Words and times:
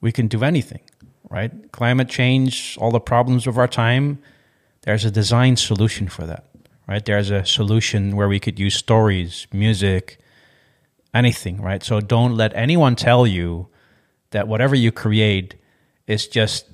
we 0.00 0.12
can 0.12 0.28
do 0.28 0.44
anything, 0.44 0.80
right? 1.28 1.72
Climate 1.72 2.08
change, 2.08 2.76
all 2.80 2.90
the 2.90 3.00
problems 3.00 3.46
of 3.46 3.58
our 3.58 3.68
time, 3.68 4.18
there's 4.82 5.04
a 5.04 5.10
design 5.10 5.56
solution 5.56 6.08
for 6.08 6.26
that, 6.26 6.46
right? 6.88 7.04
There's 7.04 7.30
a 7.30 7.44
solution 7.44 8.16
where 8.16 8.28
we 8.28 8.40
could 8.40 8.58
use 8.58 8.74
stories, 8.74 9.46
music, 9.52 10.18
anything, 11.12 11.60
right? 11.60 11.82
So 11.82 12.00
don't 12.00 12.36
let 12.36 12.54
anyone 12.54 12.96
tell 12.96 13.26
you 13.26 13.68
that 14.30 14.48
whatever 14.48 14.74
you 14.74 14.92
create 14.92 15.56
is 16.06 16.26
just 16.26 16.66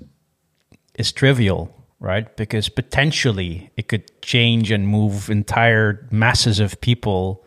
is 0.95 1.12
trivial, 1.12 1.74
right? 2.00 2.34
Because 2.36 2.68
potentially 2.68 3.70
it 3.77 3.88
could 3.88 4.22
change 4.22 4.70
and 4.70 4.86
move 4.88 5.30
entire 5.30 6.06
masses 6.11 6.61
of 6.61 6.80
people 6.80 7.45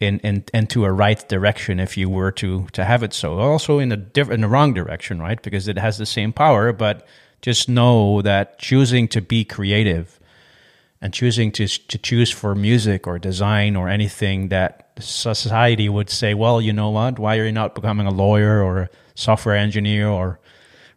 in, 0.00 0.18
in 0.20 0.44
into 0.52 0.84
a 0.84 0.92
right 0.92 1.28
direction 1.28 1.80
if 1.80 1.96
you 1.96 2.08
were 2.08 2.32
to 2.32 2.66
to 2.72 2.84
have 2.84 3.02
it 3.02 3.12
so. 3.12 3.38
Also 3.38 3.78
in 3.78 3.92
a 3.92 3.96
diff- 3.96 4.30
in 4.30 4.40
the 4.40 4.48
wrong 4.48 4.74
direction, 4.74 5.20
right? 5.20 5.40
Because 5.42 5.68
it 5.68 5.78
has 5.78 5.98
the 5.98 6.06
same 6.06 6.32
power, 6.32 6.72
but 6.72 7.06
just 7.42 7.68
know 7.68 8.22
that 8.22 8.58
choosing 8.58 9.08
to 9.08 9.20
be 9.20 9.44
creative 9.44 10.18
and 11.00 11.12
choosing 11.12 11.52
to 11.52 11.66
to 11.66 11.98
choose 11.98 12.30
for 12.30 12.54
music 12.54 13.06
or 13.06 13.18
design 13.18 13.76
or 13.76 13.88
anything 13.88 14.48
that 14.48 14.90
society 14.98 15.88
would 15.88 16.10
say, 16.10 16.34
well, 16.34 16.60
you 16.60 16.72
know 16.72 16.90
what? 16.90 17.18
Why 17.18 17.38
are 17.38 17.46
you 17.46 17.52
not 17.52 17.74
becoming 17.74 18.06
a 18.06 18.12
lawyer 18.12 18.62
or 18.62 18.78
a 18.78 18.90
software 19.14 19.56
engineer 19.56 20.08
or 20.08 20.40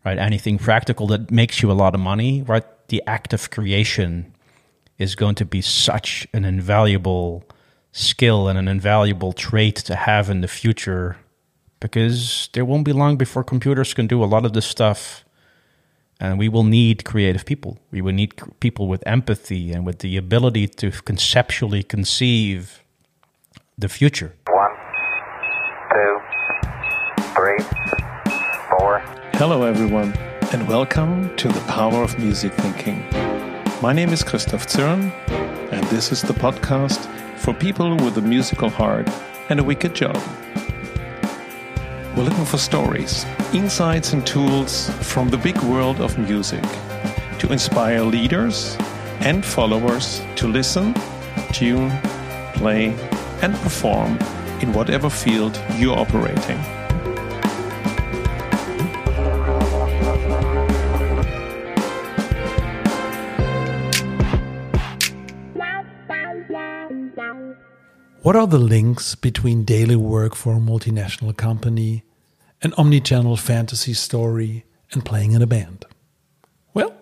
right 0.05 0.17
anything 0.17 0.57
practical 0.57 1.07
that 1.07 1.31
makes 1.31 1.61
you 1.61 1.71
a 1.71 1.73
lot 1.73 1.93
of 1.93 2.01
money? 2.01 2.41
Right, 2.41 2.65
the 2.87 3.03
act 3.05 3.33
of 3.33 3.51
creation 3.51 4.33
is 4.97 5.15
going 5.15 5.35
to 5.35 5.45
be 5.45 5.61
such 5.61 6.27
an 6.33 6.43
invaluable 6.45 7.43
skill 7.97 8.47
and 8.47 8.59
an 8.59 8.67
invaluable 8.67 9.33
trait 9.33 9.75
to 9.75 9.95
have 9.95 10.29
in 10.29 10.41
the 10.41 10.47
future 10.47 11.17
because 11.79 12.49
there 12.53 12.63
won't 12.63 12.85
be 12.85 12.93
long 12.93 13.17
before 13.17 13.43
computers 13.43 13.93
can 13.93 14.05
do 14.05 14.23
a 14.23 14.25
lot 14.25 14.45
of 14.45 14.53
this 14.53 14.67
stuff 14.67 15.25
and 16.19 16.37
we 16.37 16.47
will 16.47 16.63
need 16.63 17.05
creative 17.05 17.45
people. 17.45 17.79
We 17.91 18.01
will 18.01 18.13
need 18.13 18.33
people 18.59 18.87
with 18.87 19.03
empathy 19.07 19.71
and 19.71 19.85
with 19.85 19.99
the 19.99 20.15
ability 20.15 20.67
to 20.67 20.91
conceptually 20.91 21.83
conceive 21.83 22.83
the 23.77 23.89
future. 23.89 24.33
One 24.47 24.71
two 25.91 26.19
three 27.35 27.59
four. 28.69 28.99
Hello 29.33 29.63
everyone 29.63 30.13
and 30.53 30.67
welcome 30.67 31.35
to 31.37 31.47
the 31.47 31.61
power 31.61 32.03
of 32.03 32.17
music 32.19 32.53
thinking 32.53 33.03
my 33.81 33.93
name 33.93 34.09
is 34.09 34.23
christoph 34.23 34.65
zürn 34.67 35.11
and 35.71 35.83
this 35.85 36.11
is 36.11 36.21
the 36.23 36.33
podcast 36.33 36.99
for 37.37 37.53
people 37.53 37.95
with 37.97 38.17
a 38.17 38.21
musical 38.21 38.69
heart 38.69 39.07
and 39.49 39.59
a 39.59 39.63
wicked 39.63 39.93
job. 39.93 40.17
We're 42.15 42.23
looking 42.23 42.45
for 42.45 42.57
stories, 42.57 43.25
insights, 43.53 44.13
and 44.13 44.25
tools 44.25 44.89
from 45.01 45.29
the 45.29 45.37
big 45.37 45.57
world 45.61 46.01
of 46.01 46.17
music 46.17 46.63
to 47.39 47.51
inspire 47.51 48.01
leaders 48.01 48.75
and 49.19 49.45
followers 49.45 50.21
to 50.37 50.47
listen, 50.47 50.95
tune, 51.53 51.91
play, 52.55 52.95
and 53.41 53.53
perform 53.57 54.17
in 54.61 54.73
whatever 54.73 55.09
field 55.09 55.61
you're 55.77 55.97
operating. 55.97 56.57
What 68.27 68.35
are 68.35 68.45
the 68.45 68.59
links 68.59 69.15
between 69.15 69.63
daily 69.63 69.95
work 69.95 70.35
for 70.35 70.51
a 70.51 70.59
multinational 70.59 71.33
company, 71.37 72.03
an 72.61 72.71
omnichannel 72.71 73.39
fantasy 73.39 73.93
story, 73.93 74.65
and 74.91 75.05
playing 75.05 75.31
in 75.31 75.41
a 75.41 75.47
band? 75.47 75.85
Well, 76.73 76.93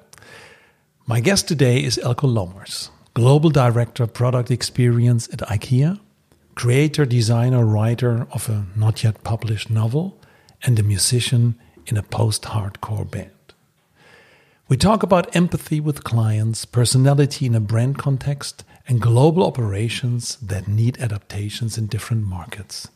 my 1.07 1.21
guest 1.21 1.47
today 1.47 1.83
is 1.83 1.97
Eelko 2.03 2.31
Lommers, 2.31 2.91
Global 3.15 3.49
Director 3.49 4.03
of 4.03 4.13
Product 4.13 4.51
Experience 4.51 5.27
at 5.33 5.39
IKEA, 5.39 5.99
creator, 6.53 7.07
designer, 7.07 7.65
writer 7.65 8.27
of 8.31 8.47
a 8.47 8.67
not 8.75 9.03
yet 9.03 9.23
published 9.23 9.71
novel, 9.71 10.21
and 10.61 10.77
a 10.77 10.83
musician 10.83 11.59
in 11.87 11.97
a 11.97 12.03
post 12.03 12.43
hardcore 12.43 13.09
band. 13.09 13.34
We 14.67 14.77
talk 14.77 15.03
about 15.03 15.35
empathy 15.35 15.79
with 15.79 16.03
clients, 16.03 16.65
personality 16.65 17.45
in 17.45 17.53
a 17.53 17.59
brand 17.59 17.99
context, 17.99 18.63
and 18.87 18.99
global 18.99 19.45
operations 19.45 20.37
that 20.37 20.67
need 20.67 20.97
adaptations 20.99 21.77
in 21.77 21.85
different 21.85 22.23
markets. 22.25 22.87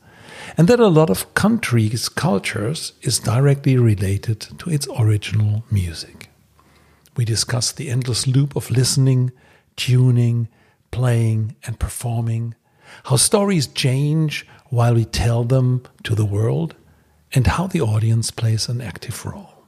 And 0.58 0.68
that 0.68 0.80
a 0.80 0.88
lot 0.88 1.12
of 1.12 1.32
countries' 1.36 2.10
cultures 2.10 2.94
is 3.04 3.20
directly 3.20 3.78
related 3.78 4.40
to 4.58 4.72
its 4.72 4.88
original 4.98 5.64
music. 5.70 6.30
We 7.16 7.24
discuss 7.24 7.72
the 7.72 7.92
endless 7.92 8.26
loop 8.26 8.56
of 8.56 8.72
listening, 8.72 9.32
tuning, 9.76 10.48
playing, 10.90 11.56
and 11.68 11.78
performing, 11.78 12.56
how 13.04 13.18
stories 13.18 13.68
change 13.68 14.48
while 14.70 14.96
we 14.96 15.06
tell 15.06 15.44
them 15.44 15.84
to 16.04 16.16
the 16.16 16.26
world, 16.26 16.74
and 17.32 17.46
how 17.46 17.68
the 17.68 17.82
audience 17.82 18.32
plays 18.32 18.68
an 18.70 18.82
active 18.82 19.24
role. 19.24 19.59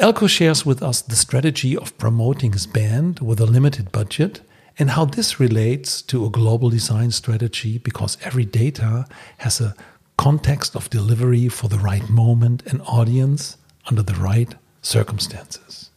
Eelko 0.00 0.30
shares 0.30 0.64
with 0.64 0.82
us 0.82 1.02
the 1.02 1.14
strategy 1.14 1.76
of 1.76 1.96
promoting 1.98 2.54
his 2.54 2.66
band 2.66 3.20
with 3.20 3.38
a 3.38 3.44
limited 3.44 3.92
budget 3.92 4.40
and 4.78 4.92
how 4.92 5.04
this 5.04 5.38
relates 5.38 6.00
to 6.00 6.24
a 6.24 6.30
global 6.30 6.70
design 6.70 7.10
strategy 7.10 7.76
because 7.76 8.16
every 8.22 8.46
data 8.46 9.04
has 9.36 9.60
a 9.60 9.76
context 10.16 10.74
of 10.74 10.88
delivery 10.88 11.50
for 11.50 11.68
the 11.68 11.78
right 11.78 12.08
moment 12.08 12.62
and 12.64 12.80
audience 12.86 13.58
under 13.90 14.02
the 14.02 14.14
right 14.14 14.54
circumstances. 14.80 15.90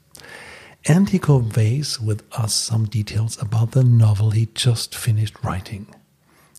And 0.86 1.08
he 1.08 1.18
conveys 1.18 2.02
with 2.02 2.24
us 2.34 2.54
some 2.54 2.88
details 2.88 3.42
about 3.42 3.72
the 3.72 3.86
novel 3.86 4.32
he 4.32 4.50
just 4.54 4.94
finished 4.94 5.42
writing. 5.46 5.88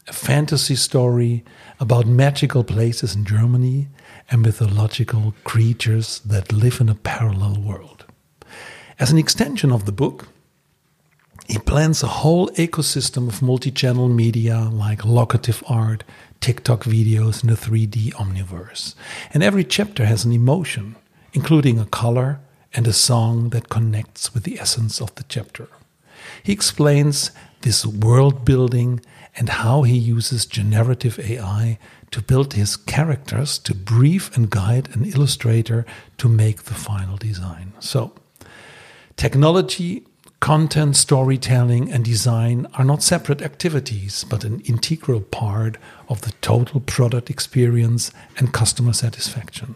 A 0.08 0.14
fantasy 0.14 0.76
story 0.76 1.44
about 1.78 2.06
magical 2.06 2.64
places 2.64 3.14
in 3.14 3.26
Germany 3.26 3.88
and 4.30 4.42
mythological 4.42 5.34
creatures 5.44 6.20
that 6.20 6.52
live 6.52 6.80
in 6.80 6.88
a 6.88 6.94
parallel 6.94 7.60
world. 7.60 8.04
As 8.98 9.10
an 9.10 9.18
extension 9.18 9.72
of 9.72 9.84
the 9.84 9.92
book, 9.92 10.28
he 11.46 11.58
plans 11.58 12.02
a 12.02 12.06
whole 12.06 12.48
ecosystem 12.50 13.28
of 13.28 13.42
multi 13.42 13.70
channel 13.70 14.08
media 14.08 14.60
like 14.72 15.04
locative 15.04 15.62
art, 15.68 16.04
TikTok 16.40 16.84
videos, 16.84 17.42
and 17.42 17.50
a 17.50 17.56
3D 17.56 18.12
omniverse. 18.14 18.94
And 19.32 19.42
every 19.42 19.64
chapter 19.64 20.06
has 20.06 20.24
an 20.24 20.32
emotion, 20.32 20.96
including 21.32 21.78
a 21.78 21.86
color 21.86 22.40
and 22.72 22.86
a 22.86 22.92
song 22.92 23.50
that 23.50 23.68
connects 23.68 24.32
with 24.32 24.44
the 24.44 24.58
essence 24.58 25.00
of 25.00 25.14
the 25.16 25.24
chapter. 25.24 25.68
He 26.42 26.52
explains 26.52 27.30
this 27.60 27.84
world 27.84 28.44
building 28.44 29.00
and 29.36 29.48
how 29.48 29.82
he 29.82 29.96
uses 29.96 30.46
generative 30.46 31.18
AI 31.18 31.78
to 32.14 32.22
build 32.22 32.54
his 32.54 32.76
characters 32.76 33.58
to 33.58 33.74
brief 33.74 34.36
and 34.36 34.48
guide 34.48 34.88
an 34.94 35.04
illustrator 35.04 35.84
to 36.16 36.28
make 36.28 36.62
the 36.62 36.74
final 36.74 37.16
design. 37.16 37.72
So, 37.80 38.12
technology 39.16 40.06
Content, 40.44 40.94
storytelling, 40.94 41.90
and 41.90 42.04
design 42.04 42.66
are 42.74 42.84
not 42.84 43.02
separate 43.02 43.40
activities, 43.40 44.26
but 44.28 44.44
an 44.44 44.60
integral 44.66 45.22
part 45.22 45.78
of 46.10 46.20
the 46.20 46.32
total 46.42 46.80
product 46.80 47.30
experience 47.30 48.12
and 48.36 48.52
customer 48.52 48.92
satisfaction. 48.92 49.74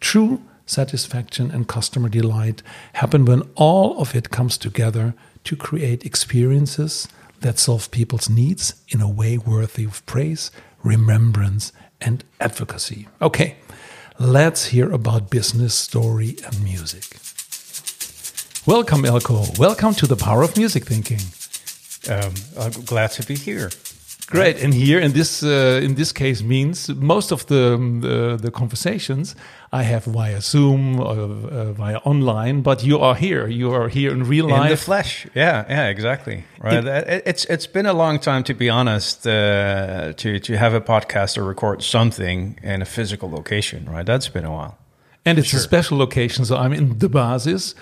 True 0.00 0.42
satisfaction 0.66 1.52
and 1.52 1.68
customer 1.68 2.08
delight 2.08 2.64
happen 2.94 3.24
when 3.24 3.42
all 3.54 3.96
of 3.98 4.16
it 4.16 4.30
comes 4.30 4.58
together 4.58 5.14
to 5.44 5.54
create 5.54 6.04
experiences 6.04 7.06
that 7.42 7.60
solve 7.60 7.88
people's 7.92 8.28
needs 8.28 8.74
in 8.88 9.00
a 9.00 9.08
way 9.08 9.38
worthy 9.38 9.84
of 9.84 10.04
praise, 10.06 10.50
remembrance, 10.82 11.72
and 12.00 12.24
advocacy. 12.40 13.08
Okay, 13.20 13.56
let's 14.18 14.66
hear 14.66 14.90
about 14.90 15.30
business, 15.30 15.74
story, 15.74 16.36
and 16.44 16.62
music. 16.62 17.04
Welcome, 18.66 19.02
Eelko. 19.02 19.58
Welcome 19.58 19.94
to 19.94 20.06
the 20.06 20.16
power 20.16 20.42
of 20.42 20.56
music 20.56 20.84
thinking. 20.84 21.20
Um, 22.08 22.34
I'm 22.58 22.84
glad 22.84 23.10
to 23.12 23.26
be 23.26 23.34
here. 23.34 23.70
Great, 24.32 24.62
and 24.62 24.72
here 24.72 24.98
in 24.98 25.12
this 25.12 25.42
uh, 25.42 25.84
in 25.84 25.94
this 25.94 26.10
case 26.12 26.42
means 26.42 26.88
most 26.88 27.32
of 27.32 27.44
the 27.46 27.74
um, 27.74 28.00
the, 28.00 28.50
conversations 28.50 29.36
I 29.72 29.82
have 29.82 30.04
via 30.04 30.40
Zoom 30.40 30.98
or 31.00 31.16
uh, 31.18 31.72
via 31.72 31.98
online, 32.04 32.62
but 32.62 32.82
you 32.82 32.98
are 32.98 33.14
here. 33.14 33.46
You 33.46 33.74
are 33.74 33.88
here 33.88 34.10
in 34.10 34.24
real 34.24 34.48
life, 34.48 34.62
in 34.62 34.70
the 34.70 34.76
flesh. 34.76 35.26
Yeah, 35.34 35.66
yeah, 35.68 35.88
exactly. 35.88 36.44
Right. 36.58 36.82
It, 36.82 37.22
it's 37.26 37.44
it's 37.44 37.66
been 37.66 37.86
a 37.86 37.92
long 37.92 38.18
time, 38.18 38.42
to 38.44 38.54
be 38.54 38.70
honest, 38.70 39.26
uh, 39.26 40.14
to 40.16 40.38
to 40.38 40.56
have 40.56 40.72
a 40.72 40.80
podcast 40.80 41.36
or 41.36 41.44
record 41.44 41.82
something 41.82 42.58
in 42.62 42.80
a 42.80 42.86
physical 42.86 43.30
location. 43.30 43.84
Right, 43.84 44.06
that's 44.06 44.30
been 44.30 44.46
a 44.46 44.52
while. 44.52 44.78
And 45.24 45.38
it's 45.38 45.48
sure. 45.48 45.60
a 45.60 45.62
special 45.62 45.98
location, 45.98 46.44
so 46.44 46.56
I'm 46.56 46.72
in 46.72 46.98
the 46.98 47.08
basis 47.08 47.74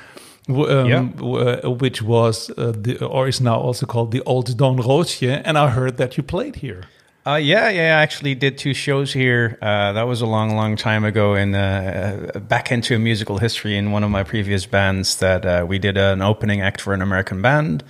um, 0.48 0.88
yeah. 0.88 1.08
Uh, 1.20 1.70
which 1.70 2.02
was 2.02 2.50
uh, 2.50 2.72
the, 2.76 3.04
or 3.04 3.28
is 3.28 3.40
now 3.40 3.58
also 3.58 3.87
called 3.87 4.10
the 4.10 4.22
Old 4.22 4.48
Doornroosje, 4.56 5.42
and 5.44 5.56
I 5.58 5.70
heard 5.70 5.96
that 5.98 6.16
you 6.16 6.22
played 6.22 6.56
here. 6.56 6.84
Uh, 7.26 7.37
yeah, 7.37 7.69
yeah. 7.69 7.98
I 7.98 8.02
actually 8.02 8.34
did 8.34 8.56
two 8.56 8.72
shows 8.72 9.12
here. 9.12 9.58
Uh, 9.60 9.92
that 9.92 10.06
was 10.06 10.22
a 10.22 10.26
long, 10.26 10.56
long 10.56 10.76
time 10.76 11.04
ago. 11.04 11.34
In 11.34 11.54
uh, 11.54 12.32
uh, 12.34 12.38
back 12.38 12.72
into 12.72 12.98
musical 12.98 13.38
history 13.38 13.76
in 13.76 13.92
one 13.92 14.02
of 14.02 14.10
my 14.10 14.25
previous 14.25 14.64
bands, 14.66 15.16
that 15.16 15.44
uh, 15.44 15.66
we 15.69 15.78
did 15.78 15.98
an 15.98 16.22
opening 16.22 16.62
act 16.62 16.81
for 16.81 16.94
an 16.94 17.02
American 17.02 17.42
band, 17.42 17.84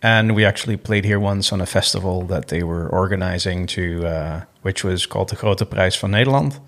and 0.00 0.34
we 0.34 0.46
actually 0.46 0.78
played 0.78 1.04
here 1.04 1.20
once 1.20 1.52
on 1.52 1.60
a 1.60 1.66
festival 1.66 2.22
that 2.26 2.48
they 2.48 2.62
were 2.62 2.88
organizing 2.88 3.66
to, 3.66 4.06
uh, 4.06 4.44
which 4.62 4.82
was 4.82 5.04
called 5.04 5.28
the 5.28 5.36
Grote 5.36 5.70
Prijs 5.70 5.98
van 5.98 6.12
Nederland. 6.12 6.58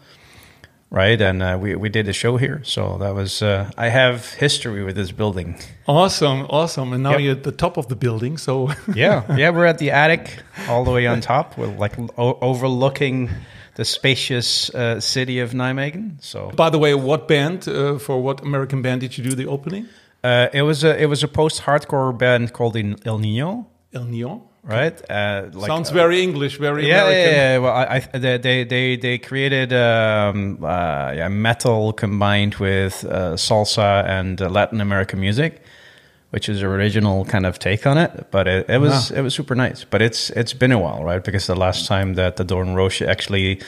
Right, 0.91 1.21
and 1.21 1.43
uh, 1.43 1.59
we 1.61 1.75
we 1.75 1.89
did 1.89 2.09
a 2.09 2.13
show 2.13 2.37
here, 2.39 2.61
so 2.63 2.97
that 2.99 3.13
was. 3.15 3.43
Uh, 3.43 3.69
I 3.77 3.89
have 3.89 4.35
history 4.39 4.85
with 4.85 4.95
this 4.95 5.11
building. 5.13 5.57
Awesome, 5.87 6.47
awesome. 6.49 6.93
And 6.95 7.03
now 7.03 7.11
Yep. 7.13 7.21
you're 7.21 7.33
at 7.37 7.43
the 7.43 7.53
top 7.53 7.77
of 7.77 7.87
the 7.89 7.97
building, 7.97 8.39
so 8.39 8.69
Yeah, 8.95 9.25
yeah, 9.37 9.51
we're 9.51 9.67
at 9.69 9.79
the 9.79 9.91
attic, 9.91 10.29
all 10.69 10.85
the 10.85 10.93
way 10.93 11.07
on 11.09 11.21
top. 11.21 11.59
We're 11.59 11.77
like 11.83 11.99
o- 12.17 12.39
overlooking 12.41 13.31
the 13.75 13.85
spacious 13.85 14.71
uh, 14.75 15.01
city 15.01 15.41
of 15.43 15.53
Nijmegen. 15.55 16.19
So 16.21 16.51
By 16.57 16.71
the 16.71 16.79
way, 16.79 16.95
what 16.95 17.27
band 17.27 17.67
uh, 17.69 17.99
for 17.99 18.23
what 18.23 18.41
American 18.43 18.81
band 18.81 19.01
did 19.01 19.19
you 19.19 19.25
do 19.25 19.35
the 19.35 19.47
opening? 19.49 19.87
uh, 20.25 20.49
it 20.53 20.63
was 20.63 20.85
a 20.85 20.97
it 21.03 21.07
was 21.09 21.23
a 21.25 21.29
post 21.29 21.63
hardcore 21.63 22.13
band 22.17 22.53
called 22.53 22.77
El 23.05 23.19
Nino, 23.19 23.67
El 23.93 24.05
Nyon. 24.05 24.41
Right? 24.69 25.01
Uh, 25.09 25.47
like, 25.53 25.69
Sounds 25.69 25.91
uh, 25.91 25.95
very 25.95 26.23
English, 26.23 26.59
very 26.59 26.89
yeah, 26.89 27.03
American. 27.05 27.33
yeah, 27.33 27.53
yeah. 27.53 27.59
Well, 27.59 27.73
I, 27.73 28.09
I, 28.13 28.19
they 28.19 28.65
they 28.65 28.97
they 28.97 29.19
created 29.19 29.73
um, 29.73 30.59
uh, 30.65 31.13
yeah, 31.15 31.29
metal 31.29 31.93
combined 31.93 32.57
with 32.57 33.05
uh, 33.05 33.37
salsa 33.37 34.05
and 34.09 34.43
uh, 34.43 34.49
Latin 34.49 34.81
American 34.81 35.21
music, 35.21 35.63
which 36.31 36.49
is 36.49 36.63
an 36.63 36.69
original 36.69 37.25
kind 37.25 37.47
of 37.47 37.59
take 37.61 37.87
on 37.87 37.97
it. 37.97 38.27
But 38.33 38.49
it, 38.49 38.69
it 38.69 38.81
was 38.81 39.13
it 39.13 39.23
was 39.23 39.35
super 39.35 39.55
nice. 39.55 39.85
But 39.85 40.03
it's 40.03 40.31
it's 40.31 40.53
been 40.53 40.73
a 40.73 40.79
while, 40.81 41.05
right? 41.05 41.23
Because 41.23 41.47
the 41.47 41.55
last 41.55 41.87
time 41.87 42.15
that 42.15 42.35
the 42.37 42.45
Doornroosje 42.45 43.07
actually 43.07 43.61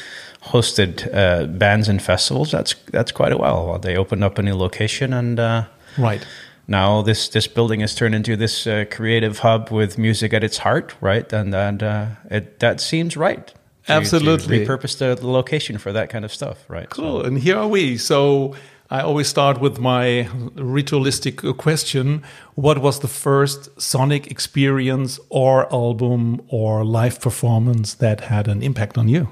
hosted 0.53 1.07
uh, 1.15 1.47
bands 1.47 1.89
and 1.89 2.03
festivals, 2.03 2.51
that's 2.51 2.75
that's 2.91 3.13
quite 3.13 3.31
a 3.33 3.37
while. 3.37 3.67
Well, 3.69 3.79
they 3.79 3.97
opened 3.97 4.25
up 4.25 4.39
a 4.39 4.43
new 4.43 4.57
location 4.57 5.13
and. 5.13 5.39
Uh, 5.39 5.65
Right. 5.97 6.25
Now 6.69 7.03
this 7.03 7.29
this 7.29 7.49
building 7.49 7.81
has 7.81 7.95
turned 7.95 8.15
into 8.15 8.37
this 8.37 8.67
uh, 8.67 8.85
creative 8.91 9.39
hub 9.41 9.71
with 9.73 9.99
music 9.99 10.33
at 10.35 10.45
its 10.45 10.59
heart, 10.59 10.95
right? 11.01 11.33
And 11.33 11.55
and 11.55 11.83
uh, 11.83 12.07
it 12.31 12.61
that 12.61 12.81
seems 12.81 13.17
right. 13.17 13.47
to- 13.49 13.55
to 13.55 13.93
Absolutely. 13.95 14.67
repurpose 14.67 14.99
the, 14.99 15.15
the 15.15 15.27
location 15.31 15.79
for 15.79 15.93
that 15.93 16.11
kind 16.11 16.23
of 16.25 16.31
stuff, 16.33 16.59
right? 16.69 16.91
Cool. 16.91 17.25
And 17.25 17.39
here 17.39 17.57
are 17.57 17.67
we. 17.67 17.97
So 17.97 18.55
I 18.91 19.01
always 19.01 19.29
start 19.29 19.61
with 19.61 19.79
my 19.79 20.29
ritualistic 20.57 21.41
question 21.57 22.23
What 22.55 22.79
was 22.79 23.01
the 23.01 23.09
first 23.09 23.81
sonic 23.81 24.31
experience 24.31 25.19
or 25.31 25.73
album 25.73 26.41
or 26.49 26.85
live 26.85 27.19
performance 27.21 27.95
that 27.95 28.21
had 28.21 28.47
an 28.47 28.63
impact 28.63 28.99
on 28.99 29.09
you? 29.09 29.29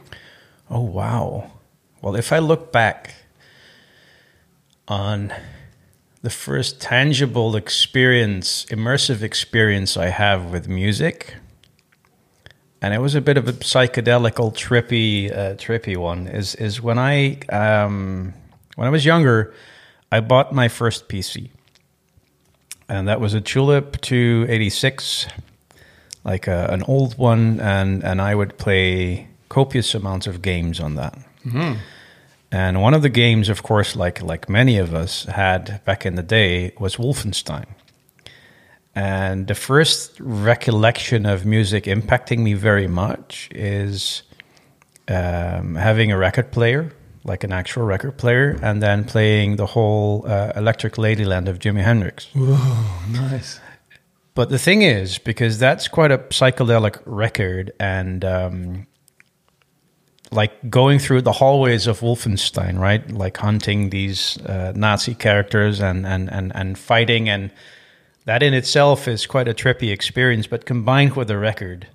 Oh 0.70 0.80
wow. 0.80 1.50
Well, 2.00 2.16
if 2.16 2.32
I 2.32 2.38
look 2.38 2.72
back 2.72 3.14
on 4.88 5.32
the 6.22 6.30
first 6.30 6.80
tangible 6.80 7.56
experience, 7.56 8.64
immersive 8.66 9.22
experience 9.22 9.96
I 9.96 10.06
have 10.06 10.50
with 10.50 10.68
music, 10.68 11.36
and 12.82 12.94
it 12.94 12.98
was 12.98 13.14
a 13.14 13.20
bit 13.20 13.36
of 13.36 13.48
a 13.48 13.52
psychedelical, 13.52 14.54
trippy, 14.54 15.30
uh, 15.30 15.54
trippy 15.54 15.96
one. 15.96 16.26
Is 16.26 16.54
is 16.56 16.80
when 16.80 16.98
I 16.98 17.38
um, 17.48 18.34
when 18.76 18.86
I 18.86 18.90
was 18.90 19.04
younger, 19.04 19.54
I 20.10 20.20
bought 20.20 20.52
my 20.52 20.68
first 20.68 21.08
PC, 21.08 21.50
and 22.88 23.08
that 23.08 23.20
was 23.20 23.34
a 23.34 23.40
Tulip 23.40 24.00
286, 24.00 25.26
like 26.24 26.46
a, 26.46 26.66
an 26.70 26.82
old 26.84 27.18
one, 27.18 27.60
and 27.60 28.04
and 28.04 28.20
I 28.20 28.34
would 28.34 28.58
play 28.58 29.28
copious 29.48 29.94
amounts 29.94 30.26
of 30.26 30.42
games 30.42 30.80
on 30.80 30.96
that. 30.96 31.18
And 32.56 32.80
one 32.80 32.94
of 32.94 33.02
the 33.02 33.10
games, 33.10 33.50
of 33.50 33.62
course, 33.62 33.94
like 33.94 34.22
like 34.22 34.48
many 34.48 34.78
of 34.78 34.94
us 34.94 35.24
had 35.24 35.84
back 35.84 36.06
in 36.06 36.14
the 36.14 36.22
day, 36.22 36.72
was 36.78 36.96
Wolfenstein. 36.96 37.66
And 38.94 39.46
the 39.46 39.54
first 39.54 40.18
recollection 40.20 41.26
of 41.26 41.44
music 41.44 41.84
impacting 41.84 42.38
me 42.38 42.54
very 42.54 42.88
much 42.88 43.50
is 43.54 44.22
um, 45.06 45.74
having 45.74 46.10
a 46.10 46.16
record 46.16 46.50
player, 46.50 46.92
like 47.24 47.44
an 47.44 47.52
actual 47.52 47.84
record 47.84 48.16
player, 48.16 48.58
and 48.62 48.82
then 48.82 49.04
playing 49.04 49.56
the 49.56 49.66
whole 49.66 50.24
uh, 50.26 50.52
Electric 50.56 50.94
Ladyland 50.94 51.48
of 51.48 51.58
Jimi 51.58 51.82
Hendrix. 51.82 52.34
Nice. 52.34 53.60
But 54.34 54.48
the 54.48 54.58
thing 54.58 54.80
is, 54.80 55.18
because 55.18 55.58
that's 55.58 55.88
quite 55.88 56.10
a 56.10 56.18
psychedelic 56.18 57.02
record, 57.04 57.72
and 57.78 58.24
um, 58.24 58.86
like 60.30 60.70
going 60.70 60.98
through 60.98 61.22
the 61.22 61.32
hallways 61.32 61.86
of 61.86 62.00
Wolfenstein, 62.00 62.78
right? 62.78 63.08
Like 63.10 63.36
hunting 63.36 63.90
these 63.90 64.38
uh, 64.42 64.72
Nazi 64.74 65.14
characters 65.14 65.80
and, 65.80 66.06
and, 66.06 66.30
and, 66.30 66.52
and 66.54 66.78
fighting, 66.78 67.28
and 67.28 67.50
that 68.24 68.42
in 68.42 68.54
itself 68.54 69.06
is 69.08 69.26
quite 69.26 69.48
a 69.48 69.54
trippy 69.54 69.92
experience. 69.92 70.46
But 70.46 70.66
combined 70.66 71.14
with 71.14 71.28
the 71.28 71.38
record, 71.38 71.86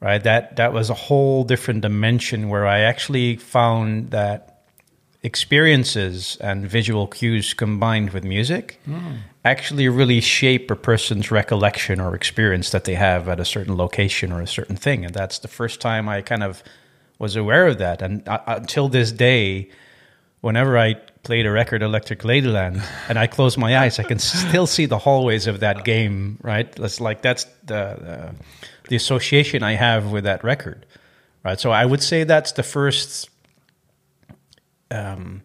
right? 0.00 0.22
That 0.22 0.56
that 0.56 0.72
was 0.72 0.90
a 0.90 0.94
whole 0.94 1.44
different 1.44 1.82
dimension 1.82 2.48
where 2.48 2.66
I 2.66 2.80
actually 2.80 3.36
found 3.36 4.10
that 4.10 4.56
experiences 5.22 6.36
and 6.40 6.68
visual 6.68 7.08
cues 7.08 7.52
combined 7.52 8.10
with 8.10 8.22
music 8.22 8.80
actually 9.44 9.88
really 9.88 10.20
shape 10.20 10.70
a 10.70 10.76
person's 10.76 11.32
recollection 11.32 12.00
or 12.00 12.14
experience 12.14 12.70
that 12.70 12.84
they 12.84 12.94
have 12.94 13.28
at 13.28 13.40
a 13.40 13.44
certain 13.44 13.76
location 13.76 14.30
or 14.30 14.40
a 14.40 14.46
certain 14.46 14.76
thing. 14.76 15.04
And 15.04 15.12
that's 15.12 15.40
the 15.40 15.48
first 15.48 15.80
time 15.80 16.08
I 16.08 16.22
kind 16.22 16.44
of 16.44 16.62
was 17.18 17.36
aware 17.36 17.66
of 17.66 17.78
that. 17.78 18.02
And 18.02 18.26
uh, 18.28 18.40
until 18.46 18.88
this 18.88 19.12
day, 19.12 19.70
whenever 20.40 20.78
I 20.78 20.94
played 21.22 21.46
a 21.46 21.50
record, 21.50 21.82
Electric 21.82 22.20
Ladyland, 22.20 22.84
and 23.08 23.18
I 23.18 23.26
close 23.26 23.56
my 23.56 23.78
eyes, 23.78 23.98
I 23.98 24.02
can 24.02 24.18
still 24.18 24.66
see 24.66 24.86
the 24.86 24.98
hallways 24.98 25.46
of 25.46 25.60
that 25.60 25.84
game. 25.84 26.38
Right? 26.42 26.70
That's 26.72 27.00
like 27.00 27.22
that's 27.22 27.44
the 27.64 27.96
the, 28.00 28.34
the 28.88 28.96
association 28.96 29.62
I 29.62 29.72
have 29.72 30.12
with 30.12 30.24
that 30.24 30.44
record. 30.44 30.86
Right? 31.44 31.58
So 31.58 31.70
I 31.70 31.84
would 31.84 32.02
say 32.02 32.24
that's 32.24 32.52
the 32.52 32.62
first 32.62 33.30
um, 34.90 35.42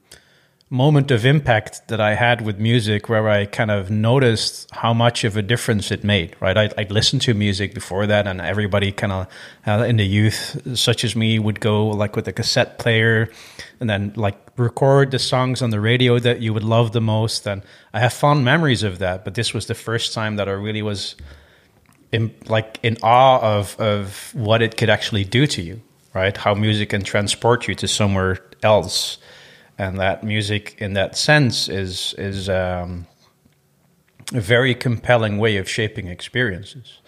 moment 0.71 1.11
of 1.11 1.25
impact 1.25 1.85
that 1.89 1.99
I 1.99 2.15
had 2.15 2.39
with 2.45 2.57
music 2.57 3.09
where 3.09 3.27
I 3.27 3.45
kind 3.45 3.69
of 3.69 3.91
noticed 3.91 4.71
how 4.71 4.93
much 4.93 5.25
of 5.25 5.35
a 5.35 5.41
difference 5.41 5.91
it 5.91 6.01
made, 6.01 6.33
right? 6.39 6.57
I'd, 6.57 6.73
I'd 6.77 6.91
listened 6.91 7.21
to 7.23 7.33
music 7.33 7.73
before 7.73 8.07
that, 8.07 8.25
and 8.25 8.39
everybody 8.39 8.93
kind 8.93 9.11
of 9.11 9.27
uh, 9.67 9.83
in 9.83 9.97
the 9.97 10.05
youth, 10.05 10.61
such 10.79 11.03
as 11.03 11.13
me, 11.13 11.39
would 11.39 11.59
go 11.59 11.87
like 11.87 12.15
with 12.15 12.25
a 12.29 12.31
cassette 12.31 12.79
player 12.79 13.29
and 13.81 13.89
then 13.89 14.13
like 14.15 14.37
record 14.55 15.11
the 15.11 15.19
songs 15.19 15.61
on 15.61 15.71
the 15.71 15.81
radio 15.81 16.19
that 16.19 16.39
you 16.39 16.53
would 16.53 16.63
love 16.63 16.93
the 16.93 17.01
most. 17.01 17.45
And 17.45 17.63
I 17.93 17.99
have 17.99 18.13
fond 18.13 18.45
memories 18.45 18.81
of 18.81 18.99
that, 18.99 19.25
but 19.25 19.35
this 19.35 19.53
was 19.53 19.65
the 19.65 19.75
first 19.75 20.13
time 20.13 20.37
that 20.37 20.47
I 20.47 20.53
really 20.53 20.81
was 20.81 21.17
in, 22.13 22.33
like 22.47 22.79
in 22.81 22.95
awe 23.03 23.41
of, 23.41 23.77
of 23.77 24.31
what 24.33 24.61
it 24.61 24.77
could 24.77 24.89
actually 24.89 25.25
do 25.25 25.45
to 25.47 25.61
you, 25.61 25.81
right? 26.13 26.37
How 26.37 26.53
music 26.53 26.91
can 26.91 27.03
transport 27.03 27.67
you 27.67 27.75
to 27.75 27.89
somewhere 27.89 28.39
else 28.63 29.17
and 29.81 29.99
that 29.99 30.23
music 30.23 30.75
in 30.77 30.93
that 30.93 31.17
sense 31.17 31.67
is 31.67 32.13
is 32.17 32.47
um, 32.47 33.07
a 34.33 34.39
very 34.39 34.75
compelling 34.75 35.39
way 35.39 35.57
of 35.57 35.67
shaping 35.67 36.07
experiences. 36.07 36.99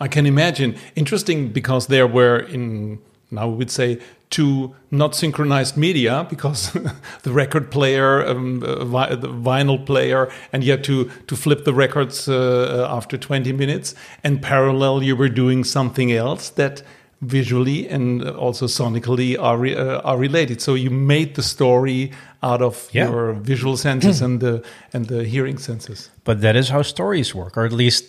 I 0.00 0.08
can 0.08 0.26
imagine. 0.26 0.76
Interesting 0.94 1.48
because 1.52 1.86
there 1.86 2.06
were 2.06 2.38
in 2.38 2.98
now 3.30 3.48
we 3.48 3.56
would 3.56 3.70
say 3.70 3.98
two 4.30 4.74
not 4.90 5.14
synchronized 5.14 5.76
media 5.76 6.26
because 6.28 6.72
the 7.22 7.32
record 7.32 7.70
player, 7.70 8.26
um, 8.26 8.62
uh, 8.62 8.84
vi- 8.84 9.14
the 9.14 9.28
vinyl 9.28 9.84
player, 9.84 10.30
and 10.52 10.62
you 10.62 10.70
had 10.72 10.84
to 10.84 11.10
to 11.26 11.36
flip 11.36 11.64
the 11.64 11.72
records 11.72 12.28
uh, 12.28 12.86
after 12.90 13.16
20 13.16 13.52
minutes. 13.52 13.94
And 14.22 14.42
parallel, 14.42 15.02
you 15.02 15.16
were 15.16 15.30
doing 15.30 15.64
something 15.64 16.12
else 16.12 16.50
that 16.50 16.82
visually 17.20 17.88
and 17.88 18.22
also 18.22 18.66
sonically 18.66 19.36
are 19.38 19.58
re- 19.58 19.74
uh, 19.76 20.00
are 20.02 20.16
related. 20.18 20.60
So 20.60 20.74
you 20.74 20.90
made 20.90 21.34
the 21.34 21.42
story 21.42 22.10
out 22.42 22.62
of 22.62 22.88
Yeah. 22.92 23.08
your 23.10 23.32
visual 23.32 23.76
senses 23.76 24.22
and 24.22 24.40
the 24.40 24.62
and 24.92 25.06
the 25.06 25.24
hearing 25.24 25.58
senses. 25.58 26.10
But 26.24 26.40
that 26.40 26.54
is 26.56 26.68
how 26.68 26.82
stories 26.82 27.34
work, 27.34 27.56
or 27.56 27.64
at 27.66 27.72
least, 27.72 28.04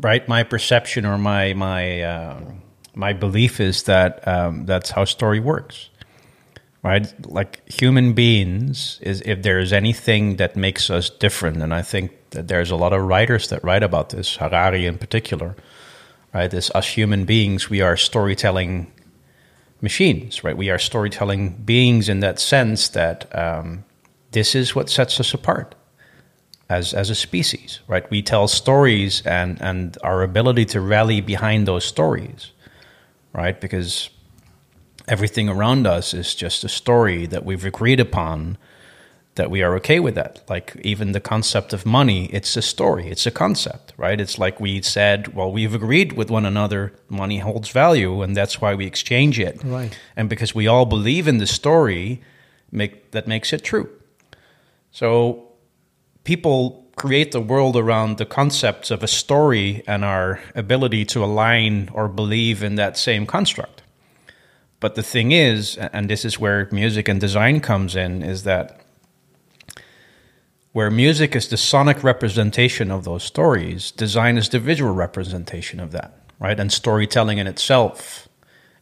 right? 0.00 0.26
My 0.28 0.42
perception 0.44 1.06
or 1.06 1.18
my 1.18 1.54
my 1.54 2.02
uh, 2.02 2.40
my 2.94 3.12
belief 3.14 3.60
is 3.60 3.82
that 3.84 4.26
um, 4.26 4.66
that's 4.66 4.90
how 4.90 5.04
story 5.04 5.40
works, 5.40 5.90
right? 6.82 7.06
Like 7.26 7.60
human 7.80 8.12
beings, 8.12 8.98
is 9.02 9.22
if 9.24 9.42
there 9.42 9.60
is 9.60 9.72
anything 9.72 10.36
that 10.36 10.56
makes 10.56 10.90
us 10.90 11.10
different, 11.20 11.62
and 11.62 11.72
I 11.72 11.82
think 11.82 12.10
that 12.30 12.48
there's 12.48 12.70
a 12.72 12.76
lot 12.76 12.92
of 12.92 13.02
writers 13.02 13.46
that 13.48 13.62
write 13.62 13.84
about 13.84 14.08
this, 14.08 14.36
Harari 14.36 14.84
in 14.86 14.98
particular, 14.98 15.54
right? 16.34 16.52
As 16.52 16.70
us 16.70 16.88
human 16.88 17.24
beings, 17.24 17.68
we 17.68 17.80
are 17.80 17.96
storytelling 17.96 18.92
machines, 19.80 20.44
right? 20.44 20.56
We 20.56 20.70
are 20.70 20.78
storytelling 20.78 21.50
beings 21.64 22.08
in 22.08 22.20
that 22.20 22.38
sense 22.40 22.88
that 22.90 23.36
um, 23.36 23.84
this 24.30 24.54
is 24.54 24.74
what 24.74 24.88
sets 24.88 25.20
us 25.20 25.34
apart 25.34 25.74
as 26.68 26.94
as 26.94 27.10
a 27.10 27.14
species, 27.14 27.80
right? 27.86 28.08
We 28.10 28.22
tell 28.22 28.48
stories 28.48 29.22
and 29.26 29.60
and 29.60 29.98
our 30.02 30.22
ability 30.22 30.64
to 30.66 30.80
rally 30.80 31.20
behind 31.20 31.66
those 31.66 31.84
stories, 31.84 32.52
right? 33.32 33.60
Because 33.60 34.10
everything 35.08 35.48
around 35.48 35.86
us 35.86 36.14
is 36.14 36.34
just 36.34 36.64
a 36.64 36.68
story 36.68 37.26
that 37.26 37.44
we've 37.44 37.64
agreed 37.64 38.00
upon 38.00 38.56
that 39.34 39.50
we 39.50 39.62
are 39.62 39.74
okay 39.76 39.98
with 39.98 40.14
that. 40.14 40.42
Like 40.48 40.76
even 40.82 41.12
the 41.12 41.20
concept 41.20 41.72
of 41.72 41.86
money, 41.86 42.26
it's 42.26 42.56
a 42.56 42.62
story, 42.62 43.08
it's 43.08 43.26
a 43.26 43.30
concept, 43.30 43.94
right? 43.96 44.20
It's 44.20 44.38
like 44.38 44.60
we 44.60 44.82
said, 44.82 45.34
well, 45.34 45.50
we've 45.50 45.74
agreed 45.74 46.12
with 46.12 46.30
one 46.30 46.44
another, 46.44 46.92
money 47.08 47.38
holds 47.38 47.70
value, 47.70 48.20
and 48.22 48.36
that's 48.36 48.60
why 48.60 48.74
we 48.74 48.86
exchange 48.86 49.38
it. 49.38 49.60
Right. 49.64 49.98
And 50.16 50.28
because 50.28 50.54
we 50.54 50.66
all 50.66 50.84
believe 50.84 51.26
in 51.26 51.38
the 51.38 51.46
story, 51.46 52.20
make 52.70 53.12
that 53.12 53.26
makes 53.26 53.52
it 53.52 53.64
true. 53.64 53.88
So 54.90 55.48
people 56.24 56.86
create 56.96 57.32
the 57.32 57.40
world 57.40 57.76
around 57.76 58.18
the 58.18 58.26
concepts 58.26 58.90
of 58.90 59.02
a 59.02 59.08
story 59.08 59.82
and 59.86 60.04
our 60.04 60.40
ability 60.54 61.06
to 61.06 61.24
align 61.24 61.88
or 61.94 62.06
believe 62.06 62.62
in 62.62 62.74
that 62.74 62.98
same 62.98 63.24
construct. 63.24 63.82
But 64.78 64.94
the 64.94 65.02
thing 65.02 65.32
is, 65.32 65.78
and 65.78 66.10
this 66.10 66.24
is 66.24 66.38
where 66.38 66.68
music 66.70 67.08
and 67.08 67.20
design 67.20 67.60
comes 67.60 67.96
in, 67.96 68.22
is 68.22 68.42
that 68.42 68.84
where 70.72 70.90
music 70.90 71.36
is 71.36 71.48
the 71.48 71.56
sonic 71.56 72.02
representation 72.02 72.90
of 72.90 73.04
those 73.04 73.22
stories, 73.22 73.90
design 73.90 74.38
is 74.38 74.48
the 74.48 74.58
visual 74.58 74.92
representation 74.92 75.78
of 75.80 75.92
that, 75.92 76.18
right? 76.38 76.58
And 76.58 76.72
storytelling 76.72 77.38
in 77.38 77.46
itself 77.46 78.28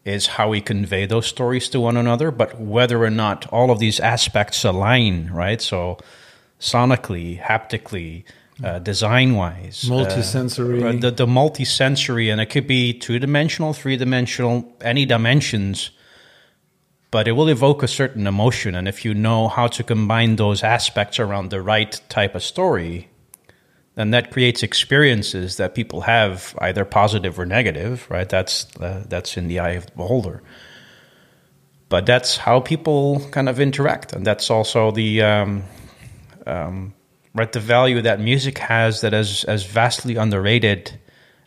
is 0.04 0.28
how 0.28 0.48
we 0.48 0.60
convey 0.60 1.04
those 1.04 1.26
stories 1.26 1.68
to 1.70 1.80
one 1.80 1.96
another, 1.96 2.30
but 2.30 2.60
whether 2.60 3.02
or 3.02 3.10
not 3.10 3.46
all 3.52 3.70
of 3.70 3.80
these 3.80 4.00
aspects 4.00 4.64
align, 4.64 5.30
right? 5.30 5.60
So, 5.60 5.98
sonically, 6.60 7.38
haptically, 7.38 8.24
uh, 8.62 8.78
design 8.78 9.34
wise, 9.34 9.84
Multisensory. 9.84 10.84
uh, 10.84 11.00
the, 11.00 11.10
the 11.10 11.26
multi-sensory, 11.26 12.30
and 12.30 12.40
it 12.40 12.46
could 12.46 12.66
be 12.66 12.92
two 12.92 13.18
dimensional, 13.18 13.72
three 13.72 13.96
dimensional, 13.96 14.72
any 14.80 15.04
dimensions 15.04 15.90
but 17.10 17.26
it 17.26 17.32
will 17.32 17.48
evoke 17.48 17.82
a 17.82 17.88
certain 17.88 18.26
emotion. 18.26 18.74
And 18.74 18.86
if 18.86 19.04
you 19.04 19.14
know 19.14 19.48
how 19.48 19.66
to 19.68 19.82
combine 19.82 20.36
those 20.36 20.62
aspects 20.62 21.18
around 21.18 21.50
the 21.50 21.62
right 21.62 22.00
type 22.08 22.34
of 22.34 22.42
story, 22.42 23.08
then 23.96 24.10
that 24.12 24.30
creates 24.30 24.62
experiences 24.62 25.56
that 25.56 25.74
people 25.74 26.02
have, 26.02 26.54
either 26.60 26.84
positive 26.84 27.38
or 27.38 27.46
negative. 27.46 28.06
Right? 28.08 28.28
That's 28.28 28.66
uh, 28.76 29.04
that's 29.08 29.36
in 29.36 29.48
the 29.48 29.58
eye 29.58 29.70
of 29.70 29.86
the 29.86 29.92
beholder. 29.92 30.42
But 31.88 32.06
that's 32.06 32.36
how 32.36 32.60
people 32.60 33.20
kind 33.32 33.48
of 33.48 33.58
interact, 33.58 34.12
and 34.12 34.24
that's 34.24 34.48
also 34.48 34.92
the 34.92 35.22
um, 35.22 35.64
um, 36.46 36.94
right 37.34 37.50
the 37.50 37.58
value 37.58 38.00
that 38.02 38.20
music 38.20 38.58
has 38.58 39.00
that 39.00 39.12
is 39.12 39.42
as 39.44 39.64
vastly 39.64 40.14
underrated 40.14 41.00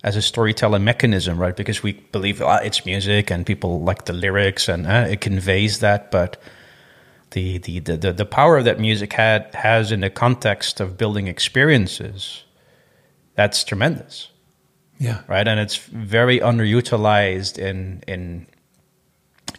as 0.04 0.16
a 0.18 0.22
storytelling 0.22 0.84
mechanism, 0.84 1.38
right? 1.40 1.56
Because 1.56 1.82
we 1.82 1.94
believe 1.94 2.42
ah, 2.42 2.58
it's 2.58 2.86
music 2.86 3.32
and 3.32 3.46
people 3.46 3.82
like 3.82 4.06
the 4.06 4.14
lyrics 4.14 4.68
and 4.68 4.86
uh, 4.86 5.06
it 5.10 5.22
conveys 5.22 5.80
that, 5.80 6.12
but 6.12 6.42
the, 7.32 7.58
the, 7.60 7.80
the, 7.80 7.98
the, 7.98 8.14
the 8.14 8.26
power 8.26 8.62
that 8.62 8.80
music 8.80 9.14
had 9.14 9.54
has 9.56 9.92
in 9.92 10.02
the 10.02 10.10
context 10.10 10.80
of 10.82 10.98
building 10.98 11.28
experiences, 11.28 12.44
that's 13.36 13.64
tremendous, 13.64 14.30
Yeah. 15.00 15.22
right? 15.28 15.48
And 15.48 15.60
it's 15.60 15.78
very 15.78 16.40
underutilized 16.40 17.58
in 17.58 18.04
in 18.08 18.46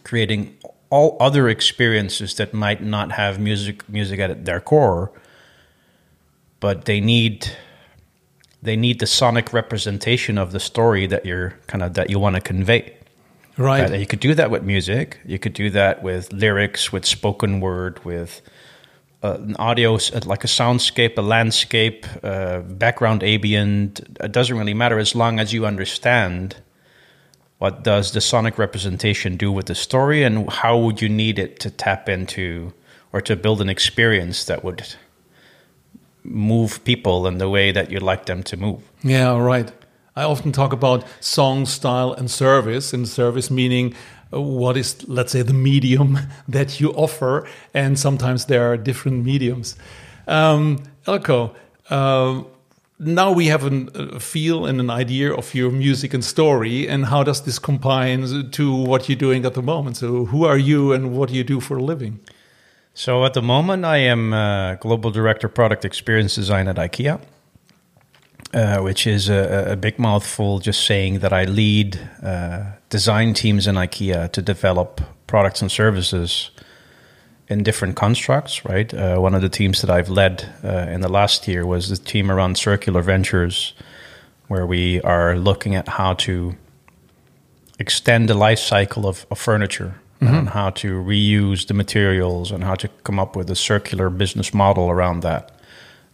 creating 0.03 0.55
all 0.91 1.17
other 1.19 1.49
experiences 1.49 2.35
that 2.35 2.53
might 2.53 2.81
not 2.83 3.11
have 3.11 3.39
music 3.39 3.89
music 3.89 4.19
at 4.19 4.45
their 4.45 4.61
core, 4.61 5.11
but 6.59 6.85
they 6.85 7.01
need 7.01 7.49
they 8.65 8.75
need 8.75 8.99
the 8.99 9.07
sonic 9.07 9.53
representation 9.53 10.37
of 10.37 10.51
the 10.51 10.59
story 10.59 11.07
that 11.07 11.25
you're 11.25 11.53
kind 11.67 11.83
of 11.83 11.93
that 11.93 12.09
you 12.09 12.19
want 12.19 12.35
to 12.35 12.41
convey. 12.41 12.93
Right. 13.57 13.89
Right? 13.89 13.99
You 13.99 14.05
could 14.05 14.19
do 14.19 14.33
that 14.35 14.51
with 14.51 14.63
music. 14.63 15.19
You 15.25 15.39
could 15.39 15.53
do 15.53 15.69
that 15.69 16.03
with 16.03 16.33
lyrics, 16.33 16.91
with 16.91 17.05
spoken 17.05 17.61
word, 17.61 18.03
with 18.03 18.41
uh, 19.23 19.37
an 19.39 19.55
audio, 19.57 19.93
like 20.25 20.43
a 20.43 20.47
soundscape, 20.47 21.17
a 21.17 21.21
landscape, 21.21 22.05
uh, 22.21 22.59
background 22.59 23.23
ambient. 23.23 24.01
It 24.19 24.31
doesn't 24.31 24.57
really 24.57 24.73
matter 24.73 24.99
as 24.99 25.15
long 25.15 25.39
as 25.39 25.53
you 25.53 25.65
understand 25.65 26.57
what 27.57 27.83
does 27.83 28.11
the 28.11 28.19
sonic 28.19 28.57
representation 28.57 29.37
do 29.37 29.51
with 29.51 29.67
the 29.67 29.75
story 29.75 30.23
and 30.23 30.49
how 30.49 30.77
would 30.77 31.01
you 31.01 31.07
need 31.07 31.39
it 31.39 31.59
to 31.61 31.71
tap 31.71 32.09
into 32.09 32.73
or 33.13 33.21
to 33.21 33.35
build 33.35 33.61
an 33.61 33.69
experience 33.69 34.43
that 34.45 34.63
would 34.63 34.95
move 36.25 36.83
people 36.83 37.27
in 37.27 37.37
the 37.37 37.49
way 37.49 37.71
that 37.71 37.91
you'd 37.91 38.03
like 38.03 38.25
them 38.25 38.43
to 38.43 38.57
move. 38.57 38.81
Yeah, 39.03 39.37
right. 39.37 39.71
I 40.15 40.23
often 40.23 40.51
talk 40.51 40.71
about 40.73 41.03
song 41.19 41.65
style 41.65 42.13
and 42.13 42.31
service, 42.31 42.93
and 42.93 43.07
service 43.07 43.51
meaning 43.51 43.93
uh, 44.33 44.41
what 44.41 44.77
is, 44.77 45.07
let's 45.07 45.31
say, 45.31 45.41
the 45.41 45.53
medium 45.53 46.19
that 46.47 46.79
you 46.79 46.91
offer, 46.93 47.47
and 47.73 47.99
sometimes 47.99 48.45
there 48.45 48.71
are 48.71 48.77
different 48.77 49.25
mediums. 49.25 49.75
Um, 50.27 50.83
Eelko, 51.05 51.53
uh, 51.89 52.43
now 52.97 53.31
we 53.31 53.47
have 53.47 53.65
an, 53.65 53.89
a 53.93 54.19
feel 54.19 54.65
and 54.65 54.79
an 54.79 54.89
idea 54.89 55.33
of 55.33 55.53
your 55.53 55.69
music 55.69 56.13
and 56.13 56.23
story, 56.23 56.87
and 56.87 57.05
how 57.05 57.23
does 57.23 57.41
this 57.41 57.59
combine 57.59 58.51
to 58.51 58.73
what 58.73 59.09
you're 59.09 59.17
doing 59.17 59.45
at 59.45 59.53
the 59.53 59.61
moment? 59.61 59.97
So, 59.97 60.25
who 60.25 60.45
are 60.45 60.57
you, 60.57 60.93
and 60.93 61.11
what 61.11 61.29
do 61.29 61.35
you 61.35 61.43
do 61.43 61.59
for 61.59 61.77
a 61.77 61.83
living? 61.83 62.19
So 62.97 63.25
at 63.25 63.33
the 63.33 63.41
moment, 63.41 63.83
I 63.83 63.97
am 63.97 64.31
uh, 64.31 64.75
global 64.75 65.11
director 65.11 65.49
product 65.49 65.83
experience 65.83 66.33
design 66.33 66.69
at 66.69 66.77
IKEA, 66.77 67.19
uh, 68.53 68.77
which 68.79 69.05
is 69.05 69.27
a, 69.27 69.71
a 69.71 69.75
big 69.75 69.99
mouthful. 69.99 70.59
Just 70.59 70.85
saying 70.85 71.19
that 71.19 71.33
I 71.33 71.43
lead 71.43 71.99
uh, 72.23 72.63
design 72.89 73.33
teams 73.33 73.67
in 73.67 73.75
IKEA 73.75 74.31
to 74.31 74.41
develop 74.41 75.01
products 75.27 75.61
and 75.61 75.69
services 75.69 76.51
in 77.49 77.63
different 77.63 77.97
constructs. 77.97 78.63
Right. 78.63 78.93
Uh, 78.93 79.17
one 79.17 79.35
of 79.35 79.41
the 79.41 79.49
teams 79.49 79.81
that 79.81 79.89
I've 79.89 80.09
led 80.09 80.49
uh, 80.63 80.87
in 80.89 81.01
the 81.01 81.09
last 81.09 81.49
year 81.49 81.65
was 81.65 81.89
the 81.89 81.97
team 81.97 82.31
around 82.31 82.57
circular 82.57 83.01
ventures, 83.01 83.73
where 84.47 84.65
we 84.65 85.01
are 85.01 85.35
looking 85.35 85.75
at 85.75 85.89
how 85.89 86.13
to 86.13 86.55
extend 87.77 88.29
the 88.29 88.35
life 88.35 88.59
cycle 88.59 89.05
of, 89.05 89.25
of 89.29 89.37
furniture 89.37 89.95
and 90.21 90.49
how 90.49 90.69
to 90.69 91.01
reuse 91.03 91.67
the 91.67 91.73
materials 91.73 92.51
and 92.51 92.63
how 92.63 92.75
to 92.75 92.87
come 93.03 93.19
up 93.19 93.35
with 93.35 93.49
a 93.49 93.55
circular 93.55 94.09
business 94.09 94.53
model 94.53 94.89
around 94.89 95.21
that 95.21 95.51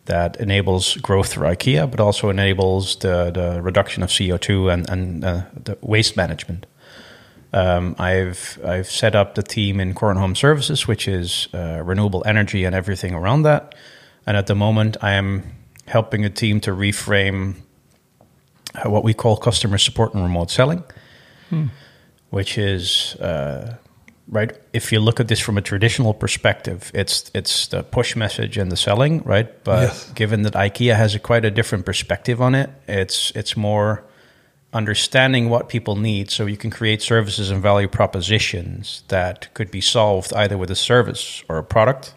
that 0.06 0.36
enables 0.38 0.98
growth 0.98 1.34
for 1.34 1.42
IKEA, 1.42 1.90
but 1.90 2.00
also 2.00 2.30
enables 2.30 2.96
the, 2.98 3.32
the 3.32 3.62
reduction 3.62 4.02
of 4.04 4.10
CO2 4.10 4.74
and, 4.74 4.90
and 4.90 5.24
uh, 5.24 5.44
the 5.64 5.78
waste 5.82 6.18
management. 6.18 6.66
Um, 7.54 7.96
I've 8.00 8.60
I've 8.66 8.90
set 8.90 9.14
up 9.14 9.36
the 9.36 9.44
team 9.44 9.80
in 9.80 9.94
Core 9.94 10.10
and 10.10 10.20
Home 10.20 10.36
Services, 10.36 10.88
which 10.88 11.08
is 11.08 11.48
uh, 11.54 11.82
renewable 11.84 12.24
energy 12.26 12.64
and 12.64 12.74
everything 12.74 13.14
around 13.14 13.44
that. 13.44 13.76
And 14.26 14.38
at 14.38 14.48
the 14.48 14.56
moment, 14.56 14.98
I 15.02 15.12
am 15.12 15.44
helping 15.86 16.26
a 16.26 16.30
team 16.30 16.62
to 16.62 16.72
reframe 16.72 17.56
uh, 18.76 18.90
what 18.90 19.04
we 19.04 19.14
call 19.14 19.36
customer 19.38 19.78
support 19.78 20.14
and 20.14 20.24
remote 20.24 20.50
selling, 20.50 20.84
which 22.30 22.58
is 22.58 23.16
uh, 23.16 23.76
right. 24.28 24.58
If 24.74 24.92
you 24.92 25.00
look 25.00 25.20
at 25.20 25.28
this 25.28 25.40
from 25.40 25.58
a 25.58 25.62
traditional 25.62 26.14
perspective, 26.14 26.92
it's 26.94 27.32
it's 27.34 27.68
the 27.68 27.84
push 27.84 28.16
message 28.16 28.58
and 28.58 28.72
the 28.72 28.78
selling, 28.78 29.22
right? 29.24 29.64
But 29.64 29.90
Yes. 29.90 30.12
given 30.14 30.44
that 30.44 30.54
IKEA 30.54 30.96
has 30.96 31.16
a 31.16 31.20
quite 31.20 31.46
a 31.46 31.52
different 31.52 31.86
perspective 31.86 32.42
on 32.42 32.56
it, 32.56 32.70
it's 32.88 33.32
it's 33.36 33.56
more 33.58 34.04
understanding 34.74 35.50
what 35.50 35.68
people 35.68 35.96
need 35.98 36.32
so 36.32 36.46
you 36.46 36.56
can 36.58 36.72
create 36.72 37.02
services 37.02 37.50
and 37.52 37.62
value 37.62 37.88
propositions 37.90 39.04
that 39.10 39.54
could 39.54 39.70
be 39.70 39.82
solved 39.82 40.34
either 40.34 40.58
with 40.58 40.72
a 40.72 40.76
service 40.76 41.44
or 41.50 41.58
a 41.58 41.64
product 41.64 42.16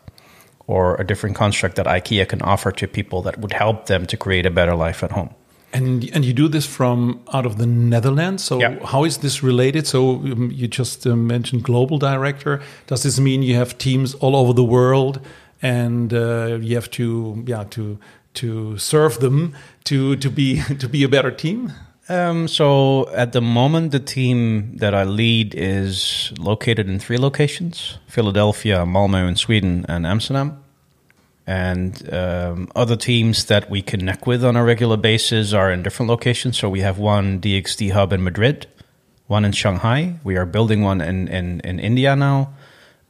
or 0.66 0.94
a 1.00 1.04
different 1.04 1.34
construct 1.36 1.74
that 1.76 1.86
IKEA 1.86 2.28
can 2.28 2.40
offer 2.42 2.70
to 2.70 2.86
people 2.86 3.22
that 3.22 3.38
would 3.38 3.52
help 3.52 3.86
them 3.86 4.06
to 4.06 4.16
create 4.16 4.46
a 4.46 4.50
better 4.50 4.74
life 4.76 5.02
at 5.02 5.10
home. 5.12 5.34
And 5.74 6.08
and 6.14 6.24
you 6.24 6.32
do 6.32 6.48
this 6.48 6.66
from 6.66 7.18
out 7.32 7.46
of 7.46 7.56
the 7.56 7.66
Netherlands. 7.66 8.44
So 8.44 8.60
Yeah. 8.60 8.76
how 8.86 9.04
is 9.04 9.16
this 9.18 9.42
related? 9.42 9.86
So 9.86 9.98
um, 10.16 10.50
you 10.54 10.68
just 10.68 11.06
uh, 11.06 11.16
mentioned 11.16 11.62
global 11.64 11.98
director. 11.98 12.60
Does 12.86 13.02
this 13.02 13.18
mean 13.18 13.42
you 13.42 13.56
have 13.56 13.76
teams 13.76 14.14
all 14.14 14.34
over 14.36 14.52
the 14.54 14.64
world, 14.64 15.18
and 15.62 16.12
uh, 16.12 16.58
you 16.62 16.74
have 16.76 16.88
to 16.90 17.42
yeah 17.46 17.64
to 17.70 17.98
to 18.34 18.78
serve 18.78 19.18
them 19.18 19.52
to 19.84 20.16
to 20.16 20.30
be 20.30 20.62
to 20.78 20.88
be 20.88 21.02
a 21.04 21.08
better 21.08 21.30
team? 21.32 21.72
Um, 22.08 22.48
so 22.48 23.08
at 23.14 23.32
the 23.32 23.40
moment, 23.40 23.90
the 23.90 23.98
team 24.00 24.76
that 24.78 24.92
I 24.94 25.04
lead 25.04 25.54
is 25.56 26.32
located 26.38 26.88
in 26.88 26.98
three 27.00 27.18
locations: 27.18 27.98
Philadelphia, 28.06 28.84
Malmö 28.86 29.26
in 29.28 29.36
Sweden, 29.36 29.84
and 29.88 30.06
Amsterdam. 30.06 30.63
And 31.46 32.12
um, 32.12 32.70
other 32.74 32.96
teams 32.96 33.44
that 33.46 33.68
we 33.68 33.82
connect 33.82 34.26
with 34.26 34.44
on 34.44 34.56
a 34.56 34.64
regular 34.64 34.96
basis 34.96 35.52
are 35.52 35.70
in 35.70 35.82
different 35.82 36.08
locations. 36.08 36.58
So 36.58 36.70
we 36.70 36.80
have 36.80 36.98
one 36.98 37.40
DXD 37.40 37.92
hub 37.92 38.12
in 38.12 38.24
Madrid, 38.24 38.66
one 39.26 39.44
in 39.44 39.52
Shanghai. 39.52 40.14
We 40.24 40.36
are 40.36 40.46
building 40.46 40.82
one 40.82 41.02
in 41.02 41.28
in, 41.28 41.60
in 41.60 41.78
India 41.78 42.16
now, 42.16 42.54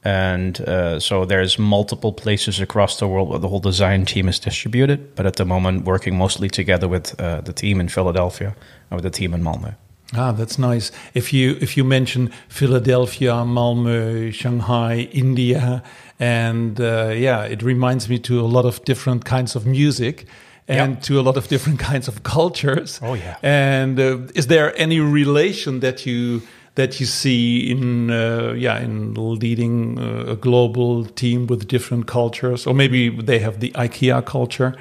and 0.03 0.59
uh, 0.61 0.99
so 0.99 1.23
there's 1.23 1.57
multiple 1.57 2.11
places 2.11 2.59
across 2.59 2.99
the 2.99 3.07
world 3.07 3.29
where 3.29 3.39
the 3.39 3.47
whole 3.47 3.61
design 3.61 4.05
team 4.05 4.27
is 4.27 4.37
distributed. 4.37 5.15
But 5.15 5.25
at 5.25 5.37
the 5.37 5.45
moment, 5.45 5.85
working 5.85 6.17
mostly 6.17 6.49
together 6.49 6.89
with 6.89 7.17
uh, 7.19 7.39
the 7.39 7.53
team 7.53 7.79
in 7.79 7.87
Philadelphia 7.87 8.53
and 8.91 9.01
with 9.01 9.03
the 9.03 9.17
team 9.17 9.33
in 9.33 9.41
Malmö. 9.41 9.75
Ah, 10.13 10.31
that's 10.31 10.59
nice. 10.59 10.91
If 11.13 11.33
you 11.33 11.57
if 11.61 11.75
you 11.75 11.83
mention 11.83 12.31
Philadelphia, 12.47 13.31
Malmö, 13.43 14.31
Shanghai, 14.33 15.09
India, 15.11 15.81
and 16.19 16.79
uh, 16.79 17.09
yeah, 17.13 17.43
it 17.43 17.61
reminds 17.61 18.07
me 18.09 18.19
to 18.19 18.39
a 18.39 18.47
lot 18.47 18.65
of 18.65 18.83
different 18.85 19.25
kinds 19.25 19.55
of 19.55 19.65
music 19.65 20.25
and 20.67 20.93
Yep. 20.95 21.01
to 21.03 21.19
a 21.19 21.21
lot 21.21 21.37
of 21.37 21.47
different 21.47 21.79
kinds 21.91 22.07
of 22.07 22.23
cultures. 22.23 22.99
Oh, 23.03 23.13
yeah. 23.15 23.37
And 23.43 23.99
uh, 23.99 24.17
is 24.33 24.47
there 24.47 24.73
any 24.77 24.99
relation 24.99 25.79
that 25.81 26.05
you 26.05 26.41
that 26.75 26.99
you 26.99 27.05
see 27.05 27.71
in 27.71 28.09
uh, 28.09 28.53
yeah 28.57 28.79
in 28.83 29.13
leading 29.13 29.97
uh, 29.99 30.31
a 30.31 30.35
global 30.35 31.05
team 31.05 31.47
with 31.47 31.67
different 31.67 32.05
cultures, 32.07 32.65
or 32.67 32.73
maybe 32.73 33.09
they 33.09 33.39
have 33.39 33.59
the 33.59 33.71
IKEA 33.75 34.21
culture? 34.25 34.73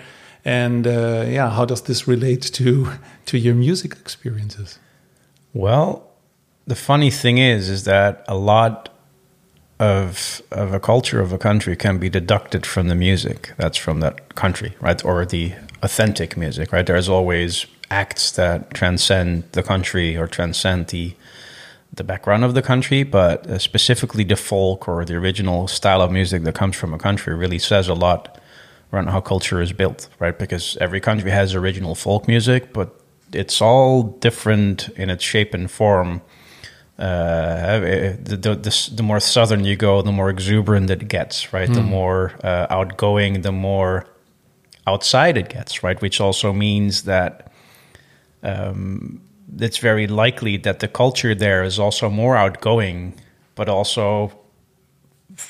And 0.45 0.87
uh, 0.87 1.25
yeah, 1.29 1.51
how 1.51 1.65
does 1.65 1.83
this 1.83 2.07
relate 2.09 2.43
to 2.53 2.87
to 3.27 3.39
your 3.39 3.55
music 3.55 3.93
experiences? 3.93 4.79
Well, 5.53 6.03
the 6.67 6.75
funny 6.75 7.11
thing 7.11 7.39
is, 7.39 7.69
is 7.69 7.85
that 7.85 8.25
a 8.27 8.35
lot 8.35 8.89
of 9.85 10.43
of 10.51 10.73
a 10.73 10.81
culture 10.81 11.21
of 11.21 11.33
a 11.33 11.39
country 11.39 11.77
can 11.77 11.99
be 11.99 12.09
deducted 12.09 12.65
from 12.67 12.89
the 12.89 12.95
music 12.95 13.53
that's 13.57 13.77
from 13.77 14.01
that 14.01 14.35
country, 14.35 14.75
right? 14.81 15.05
Or 15.05 15.27
the 15.27 15.53
authentic 15.83 16.37
music, 16.37 16.73
right? 16.73 16.87
There's 16.87 17.09
always 17.09 17.67
acts 17.91 18.33
that 18.33 18.73
transcend 18.73 19.45
the 19.53 19.63
country 19.63 20.17
or 20.17 20.27
transcend 20.27 20.89
the 20.89 21.15
the 21.93 22.05
background 22.05 22.45
of 22.45 22.55
the 22.55 22.63
country, 22.63 23.05
but 23.05 23.47
uh, 23.47 23.59
specifically 23.59 24.25
the 24.25 24.37
folk 24.37 24.89
or 24.89 25.05
the 25.05 25.15
original 25.15 25.69
style 25.69 26.03
of 26.03 26.11
music 26.11 26.43
that 26.43 26.55
comes 26.55 26.77
from 26.77 26.93
a 26.93 26.99
country 26.99 27.35
really 27.35 27.59
says 27.59 27.89
a 27.89 27.95
lot 27.95 28.41
around 28.93 29.09
how 29.09 29.21
culture 29.21 29.61
is 29.61 29.73
built, 29.73 30.09
right? 30.19 30.39
Because 30.39 30.77
every 30.81 31.01
country 31.01 31.31
has 31.31 31.55
original 31.55 31.95
folk 31.95 32.27
music, 32.27 32.73
but 32.73 32.89
it's 33.33 33.61
all 33.61 34.03
different 34.03 34.89
in 34.97 35.11
its 35.11 35.25
shape 35.25 35.55
and 35.55 35.71
form. 35.71 36.21
Uh, 36.97 37.81
the, 38.23 38.37
the, 38.37 38.91
the, 38.95 39.03
more 39.03 39.19
southern 39.19 39.65
you 39.65 39.75
go, 39.75 40.01
the 40.03 40.13
more 40.13 40.31
exuberant 40.31 40.89
it 40.91 41.09
gets, 41.09 41.53
right? 41.53 41.73
The 41.73 41.83
more 41.83 42.33
uh, 42.45 42.69
outgoing, 42.71 43.43
the 43.43 43.51
more 43.51 44.07
outside 44.87 45.37
it 45.37 45.49
gets, 45.49 45.83
right? 45.83 46.01
Which 46.01 46.21
also 46.21 46.53
means 46.53 47.03
that 47.03 47.51
um, 48.45 49.21
it's 49.59 49.79
very 49.79 50.07
likely 50.07 50.57
that 50.59 50.79
the 50.79 50.89
culture 50.89 51.35
there 51.35 51.65
is 51.65 51.81
also 51.81 52.09
more 52.09 52.37
outgoing, 52.37 53.15
but 53.57 53.69
also 53.69 54.31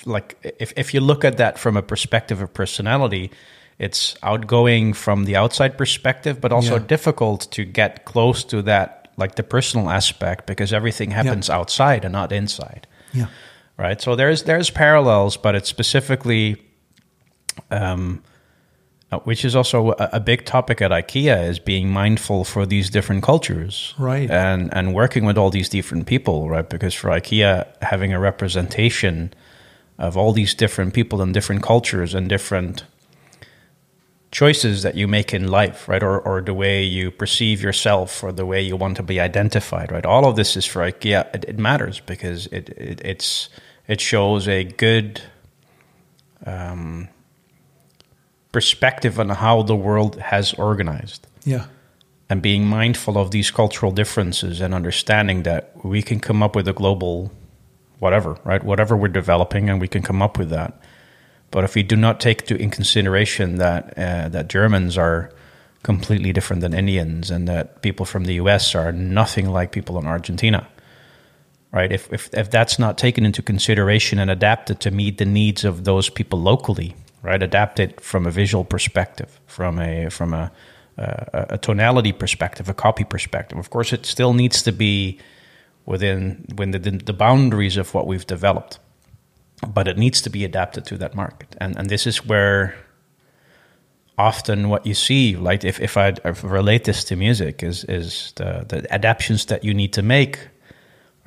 like 0.07 0.37
if 0.59 0.73
if 0.77 0.95
you 0.95 1.01
look 1.01 1.25
at 1.25 1.37
that 1.37 1.59
from 1.59 1.77
a 1.77 1.83
perspective 1.83 2.41
of 2.41 2.55
personality, 2.55 3.31
it's 3.79 4.17
outgoing 4.23 4.95
from 4.95 5.25
the 5.25 5.37
outside 5.37 5.77
perspective, 5.77 6.41
but 6.41 6.53
also 6.53 6.79
Yeah. 6.79 6.87
difficult 6.87 7.51
to 7.53 7.65
get 7.65 8.05
close 8.05 8.45
to 8.45 8.63
that 8.63 9.04
like 9.17 9.35
the 9.37 9.43
personal 9.43 9.91
aspect 9.91 10.47
because 10.47 10.73
everything 10.73 11.11
happens 11.13 11.49
outside 11.51 12.05
and 12.05 12.13
not 12.13 12.33
inside 12.33 12.87
Yeah. 13.13 13.27
right? 13.77 14.01
So 14.01 14.17
there's 14.17 14.43
there's 14.45 14.71
parallels, 14.71 15.37
but 15.37 15.55
it's 15.55 15.69
specifically, 15.69 16.57
um, 17.71 18.23
uh, 19.13 19.19
which 19.21 19.45
is 19.45 19.55
also 19.55 19.91
a, 19.93 20.09
a 20.15 20.21
big 20.21 20.45
topic 20.45 20.81
at 20.83 20.91
IKEA 20.91 21.49
is 21.49 21.59
being 21.59 21.89
mindful 21.91 22.45
for 22.45 22.67
these 22.67 22.91
different 22.91 23.23
cultures, 23.23 23.95
Right. 23.99 24.31
And 24.31 24.73
and 24.75 24.95
working 24.95 25.25
with 25.25 25.39
all 25.39 25.51
these 25.51 25.69
different 25.69 26.07
people, 26.07 26.49
right? 26.49 26.69
Because 26.69 26.95
for 26.95 27.11
IKEA, 27.11 27.67
having 27.83 28.13
a 28.13 28.19
representation 28.19 29.33
of 29.99 30.17
all 30.17 30.33
these 30.33 30.55
different 30.55 30.93
people 30.95 31.23
and 31.23 31.33
different 31.33 31.63
cultures 31.63 32.15
and 32.15 32.29
different 32.29 32.85
choices 34.35 34.83
that 34.83 34.97
you 34.97 35.07
make 35.07 35.33
in 35.33 35.47
life, 35.47 35.89
right? 35.89 36.03
Or, 36.03 36.19
or 36.21 36.43
the 36.43 36.53
way 36.53 36.83
you 36.83 37.13
perceive 37.13 37.63
yourself 37.63 38.23
or 38.25 38.33
the 38.33 38.45
way 38.45 38.61
you 38.61 38.75
want 38.77 38.97
to 38.97 39.03
be 39.05 39.21
identified, 39.21 39.93
right? 39.93 40.05
All 40.05 40.27
of 40.27 40.35
this 40.35 40.57
is 40.57 40.67
for 40.67 40.83
IKEA. 40.83 41.33
It, 41.35 41.45
it 41.47 41.59
matters 41.59 42.01
because 42.01 42.47
it, 42.49 42.69
it, 42.71 43.01
it's, 43.05 43.49
it 43.87 44.01
shows 44.01 44.49
a 44.49 44.65
good 44.65 45.23
um, 46.45 47.09
perspective 48.53 49.21
on 49.21 49.29
how 49.31 49.63
the 49.63 49.77
world 49.77 50.17
has 50.21 50.53
organized 50.55 51.27
Yeah. 51.45 51.67
and 52.29 52.43
being 52.43 52.67
mindful 52.67 53.17
of 53.17 53.31
these 53.31 53.53
cultural 53.53 53.93
differences 53.93 54.61
and 54.61 54.75
understanding 54.75 55.45
that 55.45 55.73
we 55.85 56.03
can 56.03 56.19
come 56.19 56.43
up 56.43 56.57
with 56.57 56.67
a 56.69 56.73
global 56.73 57.31
whatever, 58.01 58.37
right? 58.45 58.63
Whatever 58.65 58.97
we're 58.97 59.09
developing, 59.23 59.71
and 59.71 59.81
we 59.81 59.89
can 59.89 60.03
come 60.03 60.21
up 60.23 60.39
with 60.39 60.51
that. 60.51 60.75
But 61.51 61.65
if 61.65 61.75
we 61.75 61.83
do 61.83 61.97
not 61.97 62.21
take 62.21 62.47
to 62.47 62.57
in 62.57 62.71
consideration 62.71 63.57
that 63.57 63.99
uh, 63.99 64.29
that 64.29 64.49
Germans 64.49 64.99
are 64.99 65.31
completely 65.83 66.33
different 66.33 66.63
than 66.63 66.75
Indians, 66.75 67.31
and 67.31 67.47
that 67.49 67.83
people 67.83 68.07
from 68.07 68.25
the 68.25 68.35
U.S. 68.35 68.75
are 68.75 68.91
nothing 68.93 69.51
like 69.51 69.71
people 69.71 69.99
in 69.99 70.07
Argentina, 70.07 70.67
right? 71.73 71.93
If 71.93 72.13
if 72.13 72.33
if 72.35 72.51
that's 72.51 72.79
not 72.79 72.99
taken 72.99 73.25
into 73.25 73.43
consideration 73.43 74.19
and 74.19 74.31
adapted 74.31 74.81
to 74.81 74.91
meet 74.91 75.19
the 75.19 75.27
needs 75.27 75.65
of 75.65 75.85
those 75.85 76.11
people 76.11 76.41
locally, 76.41 76.95
right? 77.23 77.43
Adapted 77.43 78.01
from 78.01 78.27
a 78.27 78.31
visual 78.31 78.65
perspective, 78.65 79.41
from 79.47 79.79
a 79.79 80.11
from 80.11 80.35
a 80.35 80.51
a, 80.97 81.47
a 81.51 81.59
tonality 81.59 82.13
perspective, 82.13 82.69
a 82.69 82.75
copy 82.75 83.05
perspective. 83.05 83.59
Of 83.59 83.71
course, 83.71 83.93
it 83.93 84.07
still 84.07 84.33
needs 84.33 84.63
to 84.63 84.73
be 84.73 85.19
within 85.87 86.47
within 86.57 86.71
the, 86.71 86.91
the 86.91 87.13
boundaries 87.13 87.77
of 87.77 87.95
what 87.95 88.07
we've 88.07 88.27
developed, 88.27 88.79
but 89.67 89.89
it 89.89 89.97
needs 89.99 90.21
to 90.23 90.31
be 90.31 90.45
adapted 90.45 90.85
to 90.87 90.97
that 90.99 91.15
market. 91.15 91.57
And 91.59 91.77
and 91.77 91.89
this 91.89 92.07
is 92.07 92.25
where 92.27 92.75
often 94.17 94.69
what 94.69 94.87
you 94.87 94.95
see, 94.95 95.37
like 95.37 95.65
if 95.65 95.81
if 95.81 95.97
I 95.97 96.15
relate 96.43 96.85
this 96.85 97.05
to 97.05 97.17
music, 97.17 97.63
is 97.63 97.85
is 97.85 98.33
the 98.37 98.65
the 98.69 98.93
adaptations 98.93 99.47
that 99.47 99.65
you 99.65 99.75
need 99.75 99.93
to 99.93 100.03
make 100.03 100.39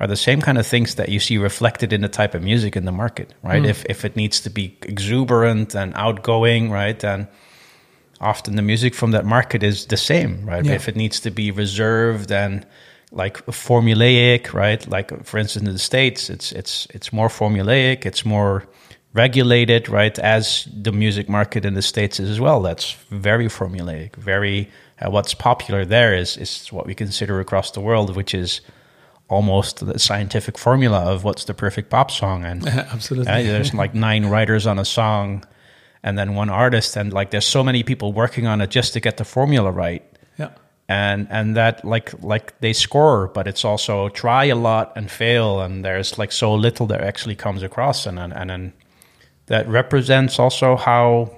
are 0.00 0.06
the 0.06 0.16
same 0.16 0.40
kind 0.40 0.58
of 0.58 0.66
things 0.66 0.94
that 0.94 1.08
you 1.08 1.18
see 1.18 1.38
reflected 1.38 1.92
in 1.92 2.02
the 2.02 2.08
type 2.08 2.34
of 2.34 2.42
music 2.42 2.76
in 2.76 2.84
the 2.84 2.92
market, 2.92 3.34
right? 3.42 3.62
Hmm. 3.62 3.68
If 3.68 3.84
if 3.88 4.04
it 4.04 4.16
needs 4.16 4.40
to 4.40 4.50
be 4.50 4.76
exuberant 4.82 5.74
and 5.74 5.92
outgoing, 5.94 6.70
right, 6.70 6.98
then 6.98 7.28
often 8.20 8.56
the 8.56 8.62
music 8.62 8.94
from 8.94 9.10
that 9.12 9.24
market 9.24 9.62
is 9.62 9.86
the 9.86 9.96
same, 9.96 10.44
right? 10.44 10.64
Yeah. 10.64 10.74
If 10.74 10.88
it 10.88 10.96
needs 10.96 11.20
to 11.20 11.30
be 11.30 11.50
reserved 11.50 12.32
and 12.32 12.66
like 13.10 13.44
formulaic, 13.46 14.52
right? 14.52 14.86
Like 14.88 15.24
for 15.24 15.38
instance, 15.38 15.66
in 15.66 15.72
the 15.72 15.78
states, 15.78 16.30
it's 16.30 16.52
it's 16.52 16.86
it's 16.90 17.12
more 17.12 17.28
formulaic, 17.28 18.06
it's 18.06 18.24
more 18.24 18.66
regulated, 19.14 19.88
right? 19.88 20.18
As 20.18 20.68
the 20.72 20.92
music 20.92 21.28
market 21.28 21.64
in 21.64 21.74
the 21.74 21.82
states 21.82 22.20
is 22.20 22.30
as 22.30 22.40
well. 22.40 22.60
That's 22.60 22.92
very 23.10 23.46
formulaic. 23.46 24.16
Very 24.16 24.68
uh, 25.00 25.10
what's 25.10 25.34
popular 25.34 25.84
there 25.84 26.14
is 26.14 26.36
is 26.36 26.72
what 26.72 26.86
we 26.86 26.94
consider 26.94 27.40
across 27.40 27.70
the 27.70 27.80
world, 27.80 28.14
which 28.14 28.34
is 28.34 28.60
almost 29.28 29.84
the 29.84 29.98
scientific 29.98 30.56
formula 30.56 31.00
of 31.00 31.22
what's 31.24 31.44
the 31.44 31.54
perfect 31.54 31.90
pop 31.90 32.10
song 32.10 32.44
and 32.44 32.66
Absolutely. 32.94 33.30
uh, 33.30 33.42
there's 33.42 33.74
like 33.74 33.94
nine 33.94 34.24
writers 34.24 34.66
on 34.66 34.78
a 34.78 34.84
song 34.86 35.44
and 36.02 36.18
then 36.18 36.34
one 36.34 36.48
artist 36.48 36.96
and 36.96 37.12
like 37.12 37.30
there's 37.30 37.46
so 37.46 37.62
many 37.62 37.82
people 37.82 38.12
working 38.12 38.46
on 38.46 38.60
it 38.62 38.70
just 38.70 38.94
to 38.94 39.00
get 39.00 39.16
the 39.18 39.24
formula 39.24 39.70
right. 39.70 40.02
And 40.88 41.26
and 41.30 41.54
that 41.56 41.84
like 41.84 42.12
like 42.22 42.58
they 42.60 42.72
score 42.72 43.28
but 43.34 43.46
it's 43.46 43.64
also 43.64 44.08
try 44.08 44.44
a 44.46 44.54
lot 44.56 44.92
and 44.96 45.10
fail 45.10 45.60
and 45.60 45.84
there's 45.84 46.18
like 46.18 46.32
so 46.32 46.54
little 46.54 46.86
that 46.86 47.00
actually 47.02 47.34
comes 47.36 47.62
across 47.62 48.06
and 48.06 48.18
and, 48.18 48.32
and 48.32 48.48
then 48.50 48.72
that 49.46 49.68
represents 49.68 50.38
also 50.38 50.76
how 50.76 51.30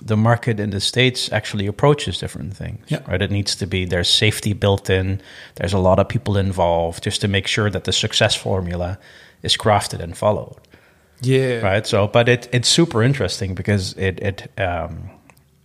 the 0.00 0.16
market 0.16 0.58
in 0.60 0.70
the 0.70 0.80
states 0.80 1.30
actually 1.32 1.66
approaches 1.66 2.18
different 2.18 2.56
things 2.56 2.78
Yeah. 2.88 3.00
right 3.08 3.20
it 3.22 3.30
needs 3.30 3.56
to 3.56 3.66
be 3.66 3.84
there's 3.84 4.08
safety 4.08 4.52
built 4.54 4.88
in 4.90 5.20
there's 5.56 5.74
a 5.74 5.78
lot 5.78 5.98
of 5.98 6.08
people 6.08 6.36
involved 6.40 7.04
just 7.04 7.20
to 7.20 7.28
make 7.28 7.48
sure 7.48 7.70
that 7.70 7.84
the 7.84 7.92
success 7.92 8.34
formula 8.36 8.98
is 9.42 9.56
crafted 9.56 10.00
and 10.00 10.16
followed 10.16 10.56
Yeah. 11.20 11.60
right 11.60 11.86
so 11.86 12.06
but 12.06 12.28
it 12.28 12.48
it's 12.52 12.68
super 12.68 13.02
interesting 13.02 13.54
because 13.54 13.94
it 13.98 14.20
it 14.20 14.60
um 14.60 15.10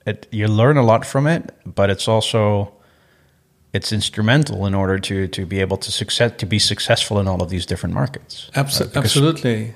it 0.05 0.27
you 0.31 0.47
learn 0.47 0.77
a 0.77 0.83
lot 0.83 1.05
from 1.05 1.27
it 1.27 1.51
but 1.65 1.89
it's 1.89 2.07
also 2.07 2.73
it's 3.73 3.91
instrumental 3.91 4.65
in 4.65 4.73
order 4.73 4.97
to 4.99 5.27
to 5.27 5.45
be 5.45 5.59
able 5.61 5.77
to 5.77 5.91
success 5.91 6.31
to 6.37 6.45
be 6.45 6.59
successful 6.59 7.19
in 7.19 7.27
all 7.27 7.41
of 7.41 7.49
these 7.49 7.65
different 7.65 7.93
markets 7.95 8.49
Abso- 8.53 8.81
Right? 8.81 8.93
Because, 8.93 9.05
absolutely. 9.05 9.73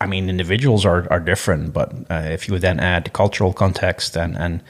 i 0.00 0.06
mean 0.06 0.28
individuals 0.28 0.84
are 0.84 1.06
are 1.10 1.20
different 1.20 1.72
but 1.72 1.88
uh, 2.10 2.28
if 2.36 2.48
you 2.48 2.58
then 2.58 2.78
add 2.80 3.12
cultural 3.12 3.52
context 3.52 4.16
and 4.16 4.36
and 4.36 4.60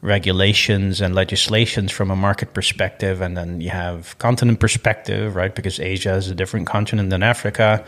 regulations 0.00 1.00
and 1.00 1.14
legislations 1.14 1.90
from 1.92 2.10
a 2.10 2.16
market 2.16 2.54
perspective 2.54 3.20
and 3.20 3.36
then 3.36 3.60
you 3.60 3.70
have 3.70 4.16
continent 4.18 4.58
perspective 4.60 5.34
right 5.34 5.54
because 5.54 5.80
asia 5.80 6.14
is 6.14 6.30
a 6.30 6.34
different 6.34 6.66
continent 6.66 7.10
than 7.10 7.22
africa 7.22 7.84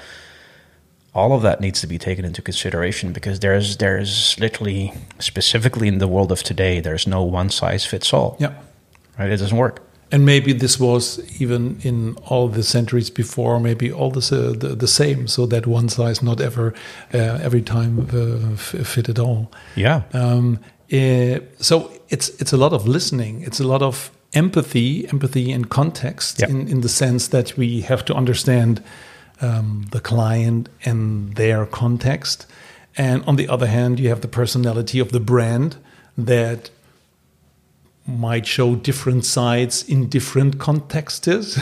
all 1.14 1.32
of 1.32 1.42
that 1.42 1.60
needs 1.60 1.80
to 1.80 1.86
be 1.86 1.98
taken 1.98 2.24
into 2.24 2.42
consideration 2.42 3.12
because 3.12 3.38
there's 3.40 3.76
there's 3.78 4.38
literally 4.40 4.92
specifically 5.20 5.86
in 5.88 5.98
the 5.98 6.08
world 6.08 6.30
of 6.32 6.42
today 6.42 6.80
there's 6.80 7.06
no 7.06 7.22
one 7.22 7.48
size 7.48 7.86
fits 7.86 8.12
all 8.12 8.36
Yeah. 8.40 8.52
right 9.18 9.30
it 9.30 9.36
doesn't 9.38 9.56
work 9.56 9.80
And 10.12 10.24
maybe 10.24 10.52
this 10.52 10.78
was 10.80 11.20
even 11.40 11.78
in 11.82 12.16
all 12.26 12.48
the 12.48 12.62
centuries 12.62 13.10
before, 13.10 13.60
maybe 13.60 13.92
all 13.92 14.10
this, 14.10 14.32
uh, 14.32 14.54
the, 14.58 14.74
the 14.76 14.86
same, 14.88 15.26
so 15.28 15.46
that 15.46 15.66
one 15.66 15.88
size 15.88 16.22
not 16.24 16.40
ever, 16.40 16.74
uh, 17.14 17.38
every 17.42 17.62
time 17.62 18.08
uh, 18.12 18.56
fit 18.84 19.08
at 19.08 19.18
all. 19.18 19.50
yeah 19.76 20.02
Um, 20.12 20.58
eh, 20.90 21.38
so 21.60 21.90
it's 22.08 22.28
it's 22.40 22.52
a 22.52 22.56
lot 22.56 22.72
of 22.72 22.86
listening. 22.86 23.42
It's 23.46 23.60
a 23.60 23.64
lot 23.66 23.82
of 23.82 24.10
empathy, 24.32 25.06
empathy 25.12 25.52
and 25.54 25.68
context 25.68 26.40
Yeah. 26.40 26.50
in, 26.50 26.68
in 26.68 26.80
the 26.80 26.88
sense 26.88 27.28
that 27.30 27.56
we 27.56 27.82
have 27.82 28.02
to 28.04 28.14
understand 28.14 28.80
um, 29.42 29.84
the 29.90 30.00
client 30.00 30.68
and 30.84 31.34
their 31.36 31.66
context. 31.66 32.46
And 32.96 33.22
on 33.26 33.36
the 33.36 33.48
other 33.48 33.66
hand, 33.68 33.98
you 34.00 34.08
have 34.08 34.20
the 34.20 34.28
personality 34.28 35.00
of 35.00 35.08
the 35.10 35.20
brand 35.20 35.76
that 36.26 36.70
might 38.10 38.46
show 38.46 38.74
different 38.74 39.24
sides 39.24 39.82
in 39.88 40.08
different 40.08 40.58
contexts. 40.58 41.58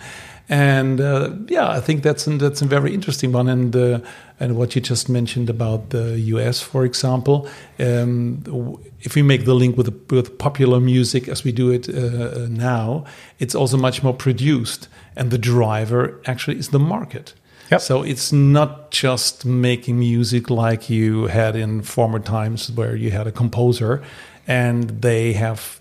and 0.48 1.00
uh, 1.00 1.30
yeah, 1.48 1.68
I 1.70 1.80
think 1.80 2.02
that's 2.02 2.26
an, 2.26 2.38
that's 2.38 2.62
a 2.62 2.66
very 2.66 2.92
interesting 2.92 3.32
one. 3.32 3.48
And 3.48 3.74
uh, 3.74 4.00
and 4.40 4.56
what 4.56 4.74
you 4.74 4.80
just 4.80 5.08
mentioned 5.08 5.48
about 5.48 5.90
the 5.90 6.18
U.S., 6.18 6.60
for 6.60 6.84
example, 6.84 7.48
um, 7.78 8.78
if 9.00 9.14
we 9.14 9.22
make 9.22 9.44
the 9.44 9.54
link 9.54 9.76
with 9.76 10.10
with 10.10 10.38
popular 10.38 10.80
music 10.80 11.28
as 11.28 11.44
we 11.44 11.52
do 11.52 11.70
it 11.70 11.88
uh, 11.88 12.46
now, 12.48 13.04
it's 13.38 13.54
also 13.54 13.76
much 13.76 14.02
more 14.02 14.14
produced, 14.14 14.88
and 15.16 15.30
the 15.30 15.38
driver 15.38 16.20
actually 16.26 16.58
is 16.58 16.68
the 16.68 16.80
market. 16.80 17.34
Yep. 17.70 17.80
So 17.80 18.02
it's 18.02 18.32
not 18.32 18.90
just 18.90 19.46
making 19.46 19.98
music 19.98 20.50
like 20.50 20.90
you 20.90 21.28
had 21.28 21.56
in 21.56 21.80
former 21.80 22.18
times 22.18 22.70
where 22.70 22.94
you 22.94 23.10
had 23.10 23.26
a 23.26 23.32
composer 23.32 24.02
and 24.46 25.00
they 25.00 25.32
have 25.32 25.80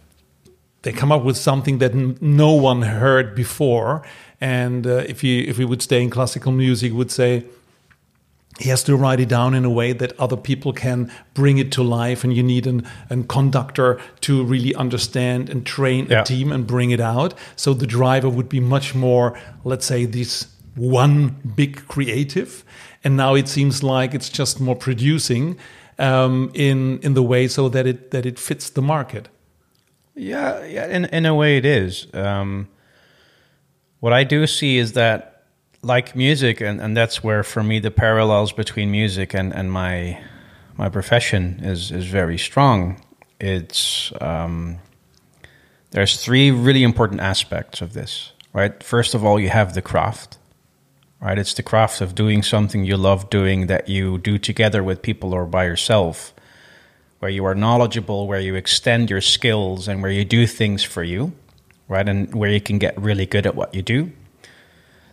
they 0.83 0.91
come 0.91 1.11
up 1.11 1.23
with 1.23 1.37
something 1.37 1.79
that 1.79 1.91
n- 1.91 2.17
no 2.21 2.51
one 2.53 2.81
heard 2.81 3.35
before. 3.35 4.01
And 4.39 4.87
uh, 4.87 5.03
if 5.07 5.23
you 5.23 5.43
if 5.47 5.57
we 5.57 5.65
would 5.65 5.81
stay 5.81 6.01
in 6.01 6.09
classical 6.09 6.51
music 6.51 6.93
would 6.93 7.11
say 7.11 7.45
he 8.59 8.69
has 8.69 8.83
to 8.83 8.95
write 8.95 9.19
it 9.19 9.29
down 9.29 9.53
in 9.53 9.65
a 9.65 9.69
way 9.69 9.93
that 9.93 10.11
other 10.19 10.37
people 10.37 10.73
can 10.73 11.11
bring 11.33 11.57
it 11.57 11.71
to 11.71 11.81
life 11.83 12.23
and 12.23 12.35
you 12.35 12.43
need 12.43 12.67
an, 12.67 12.85
an 13.09 13.23
conductor 13.23 13.99
to 14.19 14.43
really 14.43 14.75
understand 14.75 15.49
and 15.49 15.65
train 15.65 16.05
Yeah. 16.09 16.21
a 16.21 16.23
team 16.25 16.51
and 16.51 16.67
bring 16.67 16.91
it 16.91 16.99
out. 16.99 17.33
So 17.55 17.73
the 17.73 17.87
driver 17.87 18.29
would 18.29 18.49
be 18.49 18.59
much 18.59 18.93
more 18.95 19.33
let's 19.63 19.85
say 19.85 20.05
this 20.05 20.47
one 20.75 21.35
big 21.55 21.87
creative. 21.87 22.63
And 23.03 23.15
now 23.17 23.35
it 23.35 23.47
seems 23.47 23.83
like 23.83 24.13
it's 24.13 24.29
just 24.29 24.59
more 24.59 24.75
producing 24.75 25.57
um, 25.99 26.51
in 26.53 26.99
in 27.03 27.13
the 27.13 27.23
way 27.23 27.47
so 27.47 27.69
that 27.69 27.85
it 27.87 28.11
that 28.11 28.25
it 28.25 28.39
fits 28.39 28.69
the 28.71 28.81
market 28.81 29.27
Yeah, 30.15 30.65
yeah. 30.65 30.87
In 30.87 31.05
in 31.05 31.25
a 31.25 31.33
way, 31.33 31.57
it 31.57 31.65
is. 31.65 32.07
Um, 32.13 32.67
what 33.99 34.13
I 34.13 34.23
do 34.23 34.47
see 34.47 34.77
is 34.77 34.93
that, 34.93 35.43
like 35.83 36.15
music, 36.15 36.61
and, 36.61 36.81
and 36.81 36.97
that's 36.97 37.23
where 37.23 37.43
for 37.43 37.63
me 37.63 37.79
the 37.79 37.91
parallels 37.91 38.51
between 38.51 38.91
music 38.91 39.33
and, 39.33 39.53
and 39.53 39.71
my 39.71 40.21
my 40.77 40.89
profession 40.89 41.59
is 41.63 41.91
is 41.91 42.05
very 42.05 42.37
strong. 42.37 43.01
It's 43.39 44.11
um, 44.21 44.79
there's 45.91 46.21
three 46.23 46.51
really 46.51 46.83
important 46.83 47.21
aspects 47.21 47.81
of 47.81 47.93
this. 47.93 48.33
Right. 48.53 48.83
First 48.83 49.13
of 49.15 49.23
all, 49.23 49.39
you 49.39 49.49
have 49.49 49.73
the 49.73 49.81
craft. 49.81 50.37
Right. 51.21 51.37
It's 51.37 51.53
the 51.53 51.63
craft 51.63 52.01
of 52.01 52.15
doing 52.15 52.43
something 52.43 52.83
you 52.83 52.97
love 52.97 53.29
doing 53.29 53.67
that 53.67 53.87
you 53.87 54.17
do 54.17 54.37
together 54.37 54.83
with 54.83 55.01
people 55.01 55.33
or 55.33 55.45
by 55.45 55.65
yourself 55.65 56.33
where 57.21 57.29
you 57.31 57.45
are 57.45 57.53
knowledgeable, 57.53 58.27
where 58.27 58.39
you 58.39 58.55
extend 58.55 59.09
your 59.11 59.21
skills, 59.21 59.87
and 59.87 60.01
where 60.01 60.11
you 60.11 60.25
do 60.25 60.47
things 60.47 60.83
for 60.83 61.03
you, 61.03 61.31
right? 61.87 62.09
And 62.09 62.33
where 62.33 62.49
you 62.49 62.59
can 62.59 62.79
get 62.79 62.99
really 62.99 63.27
good 63.27 63.45
at 63.45 63.53
what 63.55 63.75
you 63.75 63.83
do. 63.83 64.11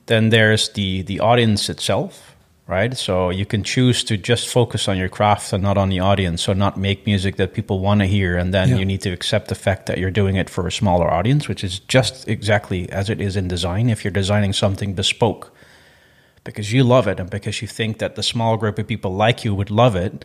Then 0.07 0.31
there's 0.31 0.71
the 0.71 1.03
the 1.03 1.21
audience 1.21 1.68
itself, 1.68 2.35
right? 2.66 2.97
So 2.97 3.29
you 3.29 3.44
can 3.44 3.62
choose 3.62 4.03
to 4.05 4.16
just 4.16 4.49
focus 4.49 4.88
on 4.88 4.97
your 4.97 5.11
craft 5.11 5.53
and 5.53 5.62
not 5.62 5.77
on 5.77 5.90
the 5.90 6.01
audience, 6.01 6.40
so 6.42 6.55
not 6.55 6.79
make 6.79 7.05
music 7.05 7.37
that 7.37 7.53
people 7.53 7.81
want 7.81 8.01
to 8.01 8.07
hear, 8.07 8.38
and 8.38 8.55
then 8.55 8.71
Yeah. 8.71 8.79
you 8.79 8.87
need 8.87 9.03
to 9.03 9.12
accept 9.12 9.49
the 9.49 9.55
fact 9.55 9.85
that 9.87 9.99
you're 9.99 10.11
doing 10.23 10.37
it 10.37 10.49
for 10.49 10.66
a 10.66 10.73
smaller 10.73 11.12
audience, 11.12 11.47
which 11.47 11.62
is 11.62 11.79
just 11.81 12.27
exactly 12.27 12.88
as 12.90 13.11
it 13.11 13.21
is 13.21 13.37
in 13.37 13.49
design. 13.49 13.90
If 13.90 14.03
you're 14.03 14.21
designing 14.23 14.55
something 14.55 14.94
bespoke, 14.94 15.53
because 16.42 16.73
you 16.73 16.85
love 16.85 17.07
it 17.07 17.21
and 17.21 17.29
because 17.29 17.61
you 17.61 17.68
think 17.68 17.99
that 17.99 18.14
the 18.14 18.23
small 18.23 18.57
group 18.57 18.79
of 18.79 18.87
people 18.87 19.14
like 19.14 19.44
you 19.44 19.55
would 19.55 19.71
love 19.71 19.94
it, 19.94 20.25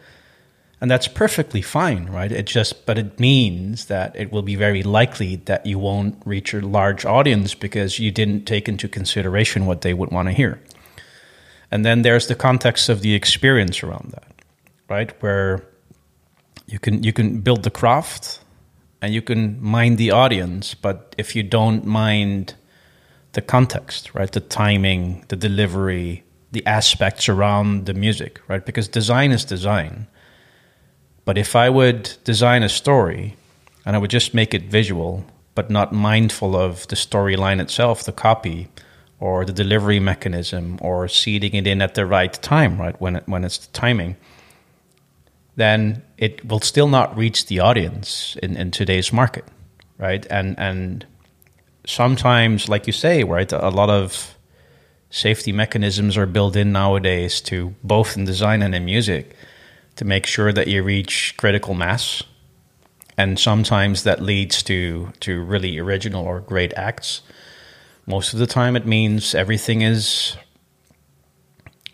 and 0.84 0.92
that's 0.92 1.08
perfectly 1.08 1.62
fine, 1.62 2.08
right? 2.08 2.30
It 2.30 2.46
just, 2.46 2.86
but 2.86 2.98
it 2.98 3.18
means 3.18 3.86
that 3.86 4.14
it 4.18 4.34
will 4.34 4.42
be 4.42 4.58
very 4.58 4.84
likely 4.84 5.38
that 5.46 5.66
you 5.66 5.80
won't 5.80 6.22
reach 6.26 6.54
a 6.54 6.60
large 6.60 7.06
audience 7.06 7.56
because 7.56 8.00
you 8.00 8.12
didn't 8.12 8.44
take 8.44 8.68
into 8.68 8.90
consideration 8.90 9.66
what 9.66 9.80
they 9.80 9.94
would 9.94 10.12
want 10.12 10.28
to 10.28 10.34
hear. 10.34 10.60
And 11.72 11.86
then 11.86 12.02
there's 12.02 12.28
the 12.28 12.36
context 12.36 12.90
of 12.90 13.00
the 13.00 13.14
experience 13.14 13.82
around 13.82 14.12
that, 14.12 14.28
right? 14.90 15.14
Where 15.24 15.66
you 16.68 16.80
can 16.80 17.02
you 17.02 17.14
can 17.14 17.40
build 17.40 17.64
the 17.64 17.72
craft 17.72 18.42
and 19.02 19.14
you 19.14 19.22
can 19.22 19.64
mind 19.64 19.98
the 19.98 20.12
audience, 20.12 20.74
but 20.74 21.16
if 21.18 21.34
you 21.34 21.44
don't 21.44 21.86
mind 21.86 22.56
the 23.32 23.42
context, 23.42 24.14
right? 24.14 24.30
The 24.30 24.42
timing, 24.42 25.24
the 25.30 25.38
delivery, 25.38 26.26
the 26.52 26.66
aspects 26.66 27.30
around 27.30 27.86
the 27.86 27.94
music, 27.94 28.42
right? 28.50 28.66
Because 28.66 28.90
design 28.90 29.32
is 29.32 29.46
design. 29.46 30.08
But 31.26 31.38
if 31.38 31.56
I 31.56 31.70
would 31.70 32.14
design 32.24 32.64
a 32.64 32.70
story 32.70 33.36
and 33.86 33.96
I 33.96 34.00
would 34.00 34.12
just 34.12 34.34
make 34.34 34.54
it 34.54 34.64
visual, 34.64 35.26
but 35.56 35.70
not 35.70 35.94
mindful 35.94 36.56
of 36.56 36.88
the 36.88 36.96
storyline 36.96 37.62
itself, 37.62 38.04
the 38.04 38.12
copy, 38.12 38.70
or 39.20 39.46
the 39.46 39.54
delivery 39.54 40.00
mechanism, 40.00 40.78
or 40.82 41.08
seeding 41.08 41.54
it 41.54 41.68
in 41.68 41.82
at 41.82 41.96
the 41.96 42.06
right 42.06 42.34
time, 42.42 42.78
right 42.78 43.00
when 43.00 43.16
it, 43.18 43.24
when 43.28 43.46
it's 43.46 43.58
the 43.58 43.72
timing, 43.72 44.18
then 45.56 46.04
it 46.18 46.46
will 46.46 46.60
still 46.60 46.88
not 46.88 47.16
reach 47.16 47.46
the 47.46 47.60
audience 47.60 48.36
in, 48.44 48.58
in 48.58 48.72
today's 48.72 49.14
market, 49.14 49.46
right? 49.98 50.26
And 50.30 50.58
and 50.60 51.06
sometimes, 51.86 52.68
like 52.68 52.88
you 52.88 52.94
say, 52.94 53.24
right, 53.24 53.50
a 53.52 53.70
lot 53.70 53.90
of 53.90 54.36
safety 55.10 55.52
mechanisms 55.52 56.18
are 56.18 56.26
built 56.26 56.56
in 56.56 56.72
nowadays 56.72 57.40
to 57.40 57.76
both 57.84 58.18
in 58.18 58.26
design 58.26 58.62
and 58.62 58.74
in 58.74 58.84
music 58.84 59.36
to 59.96 60.06
make 60.06 60.26
sure 60.26 60.52
that 60.52 60.68
you 60.68 60.84
reach 60.84 61.36
critical 61.38 61.74
mass. 61.74 62.24
And 63.18 63.40
sometimes 63.40 64.04
that 64.04 64.22
leads 64.22 64.64
to 64.64 65.14
to 65.20 65.42
really 65.44 65.78
original 65.78 66.26
or 66.26 66.40
great 66.40 66.74
acts. 66.74 67.22
Most 68.06 68.34
of 68.34 68.40
the 68.40 68.48
time, 68.48 68.76
it 68.76 68.86
means 68.86 69.36
everything 69.36 69.82
is 69.82 70.36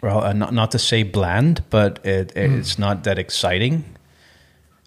well, 0.02 0.24
uh, 0.24 0.34
not 0.34 0.54
not 0.54 0.72
to 0.72 0.80
say 0.80 1.04
bland, 1.04 1.64
but 1.70 2.06
it, 2.06 2.32
it's 2.36 2.80
not 2.80 3.04
that 3.04 3.20
exciting. 3.20 3.84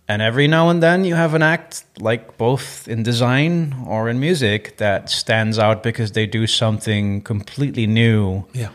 And 0.09 0.21
every 0.21 0.49
now 0.49 0.69
and 0.69 0.83
then, 0.83 1.05
you 1.05 1.15
have 1.15 1.35
an 1.35 1.43
act 1.43 1.85
like 1.99 2.37
both 2.37 2.89
in 2.89 3.03
design 3.03 3.75
or 3.87 4.09
in 4.09 4.19
music 4.19 4.79
that 4.79 5.11
stands 5.11 5.59
out 5.59 5.83
because 5.83 6.13
they 6.13 6.27
do 6.27 6.47
something 6.47 7.21
completely 7.21 7.87
new 7.87 8.45
yeah 8.53 8.71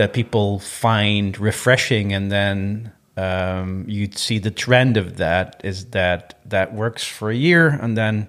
that 0.00 0.14
people 0.14 0.58
find 0.60 1.38
refreshing 1.38 2.12
and 2.12 2.32
then 2.32 2.90
um, 3.16 3.84
you'd 3.88 4.16
see 4.16 4.38
the 4.38 4.50
trend 4.50 4.96
of 4.96 5.16
that 5.16 5.60
is 5.64 5.86
that 5.86 6.40
that 6.46 6.72
works 6.74 7.04
for 7.04 7.30
a 7.30 7.34
year 7.36 7.68
and 7.68 7.96
then 7.96 8.28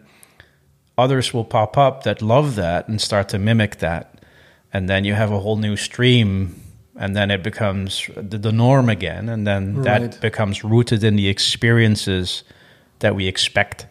others 0.97 1.33
will 1.33 1.45
pop 1.45 1.77
up 1.77 2.03
that 2.03 2.21
love 2.21 2.55
that 2.55 2.87
and 2.87 2.99
start 2.99 3.29
to 3.29 3.39
mimic 3.39 3.77
that. 3.77 4.23
And 4.73 4.89
then 4.89 5.03
you 5.05 5.13
have 5.13 5.31
a 5.31 5.39
whole 5.39 5.57
new 5.57 5.75
stream 5.75 6.59
and 6.95 7.15
then 7.15 7.31
it 7.31 7.43
becomes 7.43 8.09
the, 8.15 8.37
the 8.37 8.51
norm 8.51 8.89
again. 8.89 9.29
And 9.29 9.47
then 9.47 9.75
Right. 9.77 9.83
that 10.11 10.21
becomes 10.21 10.63
rooted 10.63 11.03
in 11.03 11.15
the 11.15 11.27
experiences 11.27 12.43
that 12.99 13.15
we 13.15 13.27
expect 13.27 13.85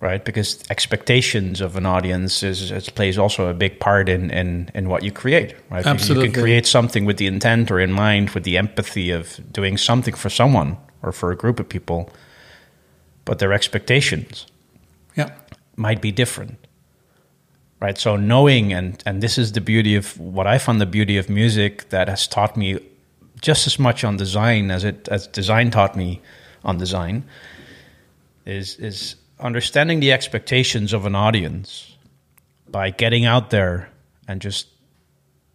right? 0.00 0.24
Because 0.24 0.62
expectations 0.70 1.60
of 1.60 1.76
an 1.76 1.84
audience 1.84 2.42
is, 2.42 2.70
is 2.70 2.88
plays 2.88 3.18
also 3.18 3.48
a 3.48 3.54
big 3.54 3.80
part 3.80 4.08
in, 4.08 4.30
in, 4.30 4.70
in 4.74 4.88
what 4.88 5.02
you 5.02 5.10
create, 5.10 5.54
right? 5.70 5.84
Because 5.84 6.08
You 6.08 6.22
can 6.22 6.32
create 6.32 6.66
something 6.66 7.04
with 7.04 7.16
the 7.16 7.26
intent 7.26 7.70
or 7.70 7.80
in 7.80 7.92
mind, 7.92 8.30
with 8.30 8.44
the 8.44 8.56
empathy 8.58 9.10
of 9.10 9.40
doing 9.52 9.76
something 9.76 10.14
for 10.14 10.30
someone 10.30 10.76
or 11.02 11.12
for 11.12 11.32
a 11.32 11.36
group 11.36 11.58
of 11.58 11.68
people, 11.68 12.10
but 13.24 13.38
their 13.38 13.52
expectations 13.52 14.46
yeah 15.16 15.30
might 15.76 16.00
be 16.00 16.10
different, 16.10 16.66
right? 17.80 17.98
So 17.98 18.16
knowing 18.16 18.72
and 18.72 19.02
and 19.06 19.22
this 19.22 19.38
is 19.38 19.52
the 19.52 19.60
beauty 19.60 19.94
of 19.96 20.18
what 20.18 20.46
I 20.46 20.58
found 20.58 20.80
the 20.80 20.86
beauty 20.86 21.16
of 21.18 21.28
music 21.28 21.88
that 21.90 22.08
has 22.08 22.26
taught 22.26 22.56
me 22.56 22.78
just 23.40 23.66
as 23.66 23.78
much 23.78 24.04
on 24.04 24.16
design 24.16 24.70
as 24.70 24.84
it 24.84 25.08
as 25.08 25.26
design 25.26 25.70
taught 25.70 25.96
me 25.96 26.20
on 26.64 26.78
design 26.78 27.24
is 28.44 28.76
is 28.78 29.16
understanding 29.40 30.00
the 30.00 30.12
expectations 30.12 30.92
of 30.92 31.06
an 31.06 31.14
audience 31.14 31.96
by 32.68 32.90
getting 32.90 33.24
out 33.24 33.50
there 33.50 33.88
and 34.26 34.40
just 34.40 34.66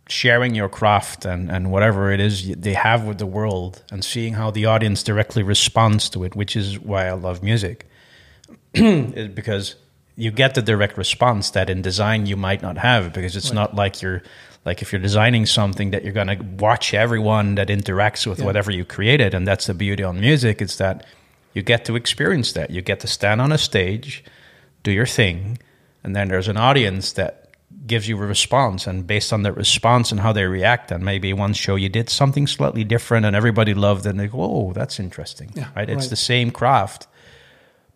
sharing 0.07 0.53
your 0.55 0.67
craft 0.69 1.25
and, 1.25 1.49
and 1.49 1.71
whatever 1.71 2.11
it 2.11 2.19
is 2.19 2.55
they 2.55 2.73
have 2.73 3.05
with 3.05 3.17
the 3.19 3.25
world 3.25 3.81
and 3.91 4.03
seeing 4.03 4.33
how 4.33 4.51
the 4.51 4.65
audience 4.65 5.01
directly 5.03 5.43
responds 5.43 6.09
to 6.09 6.23
it, 6.23 6.35
which 6.35 6.55
is 6.55 6.79
why 6.79 7.07
I 7.07 7.13
love 7.13 7.41
music. 7.43 7.87
is 8.73 9.29
because 9.29 9.75
you 10.15 10.31
get 10.31 10.55
the 10.55 10.61
direct 10.61 10.97
response 10.97 11.51
that 11.51 11.69
in 11.69 11.81
design 11.81 12.25
you 12.25 12.35
might 12.35 12.61
not 12.61 12.77
have 12.77 13.13
because 13.13 13.35
it's 13.35 13.51
not 13.51 13.75
like 13.75 14.01
you're 14.01 14.21
like 14.65 14.81
if 14.81 14.91
you're 14.91 15.01
designing 15.01 15.45
something 15.45 15.91
that 15.91 16.03
you're 16.03 16.13
going 16.13 16.27
to 16.27 16.41
watch 16.59 16.93
everyone 16.93 17.55
that 17.55 17.67
interacts 17.69 18.25
with 18.27 18.39
Yeah. 18.39 18.45
whatever 18.45 18.71
you 18.71 18.85
created 18.85 19.33
and 19.33 19.47
that's 19.47 19.65
the 19.67 19.73
beauty 19.73 20.03
on 20.03 20.19
music 20.19 20.61
is 20.61 20.77
that 20.77 21.05
you 21.53 21.61
get 21.61 21.85
to 21.85 21.95
experience 21.95 22.51
that 22.53 22.69
you 22.71 22.81
get 22.81 22.99
to 22.99 23.07
stand 23.07 23.41
on 23.41 23.51
a 23.51 23.57
stage 23.57 24.23
do 24.83 24.91
your 24.91 25.05
thing 25.05 25.57
and 26.03 26.15
then 26.15 26.27
there's 26.27 26.47
an 26.47 26.57
audience 26.57 27.13
that 27.13 27.39
gives 27.87 28.07
you 28.07 28.15
a 28.21 28.25
response 28.25 28.87
and 28.87 29.05
based 29.07 29.33
on 29.33 29.43
that 29.43 29.53
response 29.53 30.11
and 30.11 30.21
how 30.21 30.31
they 30.31 30.45
react 30.45 30.91
and 30.91 31.03
maybe 31.03 31.33
one 31.33 31.53
show 31.53 31.75
you 31.75 31.89
did 31.89 32.09
something 32.09 32.47
slightly 32.47 32.83
different 32.83 33.25
and 33.25 33.35
everybody 33.35 33.73
loved 33.73 34.05
it 34.05 34.09
and 34.09 34.19
they 34.19 34.27
go 34.27 34.39
oh 34.41 34.73
that's 34.73 34.99
interesting 34.99 35.51
Yeah, 35.55 35.67
right 35.75 35.89
it's 35.89 36.03
right. 36.05 36.09
the 36.09 36.15
same 36.15 36.51
craft 36.51 37.07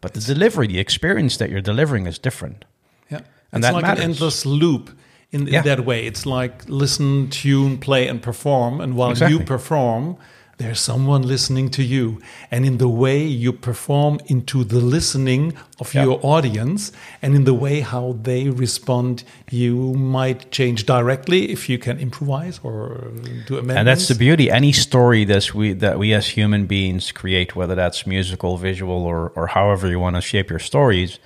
but 0.01 0.13
the 0.13 0.19
delivery 0.21 0.67
the 0.67 0.79
experience 0.79 1.37
that 1.37 1.49
you're 1.49 1.61
delivering 1.61 2.05
is 2.07 2.19
different 2.19 2.65
Yeah. 3.09 3.21
And 3.51 3.63
it's 3.63 3.67
that 3.67 3.73
like 3.73 3.83
matters. 3.83 4.03
an 4.03 4.11
endless 4.11 4.45
loop 4.45 4.89
in, 5.31 5.47
in 5.47 5.53
Yeah. 5.53 5.61
that 5.63 5.85
way. 5.85 6.05
It's 6.05 6.25
like 6.25 6.67
listen, 6.67 7.29
tune, 7.29 7.77
play, 7.77 8.07
and 8.09 8.21
perform. 8.21 8.81
And 8.81 8.95
while 8.95 9.15
you 9.17 9.39
perform, 9.39 10.17
there's 10.57 10.79
someone 10.79 11.21
listening 11.21 11.69
to 11.69 11.83
you. 11.83 12.19
And 12.49 12.65
in 12.65 12.77
the 12.79 12.87
way 12.89 13.23
you 13.23 13.53
perform 13.53 14.19
into 14.25 14.63
the 14.63 14.79
listening 14.79 15.53
of 15.79 15.93
Yeah. 15.93 16.03
your 16.05 16.19
audience 16.23 16.91
and 17.21 17.35
in 17.35 17.43
the 17.43 17.53
way 17.53 17.81
how 17.81 18.15
they 18.23 18.49
respond, 18.49 19.23
you 19.51 19.93
might 19.93 20.49
change 20.51 20.85
directly 20.85 21.51
if 21.51 21.69
you 21.69 21.77
can 21.77 21.99
improvise 21.99 22.59
or 22.63 23.11
do 23.47 23.53
amendments. 23.57 23.77
and 23.79 23.87
that's 23.87 24.07
the 24.07 24.15
beauty 24.15 24.49
any 24.49 24.71
story 24.71 25.23
that 25.25 25.53
we 25.53 25.73
that 25.73 25.99
we 25.99 26.11
as 26.13 26.29
human 26.29 26.65
beings 26.65 27.11
create 27.11 27.55
whether 27.55 27.75
that's 27.75 28.07
musical 28.07 28.57
visual 28.57 29.05
or 29.05 29.31
or 29.35 29.47
however 29.47 29.87
you 29.87 29.99
want 29.99 30.15
to 30.15 30.21
shape 30.21 30.49
your 30.49 30.59
stories 30.59 31.19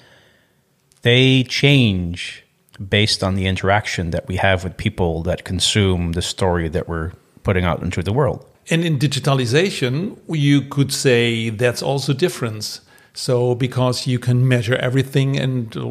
they 1.04 1.44
change 1.44 2.44
based 2.90 3.24
on 3.24 3.36
the 3.36 3.46
interaction 3.48 4.12
that 4.12 4.28
we 4.28 4.36
have 4.36 4.64
with 4.64 4.76
people 4.78 5.24
that 5.24 5.44
consume 5.44 6.12
the 6.14 6.22
story 6.22 6.68
that 6.70 6.88
we're 6.90 7.12
putting 7.44 7.64
out 7.66 7.82
into 7.82 8.04
the 8.04 8.12
world 8.14 8.46
And 8.70 8.84
in 8.86 9.00
digitalization, 9.00 10.18
you 10.30 10.62
could 10.62 10.94
say 10.94 11.50
that's 11.50 11.82
also 11.82 12.14
difference. 12.14 12.82
So 13.14 13.56
because 13.56 14.08
you 14.08 14.20
can 14.20 14.48
measure 14.48 14.76
everything, 14.76 15.38
and 15.38 15.76
uh, 15.76 15.86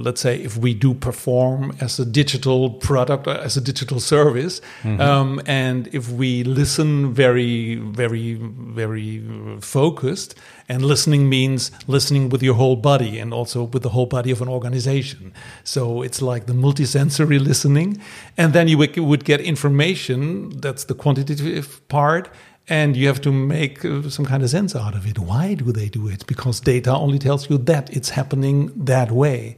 let's 0.00 0.20
say 0.20 0.40
if 0.40 0.56
we 0.56 0.72
do 0.72 0.94
perform 0.94 1.76
as 1.80 1.98
a 1.98 2.04
digital 2.04 2.70
product, 2.70 3.26
uh, 3.26 3.40
as 3.42 3.56
a 3.56 3.60
digital 3.60 3.98
service, 3.98 4.60
um, 4.84 5.40
and 5.46 5.88
if 5.92 6.10
we 6.10 6.44
listen 6.44 7.12
very, 7.12 7.74
very, 7.74 8.34
very 8.34 9.20
focused, 9.60 10.36
and 10.68 10.84
listening 10.84 11.28
means 11.28 11.72
listening 11.88 12.28
with 12.28 12.40
your 12.40 12.54
whole 12.54 12.76
body 12.76 13.18
and 13.18 13.34
also 13.34 13.64
with 13.64 13.82
the 13.82 13.88
whole 13.88 14.06
body 14.06 14.30
of 14.30 14.40
an 14.40 14.48
organization. 14.48 15.32
So 15.64 16.02
it's 16.02 16.22
like 16.22 16.46
the 16.46 16.52
multisensory 16.52 17.44
listening, 17.44 18.00
and 18.36 18.52
then 18.52 18.68
you 18.68 18.78
would 18.78 19.24
get 19.24 19.40
information. 19.40 20.50
That's 20.60 20.84
the 20.84 20.94
quantitative 20.94 21.86
part 21.88 22.30
and 22.70 22.96
you 22.96 23.06
have 23.08 23.20
to 23.20 23.30
make 23.32 23.84
uh, 23.84 24.08
some 24.08 24.24
kind 24.24 24.42
of 24.42 24.48
sense 24.50 24.74
out 24.74 24.94
of 24.94 25.04
it. 25.06 25.18
Why 25.18 25.54
do 25.54 25.72
they 25.72 25.88
do 25.90 26.08
it? 26.08 26.24
Because 26.26 26.60
data 26.60 26.92
only 26.94 27.18
tells 27.18 27.50
you 27.50 27.58
that 27.58 27.90
it's 27.90 28.10
happening 28.10 28.70
that 28.86 29.10
way. 29.10 29.56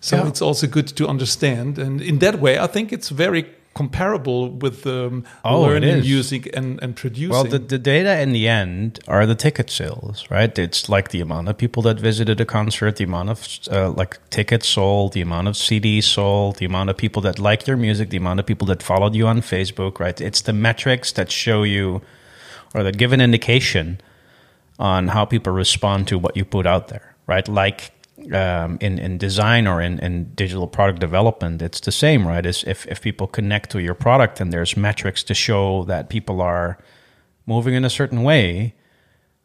So 0.00 0.16
Yeah. 0.16 0.28
it's 0.28 0.42
also 0.42 0.66
good 0.66 0.88
to 0.96 1.06
understand, 1.08 1.78
and 1.78 2.00
in 2.02 2.18
that 2.18 2.40
way, 2.40 2.58
I 2.58 2.66
think 2.66 2.92
it's 2.92 3.08
very 3.08 3.44
comparable 3.74 4.50
with 4.50 4.86
um, 4.86 5.22
Oh, 5.44 5.60
learning 5.62 6.00
music 6.00 6.50
and, 6.56 6.82
and 6.82 6.96
producing. 6.96 7.30
Well, 7.30 7.44
the, 7.44 7.60
the 7.60 7.78
data 7.78 8.20
in 8.20 8.32
the 8.32 8.48
end 8.48 8.98
are 9.06 9.24
the 9.26 9.34
ticket 9.36 9.70
sales, 9.70 10.24
right? 10.30 10.58
It's 10.58 10.88
like 10.88 11.10
the 11.10 11.20
amount 11.20 11.48
of 11.48 11.56
people 11.56 11.82
that 11.84 12.00
visited 12.00 12.40
a 12.40 12.44
concert, 12.44 12.96
the 12.96 13.04
amount 13.04 13.30
of 13.30 13.38
uh, 13.70 13.90
like 13.90 14.18
tickets 14.30 14.66
sold, 14.68 15.12
the 15.12 15.20
amount 15.20 15.46
of 15.48 15.54
CDs 15.54 16.04
sold, 16.04 16.56
the 16.56 16.66
amount 16.66 16.90
of 16.90 16.96
people 16.96 17.22
that 17.22 17.38
like 17.38 17.66
your 17.68 17.76
music, 17.76 18.10
the 18.10 18.16
amount 18.16 18.40
of 18.40 18.46
people 18.46 18.66
that 18.66 18.82
followed 18.82 19.14
you 19.14 19.26
on 19.28 19.40
Facebook, 19.42 20.00
right? 20.00 20.20
It's 20.20 20.42
the 20.42 20.52
metrics 20.52 21.12
that 21.12 21.30
show 21.30 21.62
you 21.62 22.00
or 22.74 22.82
that 22.82 22.98
give 22.98 23.12
an 23.12 23.20
indication 23.20 24.00
on 24.78 25.08
how 25.08 25.24
people 25.24 25.52
respond 25.52 26.06
to 26.08 26.18
what 26.18 26.36
you 26.36 26.44
put 26.44 26.66
out 26.66 26.88
there, 26.88 27.14
right? 27.26 27.48
Like 27.48 27.92
um, 28.32 28.78
in 28.80 28.98
in 28.98 29.18
design 29.18 29.66
or 29.66 29.80
in, 29.80 29.98
in 30.00 30.32
digital 30.34 30.66
product 30.66 31.00
development, 31.00 31.62
it's 31.62 31.80
the 31.80 31.92
same, 31.92 32.26
right? 32.26 32.44
Is 32.44 32.64
if 32.64 32.86
if 32.86 33.00
people 33.00 33.26
connect 33.26 33.70
to 33.70 33.80
your 33.80 33.94
product 33.94 34.40
and 34.40 34.52
there's 34.52 34.76
metrics 34.76 35.22
to 35.24 35.34
show 35.34 35.84
that 35.84 36.08
people 36.08 36.40
are 36.40 36.78
moving 37.46 37.74
in 37.74 37.84
a 37.84 37.90
certain 37.90 38.22
way, 38.22 38.74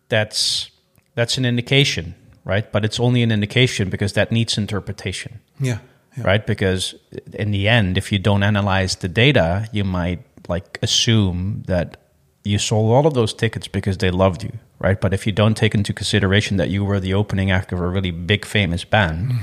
that's 0.10 0.72
that's 1.16 1.38
an 1.38 1.46
indication, 1.46 2.16
right? 2.46 2.72
But 2.72 2.84
it's 2.86 3.00
only 3.00 3.24
an 3.24 3.32
indication 3.32 3.90
because 3.90 4.14
that 4.14 4.32
needs 4.32 4.58
interpretation 4.58 5.40
yeah, 5.60 5.80
yeah. 6.18 6.24
right? 6.24 6.46
Because 6.46 6.96
in 7.34 7.52
the 7.52 7.68
end, 7.68 7.98
if 7.98 8.12
you 8.12 8.20
don't 8.20 8.44
analyze 8.44 8.98
the 8.98 9.08
data, 9.08 9.68
you 9.72 9.84
might 9.84 10.22
like 10.48 10.80
assume 10.82 11.64
that 11.68 11.98
you 12.44 12.60
sold 12.60 12.92
all 12.92 13.08
of 13.08 13.14
those 13.14 13.34
tickets 13.34 13.68
because 13.68 13.98
they 13.98 14.12
loved 14.12 14.44
you, 14.44 14.52
right? 14.80 15.00
But 15.00 15.14
if 15.14 15.26
you 15.26 15.32
don't 15.32 15.56
take 15.56 15.74
into 15.74 15.94
consideration 15.94 16.58
that 16.58 16.70
you 16.70 16.84
were 16.84 17.00
the 17.00 17.14
opening 17.14 17.52
act 17.52 17.72
of 17.72 17.80
a 17.80 17.88
really 17.88 18.12
big 18.12 18.46
famous 18.46 18.84
band, 18.84 19.34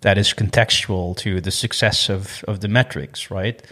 that 0.00 0.18
is 0.18 0.32
contextual 0.32 1.16
to 1.18 1.40
the 1.40 1.50
success 1.50 2.08
of, 2.08 2.44
of 2.46 2.60
the 2.60 2.68
metrics, 2.68 3.30
right? 3.30 3.62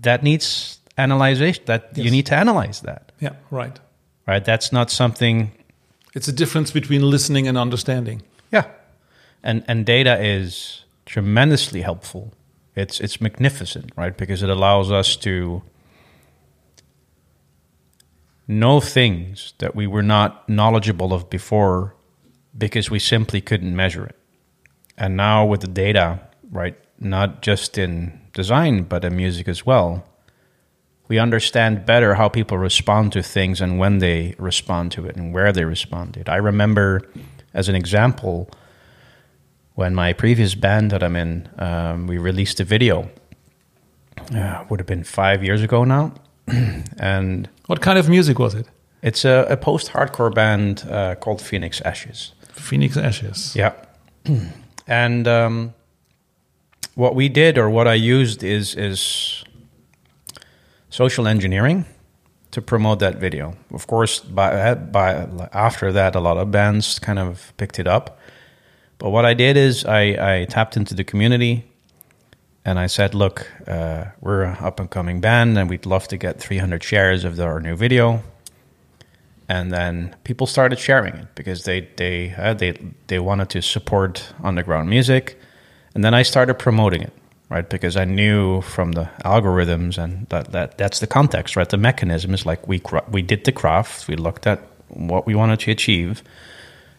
That 0.00 0.22
needs 0.22 0.78
analyzation. 0.96 1.64
That 1.66 1.96
you 1.96 2.10
need 2.10 2.26
to 2.26 2.36
analyze 2.36 2.80
that, 2.82 3.12
yeah, 3.20 3.34
right. 3.50 3.78
right? 4.26 4.44
That's 4.44 4.72
not 4.72 4.90
something 4.90 5.50
It's 6.14 6.28
a 6.28 6.32
difference 6.32 6.70
between 6.72 7.02
listening 7.02 7.48
and 7.48 7.58
understanding. 7.58 8.22
Yeah, 8.52 8.64
and 9.42 9.64
and 9.68 9.84
data 9.86 10.18
is 10.20 10.84
tremendously 11.06 11.82
helpful. 11.82 12.32
It's 12.74 13.00
it's 13.00 13.20
magnificent, 13.20 13.92
right? 13.96 14.16
Because 14.16 14.42
it 14.42 14.50
allows 14.50 14.90
us 14.90 15.16
to 15.16 15.62
know 18.48 18.80
things 18.80 19.52
that 19.58 19.76
we 19.76 19.86
were 19.86 20.02
not 20.02 20.48
knowledgeable 20.48 21.12
of 21.12 21.28
before 21.28 21.94
because 22.56 22.90
we 22.90 22.98
simply 22.98 23.40
couldn't 23.40 23.76
measure 23.76 24.06
it. 24.06 24.16
And 24.96 25.16
now 25.16 25.44
with 25.44 25.60
the 25.60 25.68
data, 25.68 26.20
right, 26.50 26.76
not 26.98 27.42
just 27.42 27.78
in 27.78 28.20
design 28.32 28.84
but 28.84 29.04
in 29.04 29.14
music 29.14 29.46
as 29.46 29.66
well, 29.66 30.04
we 31.08 31.18
understand 31.18 31.86
better 31.86 32.14
how 32.14 32.28
people 32.28 32.58
respond 32.58 33.12
to 33.12 33.22
things 33.22 33.60
and 33.60 33.78
when 33.78 33.98
they 33.98 34.34
respond 34.38 34.92
to 34.92 35.06
it 35.06 35.16
and 35.16 35.32
where 35.32 35.52
they 35.52 35.64
respond 35.64 36.16
it. 36.16 36.28
I 36.28 36.36
remember, 36.36 37.02
as 37.54 37.68
an 37.68 37.74
example, 37.74 38.50
when 39.74 39.94
my 39.94 40.12
previous 40.12 40.54
band 40.54 40.90
that 40.90 41.02
I'm 41.02 41.16
in, 41.16 41.48
um, 41.58 42.06
we 42.06 42.18
released 42.18 42.60
a 42.60 42.64
video. 42.64 43.10
Uh, 44.34 44.64
would 44.68 44.80
have 44.80 44.86
been 44.86 45.04
five 45.04 45.42
years 45.44 45.62
ago 45.62 45.84
now, 45.84 46.12
and 46.98 47.48
What 47.66 47.80
kind 47.80 47.98
of 47.98 48.08
music 48.08 48.38
was 48.38 48.54
it? 48.54 48.66
it's 49.02 49.24
a, 49.24 49.46
a 49.48 49.56
post-hardcore 49.56 50.34
band 50.34 50.84
uh, 50.90 51.14
called 51.14 51.40
Phoenix 51.40 51.80
Ashes. 51.82 52.32
Phoenix 52.52 52.96
Ashes. 52.96 53.54
Yeah. 53.54 53.72
and 54.86 55.28
um, 55.28 55.74
what 56.94 57.14
we 57.14 57.28
did 57.28 57.58
or 57.58 57.70
what 57.70 57.86
I 57.86 57.94
used 57.94 58.42
is 58.42 58.74
is 58.74 59.44
social 60.90 61.28
engineering 61.28 61.84
to 62.50 62.60
promote 62.62 62.98
that 62.98 63.16
video. 63.20 63.54
Of 63.72 63.86
course, 63.86 64.18
by 64.20 64.74
by 64.74 65.28
after 65.52 65.92
that, 65.92 66.14
a 66.16 66.20
lot 66.20 66.36
of 66.38 66.50
bands 66.50 66.98
kind 66.98 67.18
of 67.18 67.52
picked 67.56 67.78
it 67.78 67.86
up. 67.86 68.18
But 68.98 69.10
what 69.10 69.24
I 69.24 69.34
did 69.34 69.56
is 69.56 69.84
I, 69.84 70.00
I 70.40 70.44
tapped 70.46 70.76
into 70.76 70.94
the 70.94 71.04
community 71.04 71.67
and 72.68 72.78
I 72.78 72.86
said, 72.86 73.14
look, 73.14 73.50
uh, 73.66 74.04
we're 74.20 74.42
an 74.42 74.56
up 74.60 74.80
and 74.80 74.90
coming 74.90 75.20
band 75.20 75.58
and 75.58 75.70
we'd 75.70 75.86
love 75.86 76.06
to 76.08 76.16
get 76.16 76.40
300 76.40 76.82
shares 76.82 77.24
of 77.24 77.40
our 77.40 77.60
new 77.60 77.76
video 77.76 78.22
and 79.48 79.72
then 79.72 80.14
people 80.24 80.46
started 80.46 80.78
sharing 80.78 81.14
it 81.14 81.34
because 81.34 81.64
they 81.64 81.88
they 81.96 82.34
uh, 82.36 82.54
they 82.54 82.72
they 83.06 83.18
wanted 83.18 83.48
to 83.50 83.62
support 83.62 84.32
underground 84.44 84.90
music, 84.90 85.40
and 85.94 86.04
then 86.04 86.14
I 86.14 86.22
started 86.22 86.54
promoting 86.58 87.02
it, 87.02 87.12
right? 87.48 87.68
Because 87.68 87.96
I 87.96 88.04
knew 88.04 88.60
from 88.60 88.92
the 88.92 89.08
algorithms 89.24 89.96
and 89.96 90.28
that, 90.28 90.52
that 90.52 90.76
that's 90.76 91.00
the 91.00 91.06
context, 91.06 91.56
right? 91.56 91.68
The 91.68 91.78
mechanism 91.78 92.34
is 92.34 92.44
like 92.44 92.68
we 92.68 92.82
we 93.10 93.22
did 93.22 93.44
the 93.44 93.52
craft, 93.52 94.06
we 94.06 94.16
looked 94.16 94.46
at 94.46 94.60
what 94.88 95.26
we 95.26 95.34
wanted 95.34 95.60
to 95.60 95.70
achieve, 95.70 96.22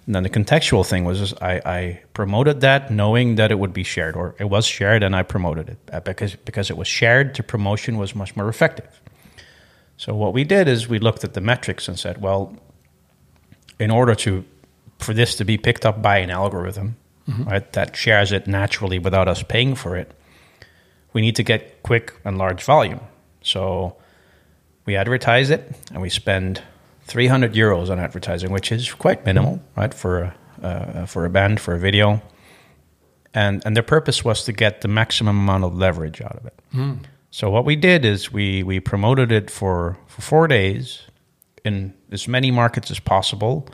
and 0.09 0.15
then 0.15 0.23
the 0.23 0.29
contextual 0.31 0.83
thing 0.83 1.05
was 1.05 1.21
is 1.21 1.35
I, 1.35 1.61
I 1.63 2.01
promoted 2.13 2.61
that 2.61 2.89
knowing 2.89 3.35
that 3.35 3.51
it 3.51 3.59
would 3.59 3.73
be 3.73 3.83
shared, 3.83 4.15
or 4.15 4.33
it 4.39 4.45
was 4.45 4.65
shared, 4.65 5.03
and 5.03 5.15
I 5.15 5.21
promoted 5.21 5.69
it 5.69 5.77
uh, 5.93 5.99
because 5.99 6.35
because 6.35 6.71
it 6.71 6.77
was 6.77 6.87
shared. 6.87 7.35
The 7.35 7.43
promotion 7.43 7.95
was 7.99 8.15
much 8.15 8.35
more 8.35 8.49
effective. 8.49 9.01
So 9.97 10.15
what 10.15 10.33
we 10.33 10.43
did 10.43 10.67
is 10.67 10.89
we 10.89 10.97
looked 10.97 11.23
at 11.23 11.35
the 11.35 11.41
metrics 11.41 11.87
and 11.87 11.99
said, 11.99 12.23
well, 12.23 12.57
in 13.79 13.91
order 13.91 14.15
to 14.15 14.43
for 14.97 15.13
this 15.13 15.35
to 15.35 15.45
be 15.45 15.59
picked 15.59 15.85
up 15.85 16.01
by 16.01 16.17
an 16.17 16.31
algorithm, 16.31 16.95
right, 17.45 17.71
that 17.73 17.95
shares 17.95 18.31
it 18.31 18.47
naturally 18.47 18.97
without 18.97 19.27
us 19.27 19.43
paying 19.43 19.75
for 19.75 19.95
it, 19.95 20.11
we 21.13 21.21
need 21.21 21.35
to 21.35 21.43
get 21.43 21.83
quick 21.83 22.13
and 22.25 22.39
large 22.39 22.63
volume. 22.63 23.01
So 23.43 23.95
we 24.87 24.95
advertise 24.95 25.51
it 25.51 25.71
and 25.91 26.01
we 26.01 26.09
spend 26.09 26.63
300 27.09 27.53
euros 27.53 27.89
on 27.89 27.99
advertising, 27.99 28.51
which 28.51 28.71
is 28.71 28.93
quite 28.93 29.25
minimal, 29.25 29.59
right, 29.75 29.93
for 29.93 30.19
a, 30.61 30.65
uh, 30.65 31.05
for 31.05 31.25
a 31.25 31.29
band 31.29 31.59
for 31.59 31.73
a 31.73 31.79
video. 31.79 32.21
And 33.33 33.61
and 33.65 33.75
their 33.75 33.83
purpose 33.83 34.25
was 34.25 34.43
to 34.45 34.51
get 34.51 34.81
the 34.81 34.87
maximum 34.87 35.37
amount 35.39 35.63
of 35.63 35.75
leverage 35.75 36.21
out 36.21 36.35
of 36.35 36.45
it. 36.45 36.53
So 37.31 37.49
what 37.51 37.65
we 37.65 37.75
did 37.75 38.05
is 38.05 38.31
we 38.33 38.63
we 38.63 38.79
promoted 38.79 39.31
it 39.31 39.51
for 39.51 39.97
for 40.07 40.21
four 40.21 40.47
days 40.47 41.03
in 41.63 41.93
as 42.11 42.27
many 42.27 42.51
markets 42.51 42.89
as 42.91 42.99
possible, 42.99 43.67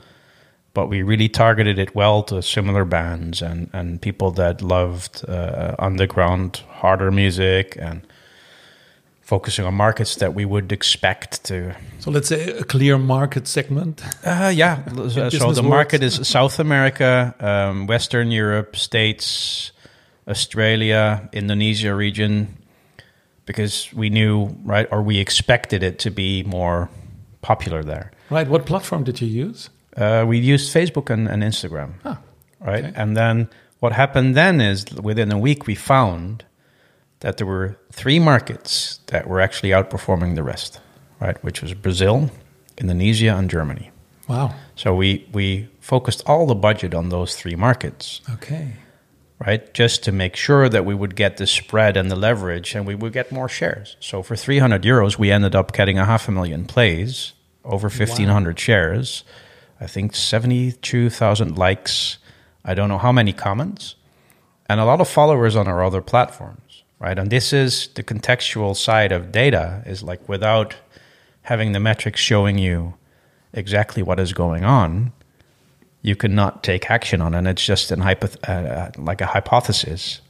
but 0.74 0.88
we 0.88 1.02
really 1.02 1.28
targeted 1.28 1.78
it 1.78 1.94
well 1.94 2.22
to 2.24 2.42
similar 2.42 2.84
bands 2.84 3.42
and, 3.42 3.70
and 3.72 4.00
people 4.02 4.30
that 4.32 4.60
loved 4.60 5.24
uh, 5.28 5.74
underground, 5.78 6.62
harder 6.68 7.10
music 7.10 7.78
and 7.80 8.06
focusing 9.26 9.64
on 9.66 9.74
markets 9.74 10.16
that 10.16 10.34
we 10.34 10.44
would 10.44 10.70
expect 10.70 11.42
to. 11.42 11.74
So 11.98 12.12
let's 12.12 12.28
say 12.28 12.48
a 12.58 12.62
clear 12.62 12.96
market 12.96 13.48
segment. 13.48 14.00
Uh, 14.24 14.52
yeah, 14.54 14.84
so 15.08 15.30
the 15.52 15.62
works. 15.62 15.62
market 15.62 16.02
is 16.02 16.14
South 16.28 16.60
America, 16.60 17.34
um, 17.40 17.88
Western 17.88 18.30
Europe, 18.30 18.76
States, 18.76 19.72
Australia, 20.28 21.28
Indonesia 21.32 21.92
region, 21.92 22.56
because 23.46 23.92
we 23.92 24.10
knew, 24.10 24.54
right, 24.64 24.86
or 24.92 25.02
we 25.02 25.18
expected 25.18 25.82
it 25.82 25.98
to 25.98 26.10
be 26.10 26.44
more 26.44 26.88
popular 27.42 27.82
there. 27.82 28.12
Right. 28.30 28.48
What 28.48 28.64
platform 28.64 29.02
did 29.04 29.20
you 29.20 29.26
use? 29.28 29.70
Uh, 29.96 30.24
we 30.26 30.38
used 30.38 30.72
Facebook 30.74 31.10
and, 31.10 31.26
and 31.28 31.42
Instagram, 31.42 31.94
Ah, 32.04 32.18
right? 32.60 32.84
okay. 32.84 32.92
And 32.94 33.16
then 33.16 33.48
what 33.80 33.92
happened 33.92 34.36
then 34.36 34.60
is 34.60 34.84
within 35.02 35.32
a 35.32 35.38
week 35.38 35.66
we 35.66 35.74
found 35.74 36.44
that 37.20 37.36
there 37.38 37.46
were 37.46 37.76
three 37.92 38.18
markets 38.18 39.00
that 39.06 39.26
were 39.26 39.40
actually 39.40 39.70
outperforming 39.70 40.34
the 40.34 40.42
rest, 40.42 40.80
right? 41.20 41.42
Which 41.42 41.62
was 41.62 41.74
Brazil, 41.74 42.30
Indonesia, 42.78 43.34
and 43.36 43.48
Germany. 43.50 43.90
Wow. 44.28 44.54
So 44.74 44.94
we 44.94 45.26
we 45.32 45.68
focused 45.80 46.22
all 46.26 46.46
the 46.46 46.54
budget 46.54 46.94
on 46.94 47.08
those 47.10 47.36
three 47.36 47.54
markets, 47.56 48.20
Okay. 48.34 48.72
right? 49.46 49.72
Just 49.72 50.02
to 50.04 50.12
make 50.12 50.34
sure 50.36 50.68
that 50.68 50.84
we 50.84 50.94
would 50.94 51.14
get 51.14 51.36
the 51.36 51.46
spread 51.46 51.96
and 51.96 52.10
the 52.10 52.16
leverage 52.16 52.74
and 52.74 52.86
we 52.86 52.94
would 52.96 53.12
get 53.12 53.30
more 53.30 53.48
shares. 53.48 53.96
So 54.00 54.22
for 54.22 54.34
300 54.36 54.82
euros, 54.82 55.16
we 55.18 55.30
ended 55.30 55.54
up 55.54 55.72
getting 55.72 55.98
a 55.98 56.04
half 56.04 56.28
a 56.28 56.32
million 56.32 56.64
plays, 56.64 57.32
over 57.64 57.88
1,500 57.88 58.58
shares, 58.58 59.24
I 59.80 59.86
think 59.86 60.14
72,000 60.14 61.56
likes, 61.56 62.18
I 62.64 62.74
don't 62.74 62.88
know 62.88 62.98
how 62.98 63.12
many 63.12 63.32
comments, 63.32 63.94
and 64.68 64.80
a 64.80 64.84
lot 64.84 65.00
of 65.00 65.08
followers 65.08 65.54
on 65.56 65.68
our 65.68 65.84
other 65.84 66.02
platforms, 66.02 66.65
right? 66.98 67.18
And 67.18 67.30
this 67.30 67.52
is 67.52 67.88
the 67.88 68.02
contextual 68.02 68.76
side 68.76 69.12
of 69.12 69.32
data 69.32 69.82
is 69.86 70.02
like 70.02 70.28
without 70.28 70.76
having 71.42 71.72
the 71.72 71.80
metrics 71.80 72.20
showing 72.20 72.58
you 72.58 72.94
exactly 73.52 74.02
what 74.02 74.18
is 74.18 74.32
going 74.32 74.64
on, 74.64 75.12
you 76.02 76.16
cannot 76.16 76.62
take 76.62 76.90
action 76.90 77.20
on 77.20 77.34
it. 77.34 77.46
It's 77.50 77.64
just 77.64 77.90
an 77.90 78.00
hypoth- 78.00 78.36
uh, 78.48 78.52
uh, 78.52 78.90
like 78.96 79.20
a 79.20 79.26
hypothesis 79.26 80.20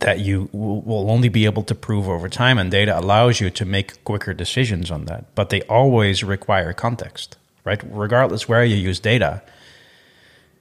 that 0.00 0.20
you 0.20 0.48
will 0.52 0.80
will 0.82 1.10
only 1.10 1.28
be 1.28 1.44
able 1.44 1.64
to 1.64 1.74
prove 1.74 2.08
over 2.08 2.28
time, 2.28 2.56
and 2.56 2.70
data 2.70 2.96
allows 2.96 3.40
you 3.40 3.50
to 3.50 3.64
make 3.64 4.04
quicker 4.04 4.32
decisions 4.32 4.90
on 4.90 5.06
that. 5.06 5.34
But 5.34 5.50
they 5.50 5.62
always 5.62 6.22
require 6.22 6.72
context, 6.72 7.36
right? 7.64 7.80
Regardless 7.90 8.48
where 8.48 8.64
you 8.64 8.76
use 8.76 9.00
data, 9.00 9.42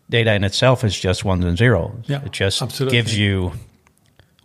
data 0.10 0.34
in 0.34 0.44
itself 0.44 0.84
is 0.84 1.00
just 1.00 1.24
ones 1.24 1.46
and 1.46 1.56
zeros. 1.58 2.06
Yeah, 2.08 2.26
it 2.26 2.32
just 2.32 2.62
absolutely. 2.62 2.98
gives 2.98 3.18
you 3.18 3.52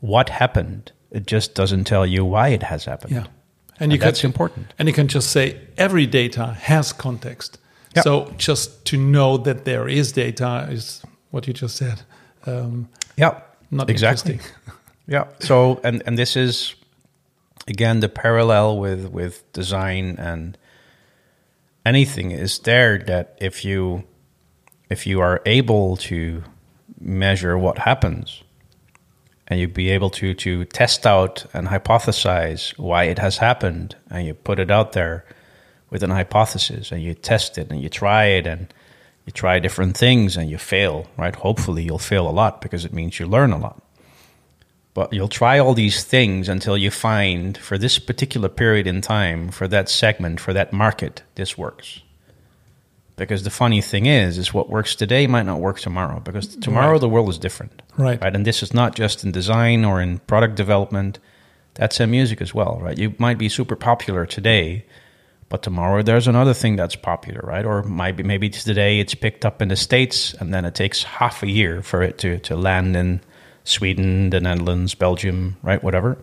what 0.02 0.28
happened. 0.28 0.92
It 1.12 1.26
just 1.26 1.54
doesn't 1.54 1.84
tell 1.84 2.04
you 2.04 2.24
why 2.24 2.48
it 2.48 2.64
has 2.64 2.84
happened. 2.84 3.12
Yeah. 3.12 3.26
And 3.80 3.92
you 3.92 3.98
that's 3.98 4.20
can, 4.20 4.28
important. 4.28 4.74
And 4.78 4.88
you 4.88 4.94
can 4.94 5.08
just 5.08 5.30
say 5.30 5.58
every 5.78 6.06
data 6.06 6.56
has 6.60 6.92
context. 6.92 7.58
Yeah. 7.94 8.02
So 8.02 8.34
just 8.36 8.84
to 8.86 8.96
know 8.96 9.38
that 9.38 9.64
there 9.64 9.88
is 9.88 10.12
data 10.12 10.68
is 10.70 11.02
what 11.30 11.46
you 11.46 11.54
just 11.54 11.76
said. 11.76 12.02
Um, 12.46 12.88
Yeah, 13.16 13.40
not 13.70 13.88
exactly. 13.88 14.34
interesting. 14.34 14.56
Yeah. 15.06 15.24
So 15.40 15.80
and 15.82 16.02
and 16.06 16.16
this 16.16 16.36
is 16.36 16.76
again 17.66 18.00
the 18.00 18.08
parallel 18.08 18.78
with 18.78 19.06
with 19.10 19.42
design 19.52 20.16
and 20.18 20.56
anything 21.84 22.30
is 22.30 22.58
there 22.60 22.98
that 22.98 23.36
if 23.40 23.64
you 23.64 24.04
if 24.88 25.06
you 25.06 25.20
are 25.20 25.40
able 25.44 25.96
to 25.96 26.44
measure 27.00 27.58
what 27.58 27.78
happens 27.78 28.44
and 29.48 29.60
you 29.60 29.68
be 29.68 29.90
able 29.90 30.10
to 30.10 30.34
to 30.34 30.64
test 30.66 31.06
out 31.06 31.44
and 31.52 31.68
hypothesize 31.68 32.78
why 32.78 33.04
it 33.04 33.18
has 33.18 33.38
happened 33.38 33.96
and 34.10 34.26
you 34.26 34.34
put 34.34 34.58
it 34.58 34.70
out 34.70 34.92
there 34.92 35.24
with 35.90 36.02
an 36.02 36.10
hypothesis 36.10 36.92
and 36.92 37.02
you 37.02 37.14
test 37.14 37.58
it 37.58 37.70
and 37.70 37.82
you 37.82 37.88
try 37.88 38.24
it 38.26 38.46
and 38.46 38.72
you 39.26 39.32
try 39.32 39.58
different 39.58 39.96
things 39.96 40.36
and 40.36 40.50
you 40.50 40.58
fail 40.58 41.06
right? 41.16 41.36
Hopefully 41.36 41.82
you'll 41.82 41.98
fail 41.98 42.28
a 42.28 42.30
lot 42.30 42.60
because 42.60 42.84
it 42.84 42.92
means 42.92 43.18
you 43.18 43.26
learn 43.26 43.52
a 43.52 43.58
lot. 43.58 43.82
But 44.94 45.12
you'll 45.12 45.28
try 45.28 45.58
all 45.58 45.72
these 45.72 46.04
things 46.04 46.48
until 46.48 46.76
you 46.76 46.90
find 46.90 47.56
for 47.56 47.78
this 47.78 47.98
particular 47.98 48.48
period 48.48 48.86
in 48.86 49.00
time 49.00 49.50
for 49.50 49.66
that 49.68 49.88
segment 49.88 50.38
for 50.38 50.52
that 50.52 50.72
market 50.72 51.22
this 51.34 51.56
works 51.56 52.02
because 53.16 53.42
the 53.44 53.50
funny 53.50 53.80
thing 53.80 54.06
is 54.06 54.38
is 54.38 54.54
what 54.54 54.68
works 54.70 54.94
today 54.94 55.26
might 55.26 55.44
not 55.46 55.60
work 55.60 55.78
tomorrow 55.80 56.20
because 56.20 56.56
tomorrow 56.56 56.92
Right. 56.92 57.00
the 57.00 57.08
world 57.08 57.28
is 57.28 57.38
different 57.38 57.82
Right. 57.98 58.20
right? 58.22 58.34
And 58.34 58.44
this 58.46 58.62
is 58.62 58.72
not 58.74 58.94
just 58.94 59.24
in 59.24 59.32
design 59.32 59.84
or 59.84 60.00
in 60.00 60.18
product 60.20 60.54
development. 60.56 61.18
That's 61.74 62.00
in 62.00 62.10
music 62.10 62.40
as 62.42 62.54
well 62.54 62.78
right? 62.82 62.98
You 62.98 63.14
might 63.18 63.38
be 63.38 63.48
super 63.48 63.76
popular 63.76 64.26
today 64.26 64.84
but 65.48 65.62
tomorrow 65.62 66.02
there's 66.02 66.26
another 66.28 66.54
thing 66.54 66.76
that's 66.76 66.96
popular 66.96 67.40
right? 67.44 67.64
Or 67.66 67.82
maybe 67.82 68.22
maybe 68.22 68.48
today 68.48 68.98
it's 69.00 69.14
picked 69.14 69.44
up 69.44 69.60
in 69.62 69.68
the 69.68 69.76
states 69.76 70.34
and 70.40 70.52
then 70.54 70.64
it 70.64 70.74
takes 70.74 71.02
half 71.04 71.42
a 71.42 71.48
year 71.50 71.82
for 71.82 72.02
it 72.02 72.16
to 72.18 72.38
to 72.38 72.56
land 72.56 72.96
in 72.96 73.20
sweden 73.64 74.30
the 74.30 74.40
netherlands 74.40 74.94
belgium 74.94 75.56
right? 75.62 75.82
Whatever. 75.84 76.16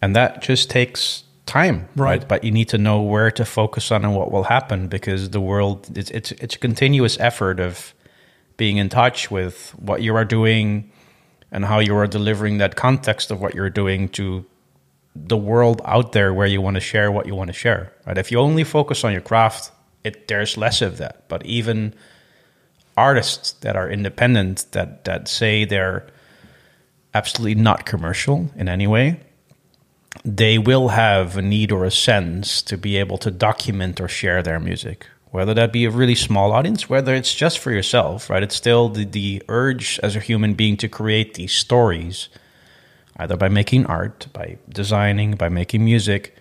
And 0.00 0.16
that 0.16 0.42
just 0.42 0.70
takes 0.70 1.24
time 1.52 1.78
right, 1.96 2.10
Right. 2.10 2.28
but 2.30 2.38
you 2.44 2.52
need 2.58 2.68
to 2.74 2.78
know 2.78 2.98
where 3.12 3.30
to 3.40 3.44
focus 3.44 3.90
on 3.94 4.04
and 4.06 4.14
what 4.18 4.28
will 4.34 4.44
happen 4.56 4.88
because 4.96 5.20
the 5.30 5.40
world 5.52 5.76
it's 6.00 6.10
it's, 6.18 6.30
it's 6.44 6.56
a 6.56 6.58
continuous 6.68 7.14
effort 7.28 7.60
of 7.68 7.94
being 8.56 8.76
in 8.82 8.88
touch 8.88 9.30
with 9.30 9.56
what 9.88 9.98
you 10.04 10.12
are 10.16 10.24
doing 10.38 10.90
and 11.54 11.64
how 11.70 11.78
you 11.88 11.94
are 12.00 12.06
delivering 12.18 12.58
that 12.58 12.72
context 12.86 13.30
of 13.32 13.36
what 13.42 13.52
you're 13.56 13.74
doing 13.82 14.08
to 14.18 14.44
the 15.32 15.36
world 15.36 15.78
out 15.94 16.12
there 16.12 16.32
where 16.38 16.50
you 16.54 16.60
want 16.66 16.76
to 16.76 16.80
share 16.92 17.08
what 17.16 17.26
you 17.26 17.34
want 17.40 17.48
to 17.48 17.58
share 17.64 17.82
right? 18.06 18.18
If 18.18 18.30
you 18.32 18.38
only 18.40 18.64
focus 18.64 19.04
on 19.04 19.12
your 19.12 19.24
craft 19.30 19.70
it 20.04 20.14
there's 20.28 20.56
less 20.56 20.82
of 20.82 20.96
that. 20.98 21.14
But 21.28 21.40
even 21.46 21.94
artists 22.96 23.52
that 23.60 23.74
are 23.76 23.88
independent 23.90 24.66
that 24.72 25.04
that 25.04 25.28
say 25.28 25.64
they're 25.66 26.02
absolutely 27.14 27.62
not 27.62 27.84
commercial 27.92 28.38
in 28.56 28.68
any 28.68 28.86
way 28.86 29.06
they 30.24 30.58
will 30.58 30.88
have 30.88 31.36
a 31.36 31.42
need 31.42 31.72
or 31.72 31.84
a 31.84 31.90
sense 31.90 32.62
to 32.62 32.76
be 32.76 32.96
able 32.96 33.18
to 33.18 33.30
document 33.30 34.00
or 34.00 34.08
share 34.08 34.42
their 34.42 34.60
music 34.60 35.06
whether 35.32 35.54
that 35.54 35.72
be 35.72 35.86
a 35.86 35.90
really 35.90 36.14
small 36.14 36.52
audience 36.52 36.88
whether 36.88 37.14
it's 37.14 37.34
just 37.34 37.58
for 37.58 37.72
yourself 37.72 38.30
right? 38.30 38.42
It's 38.42 38.54
still 38.54 38.88
the, 38.88 39.04
the 39.04 39.42
urge 39.48 39.98
as 40.02 40.14
a 40.14 40.20
human 40.20 40.54
being 40.54 40.76
to 40.78 40.88
create 40.88 41.34
these 41.34 41.52
stories 41.52 42.28
either 43.16 43.36
by 43.36 43.48
making 43.48 43.86
art 43.86 44.26
by 44.32 44.58
designing 44.68 45.32
by 45.32 45.48
making 45.48 45.84
music. 45.84 46.36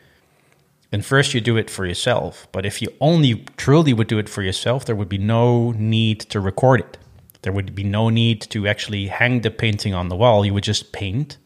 And 0.93 1.05
first 1.05 1.33
you 1.33 1.39
do 1.39 1.57
it 1.57 1.69
for 1.69 1.85
yourself 1.85 2.47
but 2.51 2.65
if 2.65 2.81
you 2.81 2.89
only 2.99 3.45
truly 3.57 3.93
would 3.93 4.07
do 4.07 4.19
it 4.19 4.29
for 4.29 4.43
yourself 4.43 4.85
there 4.85 4.95
would 4.95 5.09
be 5.09 5.17
no 5.17 5.71
need 5.71 6.19
to 6.19 6.39
record 6.39 6.81
it. 6.81 6.97
There 7.43 7.53
would 7.53 7.73
be 7.73 7.83
no 7.83 8.09
need 8.09 8.41
to 8.41 8.67
actually 8.67 9.07
hang 9.07 9.41
the 9.41 9.49
painting 9.49 9.95
on 9.95 10.09
the 10.09 10.15
wall. 10.15 10.45
You 10.45 10.53
would 10.53 10.63
just 10.63 10.91
paint 10.91 11.37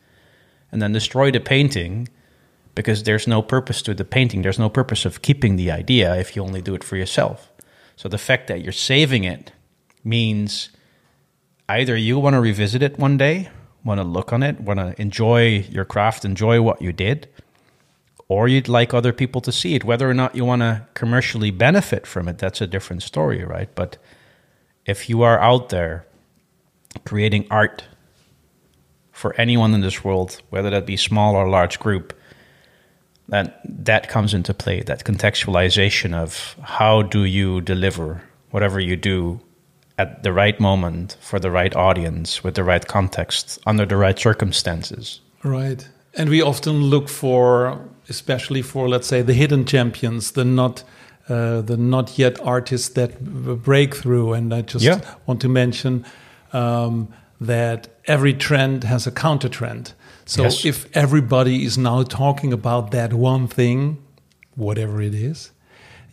and 0.72 0.82
then 0.82 0.92
destroy 0.92 1.32
the 1.32 1.40
painting 1.40 2.10
because 2.76 3.04
there's 3.04 3.28
no 3.28 3.42
purpose 3.42 3.82
to 3.84 3.94
the 3.94 4.06
painting. 4.06 4.42
There's 4.42 4.60
no 4.60 4.70
purpose 4.70 5.06
of 5.06 5.22
keeping 5.22 5.56
the 5.56 5.72
idea 5.72 6.16
if 6.16 6.36
you 6.36 6.44
only 6.44 6.62
do 6.62 6.76
it 6.76 6.84
for 6.84 6.98
yourself. 6.98 7.52
So 7.96 8.10
the 8.10 8.18
fact 8.18 8.48
that 8.48 8.62
you're 8.62 8.74
saving 8.74 9.24
it 9.24 9.54
means 10.04 10.70
either 11.70 11.96
you 11.96 12.20
want 12.20 12.34
to 12.36 12.42
revisit 12.42 12.84
it 12.84 13.00
one 13.00 13.18
day, 13.18 13.50
want 13.84 14.00
to 14.00 14.04
look 14.04 14.34
on 14.34 14.44
it, 14.44 14.60
want 14.60 14.80
to 14.80 15.02
enjoy 15.02 15.66
your 15.70 15.86
craft, 15.86 16.26
enjoy 16.26 16.62
what 16.62 16.82
you 16.82 16.92
did, 16.92 17.30
or 18.28 18.48
you'd 18.48 18.68
like 18.68 18.94
other 18.94 19.14
people 19.14 19.40
to 19.42 19.52
see 19.52 19.76
it. 19.76 19.86
Whether 19.86 20.10
or 20.10 20.14
not 20.14 20.36
you 20.36 20.44
want 20.44 20.62
to 20.62 20.86
commercially 20.94 21.52
benefit 21.52 22.06
from 22.06 22.28
it, 22.28 22.38
that's 22.38 22.60
a 22.60 22.68
different 22.68 23.04
story, 23.04 23.44
right? 23.44 23.74
But 23.74 23.98
if 24.86 25.10
you 25.10 25.22
are 25.22 25.40
out 25.40 25.70
there 25.70 26.06
creating 27.06 27.48
art 27.50 27.86
for 29.12 29.34
anyone 29.40 29.74
in 29.74 29.82
this 29.82 30.04
world, 30.04 30.42
whether 30.50 30.70
that 30.72 30.86
be 30.86 30.98
small 30.98 31.36
or 31.36 31.48
large 31.48 31.80
group, 31.80 32.14
then 33.30 33.52
that 33.66 34.08
comes 34.10 34.34
into 34.34 34.54
play. 34.54 34.82
That 34.82 35.04
contextualization 35.04 36.14
of 36.14 36.56
how 36.62 37.02
do 37.02 37.24
you 37.24 37.62
deliver 37.62 38.22
whatever 38.52 38.80
you 38.80 38.96
do 38.96 39.40
at 39.98 40.24
the 40.24 40.32
right 40.34 40.60
moment 40.60 41.18
for 41.22 41.40
the 41.40 41.50
right 41.50 41.76
audience 41.76 42.44
with 42.44 42.56
the 42.56 42.64
right 42.64 42.86
context 42.88 43.60
under 43.66 43.86
the 43.86 43.98
right 43.98 44.20
circumstances. 44.20 45.22
Right. 45.44 45.88
And 46.14 46.30
we 46.30 46.42
often 46.42 46.84
look 46.84 47.10
for, 47.10 47.80
especially 48.10 48.62
for, 48.62 48.88
let's 48.90 49.08
say, 49.08 49.22
the 49.22 49.34
hidden 49.34 49.66
champions, 49.66 50.32
the 50.32 50.46
not. 50.46 50.84
Uh, 51.28 51.60
the 51.62 51.76
not 51.76 52.20
yet 52.20 52.40
artists 52.42 52.90
that 52.90 53.20
break 53.64 53.96
through, 53.96 54.34
and 54.34 54.54
I 54.54 54.62
just 54.62 54.86
Yeah. 54.86 55.00
want 55.26 55.42
to 55.42 55.50
mention 55.50 56.06
um, 56.54 57.08
that 57.42 57.88
every 58.06 58.32
trend 58.34 58.84
has 58.84 59.08
a 59.08 59.12
counter 59.12 59.50
trend. 59.50 59.94
So 60.26 60.44
Yes. 60.44 60.66
if 60.66 60.88
everybody 60.94 61.64
is 61.66 61.78
now 61.78 62.04
talking 62.04 62.52
about 62.54 62.92
that 62.92 63.14
one 63.14 63.48
thing, 63.48 63.98
whatever 64.56 65.02
it 65.02 65.14
is, 65.14 65.52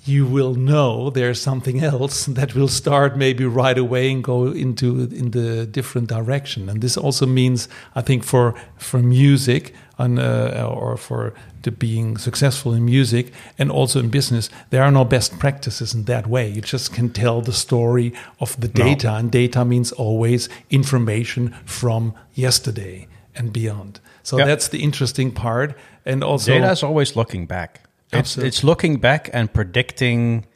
you 0.04 0.26
will 0.26 0.54
know 0.54 1.10
there's 1.10 1.40
something 1.40 1.82
else 1.92 2.26
that 2.26 2.54
will 2.54 2.68
start 2.68 3.16
maybe 3.16 3.44
right 3.44 3.78
away 3.78 4.10
and 4.12 4.22
go 4.22 4.46
into 4.52 4.86
in 5.12 5.30
the 5.30 5.64
different 5.66 6.08
direction. 6.08 6.68
And 6.68 6.80
this 6.82 6.96
also 6.96 7.26
means, 7.26 7.68
I 7.94 8.02
think, 8.02 8.24
for 8.24 8.54
for 8.78 8.98
music 8.98 9.72
and 9.98 10.18
uh, 10.18 10.68
or 10.74 10.96
for 10.96 11.32
being 11.78 12.18
successful 12.18 12.74
in 12.74 12.84
music 12.84 13.32
and 13.58 13.70
also 13.70 14.00
in 14.00 14.08
business, 14.10 14.50
there 14.70 14.82
are 14.82 14.90
no 14.90 15.04
best 15.04 15.38
practices 15.38 15.94
in 15.94 16.04
that 16.04 16.26
way. 16.26 16.48
You 16.50 16.60
just 16.60 16.92
can 16.92 17.08
tell 17.10 17.40
the 17.40 17.52
story 17.52 18.12
of 18.40 18.56
the 18.60 18.68
data, 18.68 19.06
No. 19.06 19.16
and 19.16 19.30
data 19.30 19.64
means 19.64 19.92
always 19.92 20.48
information 20.70 21.54
from 21.64 22.12
yesterday 22.34 23.06
and 23.34 23.52
beyond. 23.52 24.00
So 24.22 24.38
Yep. 24.38 24.46
that's 24.46 24.68
the 24.68 24.82
interesting 24.82 25.32
part. 25.32 25.76
And 26.04 26.22
also, 26.22 26.52
Data 26.52 26.70
is 26.70 26.82
always 26.82 27.16
looking 27.16 27.46
back. 27.46 27.80
It's, 28.12 28.18
Absolutely. 28.18 28.48
it's 28.48 28.64
looking 28.64 28.96
back 28.98 29.30
and 29.32 29.52
predicting 29.52 30.46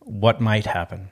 what 0.00 0.40
might 0.40 0.66
happen. 0.66 1.08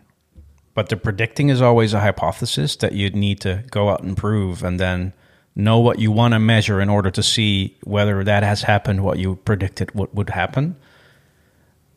But 0.74 0.88
the 0.88 0.96
predicting 0.96 1.48
is 1.48 1.60
always 1.60 1.92
a 1.94 2.00
hypothesis 2.00 2.76
that 2.76 2.92
you'd 2.92 3.16
need 3.16 3.40
to 3.40 3.64
go 3.70 3.88
out 3.90 4.02
and 4.02 4.16
prove 4.16 4.62
and 4.62 4.78
then 4.78 5.12
know 5.56 5.80
what 5.80 5.98
you 5.98 6.12
want 6.12 6.32
to 6.32 6.38
measure 6.38 6.80
in 6.80 6.88
order 6.88 7.10
to 7.10 7.22
see 7.22 7.76
whether 7.82 8.22
that 8.22 8.42
has 8.44 8.62
happened, 8.62 9.02
what 9.02 9.18
you 9.18 9.36
predicted 9.36 9.92
what 9.94 10.14
would 10.14 10.30
happen. 10.30 10.76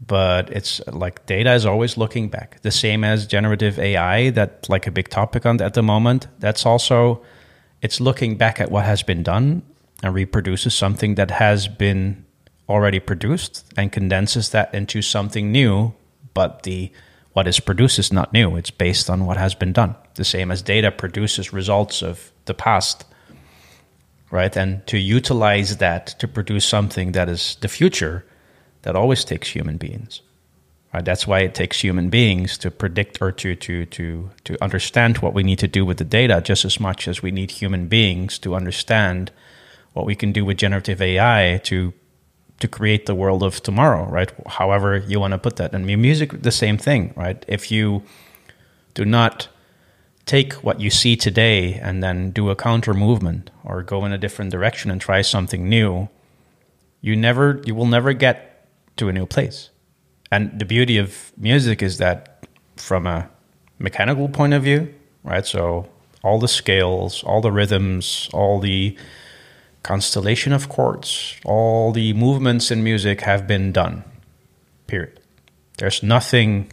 But 0.05 0.49
it's 0.49 0.81
like 0.87 1.25
data 1.27 1.53
is 1.53 1.65
always 1.65 1.97
looking 1.97 2.29
back. 2.29 2.61
The 2.61 2.71
same 2.71 3.03
as 3.03 3.25
generative 3.27 3.79
AI, 3.79 4.31
that 4.31 4.67
like 4.69 4.87
a 4.87 4.91
big 4.91 5.09
topic 5.09 5.45
on 5.45 5.61
at 5.61 5.75
the 5.75 5.83
moment. 5.83 6.27
That's 6.39 6.65
also 6.65 7.21
it's 7.83 8.01
looking 8.01 8.35
back 8.37 8.59
at 8.59 8.71
what 8.71 8.85
has 8.85 9.03
been 9.03 9.21
done 9.21 9.61
and 10.01 10.15
reproduces 10.15 10.73
something 10.73 11.15
that 11.15 11.29
has 11.29 11.67
been 11.67 12.25
already 12.67 12.99
produced 12.99 13.65
and 13.77 13.91
condenses 13.91 14.49
that 14.49 14.73
into 14.73 15.01
something 15.01 15.51
new 15.51 15.93
but 16.33 16.63
the 16.63 16.91
what 17.33 17.47
is 17.47 17.59
produced 17.59 17.97
is 17.97 18.13
not 18.13 18.31
new. 18.31 18.55
It's 18.55 18.69
based 18.69 19.09
on 19.09 19.25
what 19.25 19.37
has 19.37 19.55
been 19.55 19.73
done. 19.73 19.95
The 20.15 20.23
same 20.23 20.51
as 20.51 20.61
data 20.61 20.91
produces 20.91 21.51
results 21.51 22.01
of 22.01 22.31
the 22.45 22.53
past 22.53 23.05
right? 24.33 24.57
And 24.57 24.85
to 24.87 24.97
utilize 24.97 25.77
that 25.77 26.07
to 26.17 26.27
produce 26.27 26.65
something 26.65 27.11
that 27.11 27.29
is 27.29 27.55
the 27.61 27.67
future 27.67 28.25
that 28.81 28.95
always 28.95 29.23
takes 29.23 29.49
human 29.49 29.77
beings 29.77 30.21
right 30.93 31.05
that's 31.05 31.25
why 31.27 31.39
it 31.39 31.55
takes 31.55 31.81
human 31.81 32.09
beings 32.09 32.57
to 32.57 32.69
predict 32.69 33.21
or 33.21 33.31
to 33.31 33.55
to 33.55 33.85
to 33.87 34.29
to 34.43 34.63
understand 34.63 35.17
what 35.19 35.33
we 35.33 35.43
need 35.43 35.59
to 35.59 35.67
do 35.67 35.85
with 35.85 35.97
the 35.97 36.03
data 36.03 36.41
just 36.41 36.65
as 36.65 36.79
much 36.79 37.07
as 37.07 37.21
we 37.21 37.31
need 37.31 37.51
human 37.51 37.87
beings 37.87 38.37
to 38.39 38.55
understand 38.55 39.31
what 39.93 40.05
we 40.05 40.15
can 40.15 40.31
do 40.31 40.43
with 40.45 40.57
generative 40.57 41.01
AI 41.01 41.59
to 41.63 41.93
to 42.59 42.67
create 42.69 43.07
the 43.07 43.15
world 43.15 43.43
of 43.43 43.61
tomorrow, 43.61 44.05
right? 44.09 44.31
However 44.47 44.97
you 44.97 45.19
want 45.19 45.33
to 45.33 45.37
put 45.37 45.57
that. 45.57 45.73
And 45.73 45.85
music, 45.85 46.43
the 46.43 46.51
same 46.51 46.77
thing, 46.77 47.13
right? 47.17 47.43
If 47.45 47.71
you 47.71 48.03
do 48.93 49.03
not 49.03 49.49
take 50.25 50.53
what 50.63 50.79
you 50.79 50.89
see 50.89 51.17
today 51.17 51.73
and 51.73 52.01
then 52.01 52.31
do 52.31 52.49
a 52.49 52.55
counter 52.55 52.93
movement 52.93 53.51
or 53.65 53.83
go 53.83 54.05
in 54.05 54.13
a 54.13 54.17
different 54.17 54.51
direction 54.51 54.91
and 54.91 55.01
try 55.01 55.21
something 55.21 55.67
new, 55.67 56.07
you 57.01 57.17
never, 57.17 57.61
you 57.65 57.75
will 57.75 57.85
never 57.85 58.13
get 58.13 58.65
to 58.95 59.09
a 59.09 59.13
new 59.13 59.25
place. 59.25 59.69
And 60.33 60.57
the 60.57 60.65
beauty 60.65 60.97
of 60.97 61.31
music 61.37 61.83
is 61.83 61.99
that 61.99 62.47
from 62.75 63.05
a 63.05 63.29
mechanical 63.77 64.27
point 64.27 64.55
of 64.55 64.63
view, 64.63 64.91
right? 65.23 65.45
So 65.45 65.87
all 66.23 66.39
the 66.39 66.47
scales, 66.47 67.21
all 67.23 67.39
the 67.39 67.51
rhythms, 67.51 68.29
all 68.33 68.59
the 68.59 68.97
constellation 69.83 70.51
of 70.51 70.69
chords, 70.69 71.35
all 71.45 71.91
the 71.91 72.13
movements 72.13 72.71
in 72.71 72.83
music 72.83 73.21
have 73.21 73.45
been 73.45 73.71
done. 73.71 74.03
Period. 74.87 75.19
There's 75.77 76.01
nothing 76.01 76.71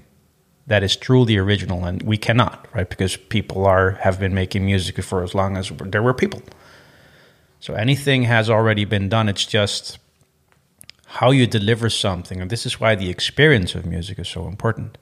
that 0.67 0.83
is 0.83 0.97
truly 0.97 1.37
original, 1.37 1.85
and 1.85 2.03
we 2.03 2.17
cannot, 2.17 2.67
right? 2.75 2.89
Because 2.89 3.15
people 3.19 3.67
are 3.67 3.91
have 4.07 4.19
been 4.19 4.33
making 4.33 4.65
music 4.65 5.05
for 5.05 5.23
as 5.23 5.35
long 5.35 5.59
as 5.59 5.71
there 5.85 6.03
were 6.03 6.15
people. 6.15 6.41
So 7.59 7.75
anything 7.75 8.23
has 8.23 8.49
already 8.49 8.87
been 8.87 9.11
done. 9.11 9.29
It's 9.29 9.45
just 9.45 9.99
how 11.19 11.31
you 11.33 11.47
deliver 11.47 11.91
something, 11.91 12.41
and 12.41 12.51
this 12.51 12.65
is 12.67 12.81
why 12.81 12.95
the 12.97 13.11
experience 13.11 13.75
of 13.79 13.85
music 13.85 14.19
is 14.19 14.29
so 14.29 14.47
important. 14.47 14.99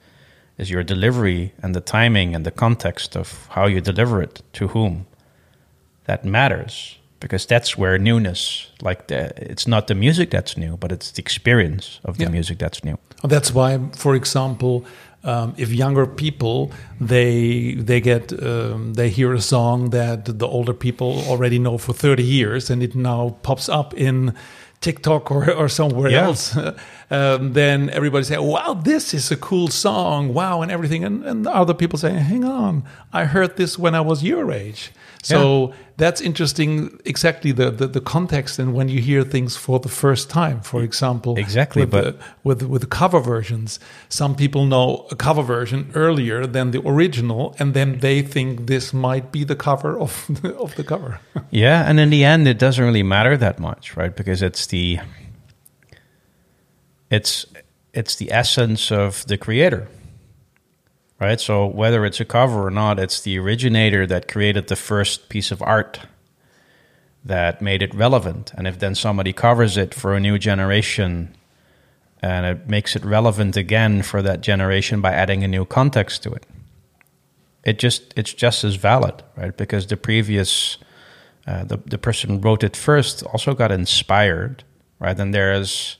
Is 0.57 0.69
your 0.69 0.83
delivery 0.83 1.53
and 1.63 1.73
the 1.73 1.81
timing 1.81 2.35
and 2.35 2.45
the 2.45 2.51
context 2.51 3.15
of 3.15 3.47
how 3.51 3.67
you 3.67 3.79
deliver 3.81 4.21
it 4.21 4.41
to 4.53 4.67
whom 4.67 5.05
that 6.05 6.25
matters 6.25 6.97
because 7.19 7.45
that's 7.45 7.77
where 7.77 7.97
newness 7.97 8.67
like 8.81 9.07
the, 9.07 9.31
it's 9.51 9.67
not 9.67 9.87
the 9.87 9.95
music 9.95 10.29
that's 10.31 10.57
new 10.57 10.75
but 10.77 10.91
it's 10.91 11.11
the 11.11 11.21
experience 11.21 11.99
of 12.03 12.17
the 12.17 12.23
Yeah. 12.23 12.31
music 12.31 12.57
that's 12.57 12.83
new 12.83 12.97
That's 13.23 13.53
why, 13.53 13.79
for 13.95 14.15
example, 14.15 14.83
um, 15.23 15.53
if 15.57 15.69
younger 15.71 16.05
people 16.05 16.71
they 16.99 17.75
they 17.85 18.01
get 18.01 18.31
um, 18.43 18.93
they 18.95 19.09
hear 19.09 19.33
a 19.33 19.41
song 19.41 19.89
that 19.91 20.25
the 20.39 20.47
older 20.47 20.73
people 20.73 21.23
already 21.29 21.59
know 21.59 21.77
for 21.77 21.93
thirty 21.93 22.23
years, 22.23 22.69
and 22.69 22.81
it 22.81 22.95
now 22.95 23.35
pops 23.41 23.69
up 23.69 23.93
in 23.93 24.33
TikTok 24.81 25.31
or, 25.31 25.51
or 25.51 25.69
somewhere 25.69 26.09
Yeah. 26.11 26.25
else, 26.25 26.57
um, 27.11 27.53
then 27.53 27.89
everybody 27.89 28.23
say, 28.23 28.37
"Wow, 28.37 28.73
this 28.83 29.13
is 29.13 29.31
a 29.31 29.35
cool 29.37 29.67
song! 29.69 30.33
Wow!" 30.33 30.61
and 30.61 30.71
everything, 30.71 31.03
and, 31.03 31.25
and 31.25 31.47
other 31.47 31.73
people 31.73 31.97
say, 31.99 32.11
"Hang 32.13 32.43
on, 32.45 32.83
I 33.13 33.25
heard 33.25 33.57
this 33.57 33.79
when 33.79 33.95
I 33.95 34.01
was 34.01 34.23
your 34.23 34.51
age." 34.51 34.91
So 35.21 35.73
that's 35.97 36.21
interesting. 36.21 36.97
Exactly 37.03 37.51
the, 37.51 37.71
the 37.71 37.87
the 37.87 37.99
context 37.99 38.57
and 38.59 38.73
when 38.73 38.87
you 38.87 39.01
hear 39.01 39.23
things 39.23 39.57
for 39.57 39.77
the 39.79 39.89
first 39.89 40.29
time, 40.29 40.61
for 40.61 40.81
example, 40.81 41.37
Exactly, 41.37 41.81
with 41.81 41.91
but- 41.91 42.03
the, 42.19 42.25
with 42.43 42.61
with 42.63 42.89
cover 42.89 43.19
versions. 43.19 43.79
Some 44.07 44.33
people 44.35 44.65
know 44.65 45.07
a 45.11 45.15
cover 45.17 45.41
version 45.43 45.91
earlier 45.95 46.47
than 46.47 46.71
the 46.71 46.81
original, 46.87 47.53
and 47.59 47.73
then 47.73 47.99
they 47.99 48.21
think 48.21 48.67
this 48.67 48.93
might 48.93 49.31
be 49.33 49.43
the 49.43 49.55
cover 49.57 49.99
of 49.99 50.29
of 50.65 50.75
the 50.75 50.83
cover. 50.83 51.19
yeah 51.51 51.89
and 51.89 51.99
in 51.99 52.09
the 52.11 52.23
end 52.23 52.47
it 52.47 52.59
doesn't 52.59 52.85
really 52.85 53.03
matter 53.03 53.35
that 53.37 53.59
much 53.59 53.97
right 53.97 54.15
because 54.15 54.41
it's 54.41 54.67
the 54.67 54.99
it's 57.09 57.45
it's 57.93 58.15
the 58.15 58.31
essence 58.31 58.91
of 58.91 59.25
the 59.27 59.37
creator 59.37 59.87
right? 61.19 61.41
So 61.41 61.65
whether 61.67 62.05
it's 62.05 62.21
a 62.21 62.25
cover 62.25 62.65
or 62.67 62.71
not 62.71 62.99
it's 62.99 63.21
the 63.21 63.37
originator 63.39 64.05
that 64.07 64.27
created 64.27 64.67
the 64.67 64.75
first 64.75 65.29
piece 65.29 65.51
of 65.51 65.61
art 65.61 65.99
that 67.25 67.61
made 67.61 67.81
it 67.81 67.93
relevant. 67.93 68.53
And 68.55 68.65
if 68.65 68.79
then 68.79 68.95
somebody 68.95 69.33
covers 69.33 69.75
it 69.75 69.93
for 69.93 70.15
a 70.15 70.19
new 70.19 70.37
generation 70.37 71.35
and 72.21 72.45
it 72.45 72.69
makes 72.69 72.95
it 72.95 73.03
relevant 73.03 73.57
again 73.57 74.01
for 74.01 74.21
that 74.21 74.41
generation 74.41 75.01
by 75.01 75.11
adding 75.13 75.43
a 75.43 75.47
new 75.47 75.65
context 75.65 76.23
to 76.23 76.31
it 76.31 76.45
it 77.63 77.79
just 77.79 78.13
it's 78.15 78.33
just 78.33 78.63
as 78.63 78.75
valid 78.75 79.23
right? 79.35 79.55
Because 79.55 79.87
the 79.87 79.97
previous 79.97 80.77
uh, 81.47 81.63
the, 81.63 81.77
the 81.77 81.97
person 81.97 82.41
wrote 82.41 82.63
it 82.63 82.75
first 82.75 83.23
also 83.23 83.53
got 83.53 83.71
inspired 83.71 84.63
right? 84.99 85.19
And 85.19 85.33
there's 85.33 85.97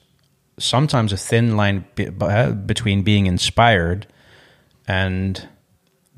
sometimes 0.59 1.11
a 1.13 1.17
thin 1.17 1.57
line 1.57 1.85
uh, 2.21 2.51
between 2.51 3.03
being 3.03 3.25
inspired 3.25 4.07
and 4.87 5.47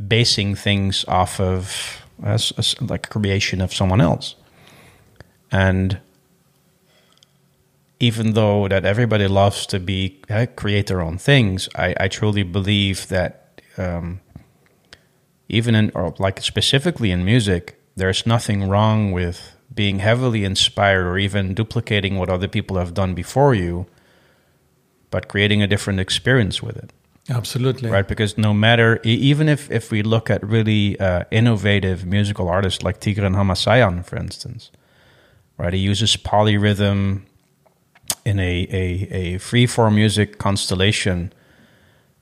basing 0.05 0.55
things 0.55 1.05
off 1.07 1.39
of 1.39 2.01
like 2.81 3.09
creation 3.09 3.61
of 3.61 3.73
someone 3.73 4.01
else. 4.01 4.35
And 5.51 5.99
even 8.01 8.33
though 8.33 8.67
that 8.67 8.83
everybody 8.83 9.27
loves 9.27 9.65
to 9.67 9.79
be 9.79 10.19
uh, 10.29 10.47
create 10.55 10.87
their 10.87 11.01
own 11.01 11.17
things 11.17 11.69
i, 11.75 11.93
I 11.99 12.07
truly 12.07 12.43
believe 12.43 13.07
that 13.09 13.61
um, 13.77 14.19
even 15.47 15.75
in 15.75 15.91
or 15.93 16.13
like 16.17 16.41
specifically 16.41 17.11
in 17.11 17.23
music 17.23 17.79
there's 17.95 18.25
nothing 18.25 18.67
wrong 18.67 19.11
with 19.11 19.55
being 19.73 19.99
heavily 19.99 20.43
inspired 20.43 21.05
or 21.05 21.17
even 21.17 21.53
duplicating 21.53 22.17
what 22.17 22.29
other 22.29 22.47
people 22.47 22.77
have 22.77 22.93
done 22.93 23.13
before 23.13 23.53
you 23.53 23.85
but 25.11 25.27
creating 25.27 25.61
a 25.61 25.67
different 25.67 25.99
experience 25.99 26.63
with 26.63 26.77
it. 26.77 26.91
Absolutely, 27.29 27.89
right? 27.89 28.07
Because 28.07 28.37
no 28.37 28.53
matter 28.53 28.99
even 29.03 29.47
if 29.47 29.69
if 29.69 29.91
we 29.91 30.01
look 30.01 30.29
at 30.29 30.43
really 30.43 30.99
uh, 30.99 31.23
innovative 31.29 32.05
musical 32.05 32.49
artists 32.49 32.81
like 32.81 32.99
Tigran 32.99 33.35
Hamasyan 33.35 34.03
for 34.03 34.17
instance 34.17 34.71
right? 35.61 35.73
He 35.73 35.79
uses 35.79 36.17
polyrhythm 36.17 37.21
in 38.25 38.39
a 38.39 38.67
a, 38.71 38.83
a 39.11 39.37
free 39.37 39.67
form 39.67 39.95
music 39.95 40.37
constellation 40.37 41.31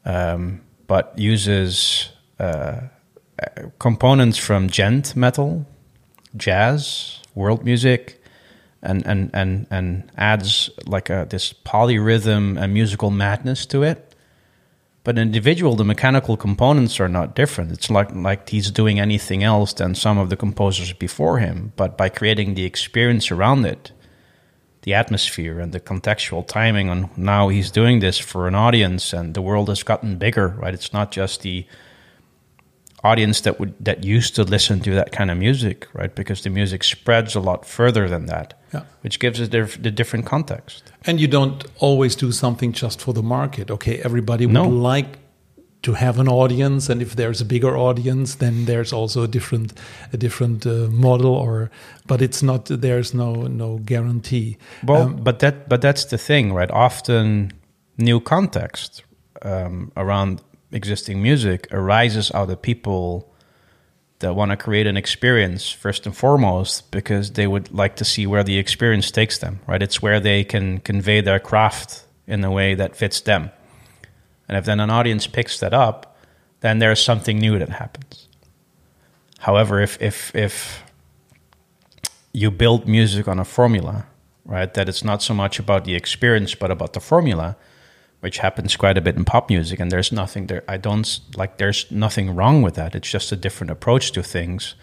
um, 0.06 0.62
but 0.88 1.18
uses 1.18 2.10
uh, 2.40 2.82
components 3.80 4.38
from 4.38 4.70
djent 4.70 5.16
metal 5.16 5.66
jazz 6.36 7.20
world 7.34 7.64
music 7.64 8.19
and 8.82 9.06
and 9.06 9.30
and 9.34 9.68
and 9.70 10.12
adds 10.18 10.70
like 10.86 11.10
a 11.10 11.28
this 11.30 11.54
polyrhythm 11.54 12.62
and 12.62 12.74
musical 12.74 13.12
madness 13.12 13.66
to 13.68 13.84
it. 13.84 14.06
But 15.04 15.18
individual 15.18 15.76
the 15.76 15.86
mechanical 15.86 16.38
components 16.38 17.00
are 17.00 17.10
not 17.10 17.36
different. 17.36 17.72
It's 17.72 17.90
like 17.90 18.14
like 18.14 18.50
he's 18.50 18.72
doing 18.72 19.00
anything 19.00 19.44
else 19.44 19.74
than 19.74 19.96
some 19.96 20.18
of 20.18 20.30
the 20.30 20.38
composers 20.38 20.94
before 20.94 21.40
him. 21.40 21.74
But 21.76 21.98
by 21.98 22.10
creating 22.10 22.56
the 22.56 22.66
experience 22.66 23.32
around 23.32 23.66
it 23.66 23.92
the 24.84 24.94
atmosphere 24.94 25.60
and 25.60 25.74
the 25.74 25.80
contextual 25.80 26.48
timing 26.48 26.90
and 26.90 27.16
now 27.18 27.50
he's 27.50 27.70
doing 27.70 28.00
this 28.00 28.18
for 28.18 28.48
an 28.48 28.56
audience 28.56 29.12
and 29.12 29.34
the 29.34 29.42
world 29.42 29.68
has 29.68 29.84
gotten 29.84 30.18
bigger 30.18 30.50
right? 30.58 30.74
It's 30.74 30.94
not 30.94 31.12
just 31.12 31.42
the 31.42 31.66
audience 33.04 33.42
that 33.42 33.60
would 33.60 33.74
that 33.86 34.04
used 34.04 34.36
to 34.36 34.44
listen 34.44 34.80
to 34.82 34.92
that 34.96 35.12
kind 35.12 35.32
of 35.32 35.38
music 35.38 35.88
right 35.94 36.16
because 36.16 36.42
the 36.44 36.50
music 36.50 36.84
spreads 36.84 37.36
a 37.36 37.40
lot 37.40 37.66
further 37.66 38.08
than 38.10 38.26
that 38.26 38.54
Yeah. 38.74 38.84
which 39.04 39.20
gives 39.20 39.40
it 39.40 39.52
the, 39.52 39.64
the 39.82 39.92
different 39.92 40.26
context 40.26 40.84
And 41.08 41.20
you 41.20 41.28
don't 41.28 41.64
always 41.80 42.16
do 42.16 42.32
something 42.32 42.74
just 42.74 43.02
for 43.02 43.14
the 43.14 43.24
market. 43.24 43.72
Okay, 43.72 44.02
everybody 44.04 44.46
would 44.46 44.54
No. 44.54 44.68
like 44.94 45.18
to 45.82 45.94
have 45.94 46.20
an 46.22 46.28
audience, 46.28 46.92
and 46.92 47.02
if 47.02 47.14
there's 47.16 47.42
a 47.42 47.46
bigger 47.46 47.78
audience, 47.78 48.36
then 48.38 48.66
there's 48.66 48.92
also 48.94 49.24
a 49.24 49.28
different 49.28 49.74
a 50.14 50.18
different 50.18 50.66
uh, 50.66 50.90
model. 50.92 51.34
Or, 51.34 51.70
but 52.06 52.22
it's 52.22 52.42
not. 52.44 52.66
There's 52.66 53.14
no 53.14 53.48
no 53.48 53.80
guarantee. 53.86 54.58
Well, 54.84 55.02
Um, 55.04 55.24
but 55.24 55.40
that 55.40 55.70
but 55.70 55.80
that's 55.82 56.06
the 56.06 56.18
thing, 56.18 56.54
right? 56.58 56.72
Often 56.72 57.52
new 57.98 58.20
context 58.20 59.04
um, 59.46 59.92
around 59.96 60.42
existing 60.72 61.22
music 61.22 61.68
arises 61.72 62.32
out 62.32 62.50
of 62.50 62.62
people 62.62 63.32
that 64.20 64.36
want 64.36 64.52
to 64.52 64.58
create 64.58 64.86
an 64.86 64.98
experience 64.98 65.70
first 65.72 66.06
and 66.06 66.16
foremost 66.16 66.92
because 66.92 67.32
they 67.32 67.48
would 67.48 67.72
like 67.72 67.96
to 67.96 68.06
see 68.06 68.28
where 68.28 68.44
the 68.44 68.58
experience 68.58 69.12
takes 69.12 69.38
them, 69.38 69.60
right? 69.66 69.82
It's 69.82 70.02
where 70.02 70.20
they 70.20 70.44
can 70.44 70.80
convey 70.80 71.22
their 71.22 71.40
craft 71.40 72.06
in 72.28 72.44
a 72.44 72.52
way 72.52 72.76
that 72.76 72.96
fits 72.96 73.22
them. 73.22 73.50
And 74.48 74.58
if 74.58 74.66
then 74.66 74.80
an 74.80 74.90
audience 74.90 75.26
picks 75.28 75.60
that 75.60 75.74
up, 75.74 76.18
then 76.60 76.80
there's 76.80 77.02
something 77.02 77.40
new 77.40 77.58
that 77.60 77.70
happens. 77.70 78.28
However, 79.40 79.80
if 79.80 80.02
if 80.02 80.36
if 80.36 80.84
you 82.34 82.52
build 82.52 82.88
music 82.88 83.28
on 83.28 83.40
a 83.40 83.46
formula, 83.46 84.06
right? 84.46 84.74
That 84.74 84.90
it's 84.90 85.04
not 85.04 85.22
so 85.24 85.34
much 85.34 85.60
about 85.60 85.86
the 85.86 85.96
experience, 85.96 86.56
but 86.56 86.72
about 86.72 86.94
the 86.94 87.00
formula, 87.00 87.56
which 88.20 88.40
happens 88.40 88.76
quite 88.76 88.98
a 88.98 89.02
bit 89.02 89.16
in 89.16 89.26
pop 89.26 89.50
music. 89.50 89.80
And 89.80 89.92
there's 89.92 90.12
nothing 90.12 90.48
there. 90.48 90.64
I 90.68 90.78
don't 90.78 91.20
like. 91.36 91.58
There's 91.58 91.90
nothing 91.92 92.36
wrong 92.36 92.62
with 92.62 92.76
that. 92.76 92.96
It's 92.96 93.10
just 93.10 93.32
a 93.32 93.36
different 93.36 93.72
approach 93.72 94.12
to 94.14 94.24
things. 94.24 94.76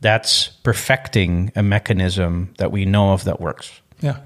That's 0.00 0.48
perfecting 0.62 1.50
a 1.56 1.62
mechanism 1.62 2.54
that 2.58 2.70
we 2.70 2.84
know 2.84 3.12
of 3.12 3.24
that 3.24 3.40
works, 3.40 3.80
yeah, 4.00 4.20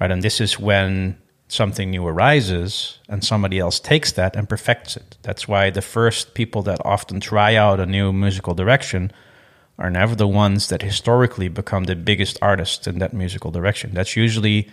right? 0.00 0.10
And 0.10 0.22
this 0.22 0.40
is 0.40 0.58
when 0.58 1.18
something 1.48 1.90
new 1.90 2.06
arises 2.06 2.98
and 3.08 3.22
somebody 3.22 3.58
else 3.58 3.80
takes 3.80 4.12
that 4.12 4.34
and 4.34 4.48
perfects 4.48 4.96
it. 4.96 5.18
That's 5.22 5.46
why 5.46 5.68
the 5.68 5.82
first 5.82 6.32
people 6.34 6.62
that 6.62 6.80
often 6.86 7.20
try 7.20 7.54
out 7.54 7.80
a 7.80 7.86
new 7.86 8.12
musical 8.12 8.54
direction 8.54 9.12
are 9.78 9.90
never 9.90 10.14
the 10.14 10.28
ones 10.28 10.68
that 10.68 10.82
historically 10.82 11.48
become 11.48 11.84
the 11.84 11.96
biggest 11.96 12.38
artists 12.40 12.86
in 12.86 12.98
that 13.00 13.12
musical 13.12 13.50
direction. 13.50 13.92
That's 13.92 14.16
usually 14.16 14.68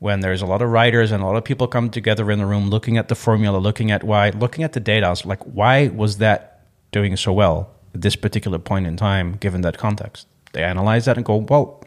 when 0.00 0.20
there's 0.20 0.42
a 0.42 0.46
lot 0.46 0.62
of 0.62 0.68
writers 0.70 1.10
and 1.10 1.22
a 1.22 1.26
lot 1.26 1.36
of 1.36 1.44
people 1.44 1.66
come 1.66 1.90
together 1.90 2.30
in 2.30 2.38
the 2.38 2.46
room 2.46 2.70
looking 2.70 2.96
at 2.96 3.08
the 3.08 3.14
formula, 3.14 3.58
looking 3.58 3.90
at 3.90 4.04
why, 4.04 4.30
looking 4.30 4.62
at 4.64 4.72
the 4.72 4.80
data. 4.80 5.14
Like, 5.24 5.42
why 5.44 5.88
was 5.88 6.18
that 6.18 6.60
doing 6.92 7.16
so 7.16 7.32
well 7.32 7.70
at 7.94 8.02
this 8.02 8.14
particular 8.16 8.58
point 8.58 8.86
in 8.86 8.96
time, 8.96 9.34
given 9.34 9.62
that 9.62 9.76
context? 9.78 10.26
They 10.52 10.62
analyze 10.62 11.06
that 11.06 11.16
and 11.16 11.26
go, 11.26 11.36
well, 11.36 11.82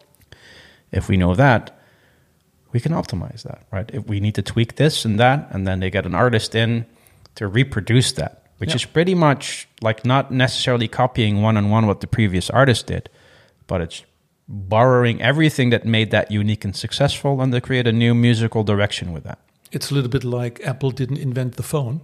if 0.91 1.07
we 1.07 1.15
know 1.15 1.35
that, 1.35 1.77
we 2.73 2.79
can 2.79 2.91
optimize 2.91 3.43
that, 3.43 3.63
right? 3.71 3.89
If 3.93 4.07
we 4.07 4.19
need 4.19 4.35
to 4.35 4.41
tweak 4.41 4.75
this 4.75 5.05
and 5.05 5.19
that, 5.19 5.47
and 5.51 5.65
then 5.65 5.79
they 5.79 5.89
get 5.89 6.05
an 6.05 6.15
artist 6.15 6.53
in 6.53 6.85
to 7.35 7.47
reproduce 7.47 8.11
that, 8.13 8.43
which 8.57 8.69
Yeah. 8.71 8.75
is 8.75 8.85
pretty 8.85 9.15
much 9.15 9.67
like 9.81 10.05
not 10.05 10.31
necessarily 10.31 10.87
copying 10.87 11.41
one 11.41 11.55
on 11.57 11.69
one 11.69 11.87
what 11.87 12.01
the 12.01 12.07
previous 12.07 12.49
artist 12.49 12.87
did, 12.87 13.09
but 13.67 13.79
it's 13.81 14.03
borrowing 14.51 15.21
everything 15.21 15.71
that 15.71 15.85
made 15.85 16.11
that 16.11 16.29
unique 16.31 16.65
and 16.65 16.75
successful 16.75 17.41
and 17.41 17.51
to 17.53 17.61
create 17.61 17.87
a 17.87 17.91
new 17.91 18.13
musical 18.13 18.63
direction 18.63 19.13
with 19.13 19.23
that. 19.23 19.37
it's 19.73 19.89
a 19.91 19.93
little 19.95 20.09
bit 20.09 20.23
like 20.25 20.59
Apple 20.67 20.91
didn't 20.91 21.17
invent 21.17 21.55
the 21.55 21.63
phone. 21.63 22.01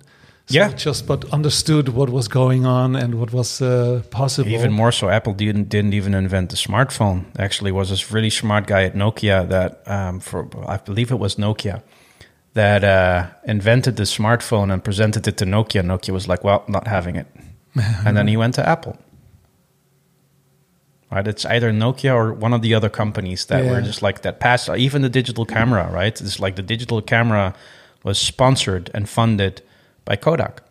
So 0.50 0.56
Yeah. 0.58 0.72
just 0.86 1.06
but 1.08 1.26
understood 1.34 1.89
what 1.89 2.10
was 2.10 2.28
going 2.30 2.66
on 2.66 2.95
and 2.95 3.14
what 3.16 3.32
was 3.34 3.62
uh, 3.62 4.02
possible. 4.10 4.50
Even 4.54 4.72
more 4.72 4.91
so, 4.93 5.10
Apple 5.10 5.34
didn't 5.34 5.68
didn't 5.70 5.93
even 5.93 6.14
invent 6.14 6.50
the 6.50 6.56
smartphone. 6.56 7.20
Actually, 7.38 7.74
was 7.74 7.89
this 7.89 8.14
really 8.14 8.30
smart 8.30 8.68
guy 8.68 8.84
at 8.86 8.95
Nokia 8.95 9.45
that, 9.50 9.72
um, 9.86 10.20
for 10.22 10.48
I 10.76 10.78
believe 10.86 11.12
it 11.16 11.20
was 11.20 11.36
Nokia, 11.38 11.82
that 12.54 12.84
uh, 12.84 13.26
invented 13.45 13.95
the 13.98 14.04
smartphone 14.06 14.72
and 14.74 14.82
presented 14.84 15.28
it 15.28 15.36
to 15.38 15.45
Nokia. 15.45 15.82
Nokia 15.84 16.14
was 16.14 16.28
like, 16.28 16.43
"Well, 16.48 16.64
not 16.68 16.88
having 16.88 17.16
it," 17.18 17.28
and 18.06 18.16
then 18.16 18.28
he 18.28 18.38
went 18.38 18.56
to 18.56 18.64
Apple. 18.70 18.95
Right, 21.10 21.26
it's 21.26 21.45
either 21.45 21.72
Nokia 21.72 22.14
or 22.14 22.34
one 22.34 22.51
of 22.53 22.62
the 22.62 22.74
other 22.74 22.89
companies 22.89 23.45
that 23.45 23.64
were 23.64 23.82
just 23.82 24.01
like 24.01 24.24
that. 24.24 24.41
Passed 24.41 24.70
uh, 24.70 24.76
even 24.76 25.03
the 25.03 25.10
digital 25.10 25.45
camera, 25.45 25.89
right? 25.89 26.20
It's 26.20 26.38
like 26.38 26.58
the 26.58 26.62
digital 26.62 27.01
camera 27.01 27.55
was 28.03 28.20
sponsored 28.20 28.91
and 28.93 29.08
funded 29.08 29.62
by 30.03 30.18
Kodak. 30.18 30.64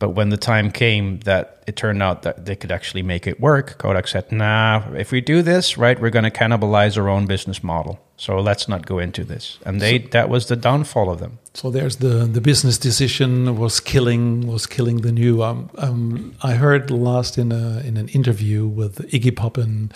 But 0.00 0.10
when 0.10 0.30
the 0.30 0.38
time 0.38 0.72
came 0.72 1.20
that 1.20 1.62
it 1.66 1.76
turned 1.76 2.02
out 2.02 2.22
that 2.22 2.46
they 2.46 2.56
could 2.56 2.72
actually 2.72 3.02
make 3.02 3.26
it 3.26 3.38
work, 3.38 3.76
Kodak 3.78 4.08
said, 4.08 4.32
nah, 4.32 4.82
if 4.94 5.12
we 5.12 5.20
do 5.20 5.42
this, 5.42 5.76
right, 5.76 6.00
we're 6.00 6.10
going 6.10 6.24
to 6.24 6.30
cannibalize 6.30 6.96
our 6.96 7.08
own 7.08 7.26
business 7.26 7.62
model. 7.62 8.00
So 8.16 8.40
let's 8.40 8.66
not 8.66 8.86
go 8.86 8.98
into 8.98 9.24
this. 9.24 9.58
And 9.64 9.78
they 9.80 9.98
that 9.98 10.28
was 10.28 10.46
the 10.46 10.56
downfall 10.56 11.10
of 11.10 11.20
them. 11.20 11.38
So 11.54 11.70
there's 11.70 11.96
the 11.96 12.26
the 12.26 12.40
business 12.40 12.78
decision 12.78 13.58
was 13.58 13.80
killing 13.80 14.46
was 14.46 14.66
killing 14.66 15.02
the 15.02 15.12
new. 15.12 15.42
Um, 15.42 15.70
um, 15.78 16.34
I 16.42 16.52
heard 16.54 16.90
last 16.90 17.38
in 17.38 17.52
a 17.52 17.80
in 17.80 17.96
an 17.96 18.08
interview 18.08 18.66
with 18.66 18.98
Iggy 19.10 19.34
Pop 19.36 19.56
and 19.56 19.92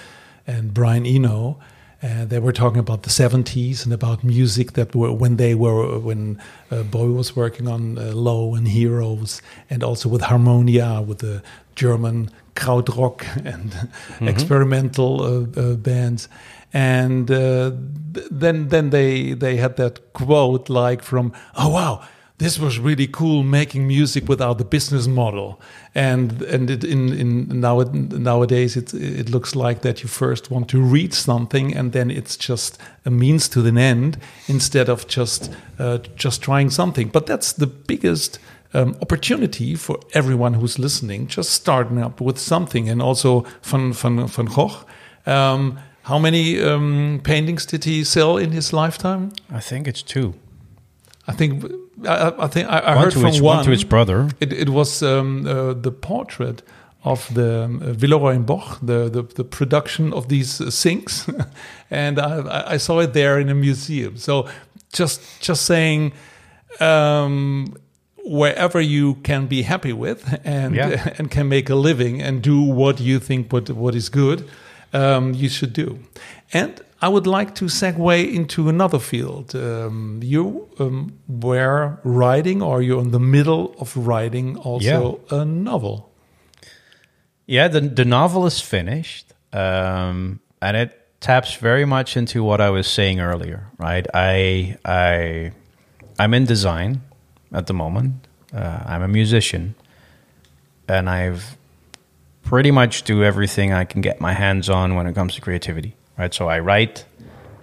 and 0.47 0.73
Brian 0.73 1.07
Eno. 1.07 1.59
Uh, 2.05 2.27
they 2.27 2.39
were 2.39 2.53
talking 2.53 2.81
about 2.81 3.03
the 3.05 3.09
70s 3.09 3.85
and 3.85 3.93
about 3.95 4.23
music 4.23 4.73
that 4.73 4.95
were 4.95 5.11
when 5.11 5.37
they 5.37 5.55
were 5.55 5.99
when 5.99 6.39
uh, 6.71 6.83
Bowie 6.83 7.15
was 7.15 7.35
working 7.35 7.67
on 7.67 7.97
uh, 7.97 8.13
Low 8.13 8.55
and 8.55 8.69
Heroes 8.69 9.41
and 9.71 9.83
also 9.83 10.11
with 10.11 10.21
Harmonia 10.21 11.01
with 11.01 11.21
the 11.21 11.43
German 11.77 12.31
krautrock 12.57 13.25
and 13.47 13.89
experimental 14.29 15.23
uh, 15.23 15.61
uh, 15.61 15.75
bands. 15.77 16.29
And 16.75 17.31
uh, 17.31 17.73
th- 18.13 18.27
then 18.31 18.69
then 18.69 18.91
they 18.91 19.33
they 19.33 19.57
had 19.57 19.77
that 19.77 20.13
quote 20.13 20.69
like 20.69 21.03
from 21.03 21.33
oh 21.57 21.71
wow 21.71 22.03
this 22.39 22.59
was 22.59 22.81
really 22.81 23.07
cool 23.07 23.45
making 23.45 23.87
music 23.87 24.29
without 24.29 24.59
the 24.59 24.65
business 24.65 25.07
model 25.07 25.61
and 25.95 26.43
and 26.43 26.69
it, 26.69 26.83
in 26.85 27.13
in 27.13 27.61
now 27.61 27.81
nowadays 27.83 28.77
it 28.77 28.93
it 28.93 29.31
looks 29.31 29.55
like 29.55 29.83
that 29.83 30.03
you 30.03 30.09
first 30.09 30.51
want 30.51 30.69
to 30.69 30.81
read 30.81 31.15
something 31.15 31.77
and 31.77 31.93
then 31.93 32.11
it's 32.11 32.37
just 32.37 32.79
a 33.05 33.11
means 33.11 33.49
to 33.49 33.65
an 33.67 33.79
end 33.79 34.19
instead 34.49 34.89
of 34.89 35.07
just 35.07 35.53
uh, 35.79 35.99
just 36.17 36.43
trying 36.43 36.71
something 36.71 37.09
but 37.09 37.27
that's 37.27 37.53
the 37.53 37.67
biggest 37.67 38.39
um, 38.75 38.97
opportunity 39.01 39.77
for 39.77 40.01
everyone 40.13 40.55
who's 40.55 40.79
listening 40.79 41.29
just 41.29 41.51
starting 41.51 42.03
up 42.03 42.21
with 42.21 42.39
something 42.39 42.89
and 42.89 43.01
also 43.01 43.45
van 43.63 43.93
van 43.93 44.27
van 44.27 44.47
Gogh 44.47 44.85
um, 45.27 45.79
how 46.03 46.19
many 46.19 46.61
um, 46.61 47.21
paintings 47.25 47.65
did 47.65 47.85
he 47.85 48.05
sell 48.05 48.37
in 48.37 48.51
his 48.51 48.75
lifetime? 48.75 49.33
I 49.51 49.61
think 49.61 49.89
it's 49.89 50.03
two. 50.03 50.35
I 51.27 51.33
think 51.33 51.65
I, 52.07 52.33
I 52.39 52.47
think 52.49 52.69
I, 52.69 52.81
I 52.93 52.99
heard 52.99 53.13
to 53.13 53.19
from 53.21 53.27
his, 53.33 53.41
one. 53.43 53.57
one 53.57 53.65
to 53.65 53.71
his 53.71 53.85
brother. 53.85 54.29
It, 54.41 54.53
it 54.53 54.69
was 54.69 55.03
um, 55.03 55.47
uh, 55.47 55.73
the 55.75 55.91
portrait 55.91 56.63
of 57.05 57.29
the 57.35 57.65
um, 57.65 57.83
uh, 57.83 57.93
Villeroy 57.93 58.35
and 58.35 58.47
Boch, 58.47 58.79
the, 58.87 59.09
the 59.11 59.23
the 59.35 59.45
production 59.45 60.13
of 60.13 60.29
these 60.29 60.61
uh, 60.61 60.71
sinks, 60.71 61.29
and 61.91 62.19
I, 62.19 62.39
I- 62.41 62.73
I 62.75 62.79
saw 62.79 63.01
it 63.01 63.13
there 63.13 63.41
in 63.41 63.49
a 63.49 63.55
museum. 63.55 64.17
So 64.17 64.49
just 64.93 65.21
just 65.41 65.65
saying. 65.67 66.13
Um, 66.81 67.77
wherever 68.27 68.81
you 68.81 69.17
can 69.23 69.47
be 69.47 69.63
happy 69.63 69.93
with 69.93 70.41
and 70.45 70.75
Yeah. 70.75 71.13
and 71.19 71.31
can 71.31 71.47
make 71.49 71.69
a 71.71 71.75
living 71.75 72.23
and 72.23 72.43
do 72.43 72.61
what 72.63 72.99
you 72.99 73.21
think 73.21 73.53
what 73.53 73.69
what 73.71 73.95
is 73.95 74.09
good 74.09 74.49
um, 74.95 75.35
you 75.35 75.49
should 75.51 75.73
do 75.75 75.99
and 76.53 76.81
I 77.05 77.09
would 77.09 77.27
like 77.27 77.55
to 77.57 77.67
segue 77.67 78.35
into 78.35 78.71
another 78.71 78.99
field. 78.99 79.55
Um, 79.55 80.21
you 80.23 80.71
um, 80.79 81.13
were 81.29 81.99
writing, 82.03 82.63
or 82.63 82.81
you're 82.81 83.03
in 83.03 83.11
the 83.11 83.21
middle 83.21 83.75
of 83.79 83.95
writing 83.95 84.57
also 84.57 85.21
a 85.31 85.45
novel. 85.45 86.11
Yeah, 87.47 87.69
the 87.69 87.83
the 87.83 88.07
novel 88.07 88.47
is 88.47 88.63
finished, 88.63 89.35
um, 89.53 90.41
and 90.63 90.79
it 90.79 90.91
taps 91.21 91.57
very 91.57 91.85
much 91.85 92.17
into 92.17 92.43
what 92.43 92.63
I 92.63 92.71
was 92.71 92.87
saying 92.87 93.21
earlier. 93.21 93.67
Right, 93.77 94.07
I 94.15 94.79
I 94.83 95.53
I'm 96.19 96.33
in 96.33 96.47
design 96.47 97.03
at 97.53 97.67
the 97.67 97.75
moment. 97.75 98.13
Uh, 98.51 98.83
I'm 98.87 99.03
a 99.03 99.09
musician, 99.09 99.75
and 100.89 101.11
I've 101.11 101.59
pretty 102.43 102.71
much 102.71 103.03
do 103.03 103.23
everything 103.23 103.75
I 103.75 103.85
can 103.85 104.01
get 104.01 104.23
my 104.23 104.33
hands 104.33 104.71
on 104.71 104.95
when 104.95 105.07
it 105.07 105.15
comes 105.15 105.35
to 105.35 105.43
creativity. 105.43 105.97
Right, 106.17 106.33
so 106.33 106.49
I 106.49 106.61
write, 106.61 107.05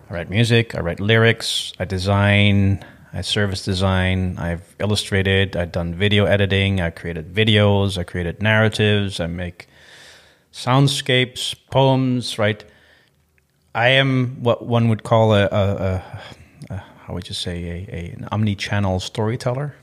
I 0.10 0.14
write 0.14 0.30
music, 0.30 0.76
I 0.76 0.82
write 0.82 1.00
lyrics, 1.00 1.72
I 1.80 1.86
design, 1.86 2.84
I 3.14 3.22
service 3.22 3.64
design, 3.64 4.38
I've 4.38 4.76
illustrated, 4.78 5.56
I've 5.56 5.72
done 5.72 5.96
video 5.96 6.26
editing, 6.26 6.82
I 6.82 6.90
created 6.90 7.34
videos, 7.34 7.98
I 7.98 8.04
created 8.04 8.42
narratives, 8.42 9.22
I 9.22 9.28
make 9.28 9.68
soundscapes, 10.52 11.56
poems, 11.70 12.38
right? 12.38 12.62
I 13.74 13.88
am 13.88 14.44
what 14.44 14.66
one 14.66 14.90
would 14.90 15.04
call 15.04 15.34
a, 15.34 15.46
a, 15.46 15.48
a, 15.50 16.22
a 16.72 16.84
how 17.06 17.14
would 17.14 17.30
you 17.30 17.36
say 17.36 17.88
a, 17.90 18.18
an 18.18 18.28
omni-channel 18.34 19.00
storyteller. 19.00 19.76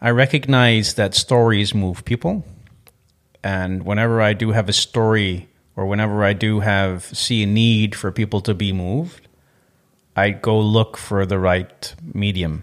I 0.00 0.08
recognize 0.10 0.94
that 0.94 1.14
stories 1.14 1.74
move 1.74 2.06
people, 2.06 2.46
and 3.42 3.84
whenever 3.84 4.22
I 4.22 4.32
do 4.32 4.52
have 4.52 4.70
a 4.70 4.72
story 4.72 5.48
or 5.76 5.86
whenever 5.86 6.24
I 6.24 6.32
do 6.32 6.60
have 6.60 7.04
see 7.04 7.42
a 7.42 7.46
need 7.46 7.94
for 7.94 8.12
people 8.12 8.40
to 8.42 8.54
be 8.54 8.72
moved, 8.72 9.28
I 10.16 10.30
go 10.30 10.58
look 10.58 10.96
for 10.96 11.26
the 11.26 11.38
right 11.38 11.94
medium, 12.12 12.62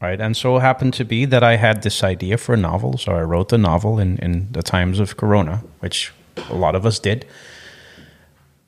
right? 0.00 0.20
And 0.20 0.36
so 0.36 0.56
it 0.56 0.60
happened 0.60 0.94
to 0.94 1.04
be 1.04 1.24
that 1.26 1.44
I 1.44 1.56
had 1.56 1.82
this 1.82 2.02
idea 2.02 2.38
for 2.38 2.54
a 2.54 2.58
novel, 2.58 2.98
so 2.98 3.12
I 3.12 3.22
wrote 3.22 3.52
a 3.52 3.58
novel 3.58 3.98
in 3.98 4.18
in 4.18 4.48
the 4.52 4.62
times 4.62 5.00
of 5.00 5.16
Corona, 5.16 5.62
which 5.80 6.12
a 6.50 6.54
lot 6.54 6.74
of 6.74 6.84
us 6.84 6.98
did 6.98 7.26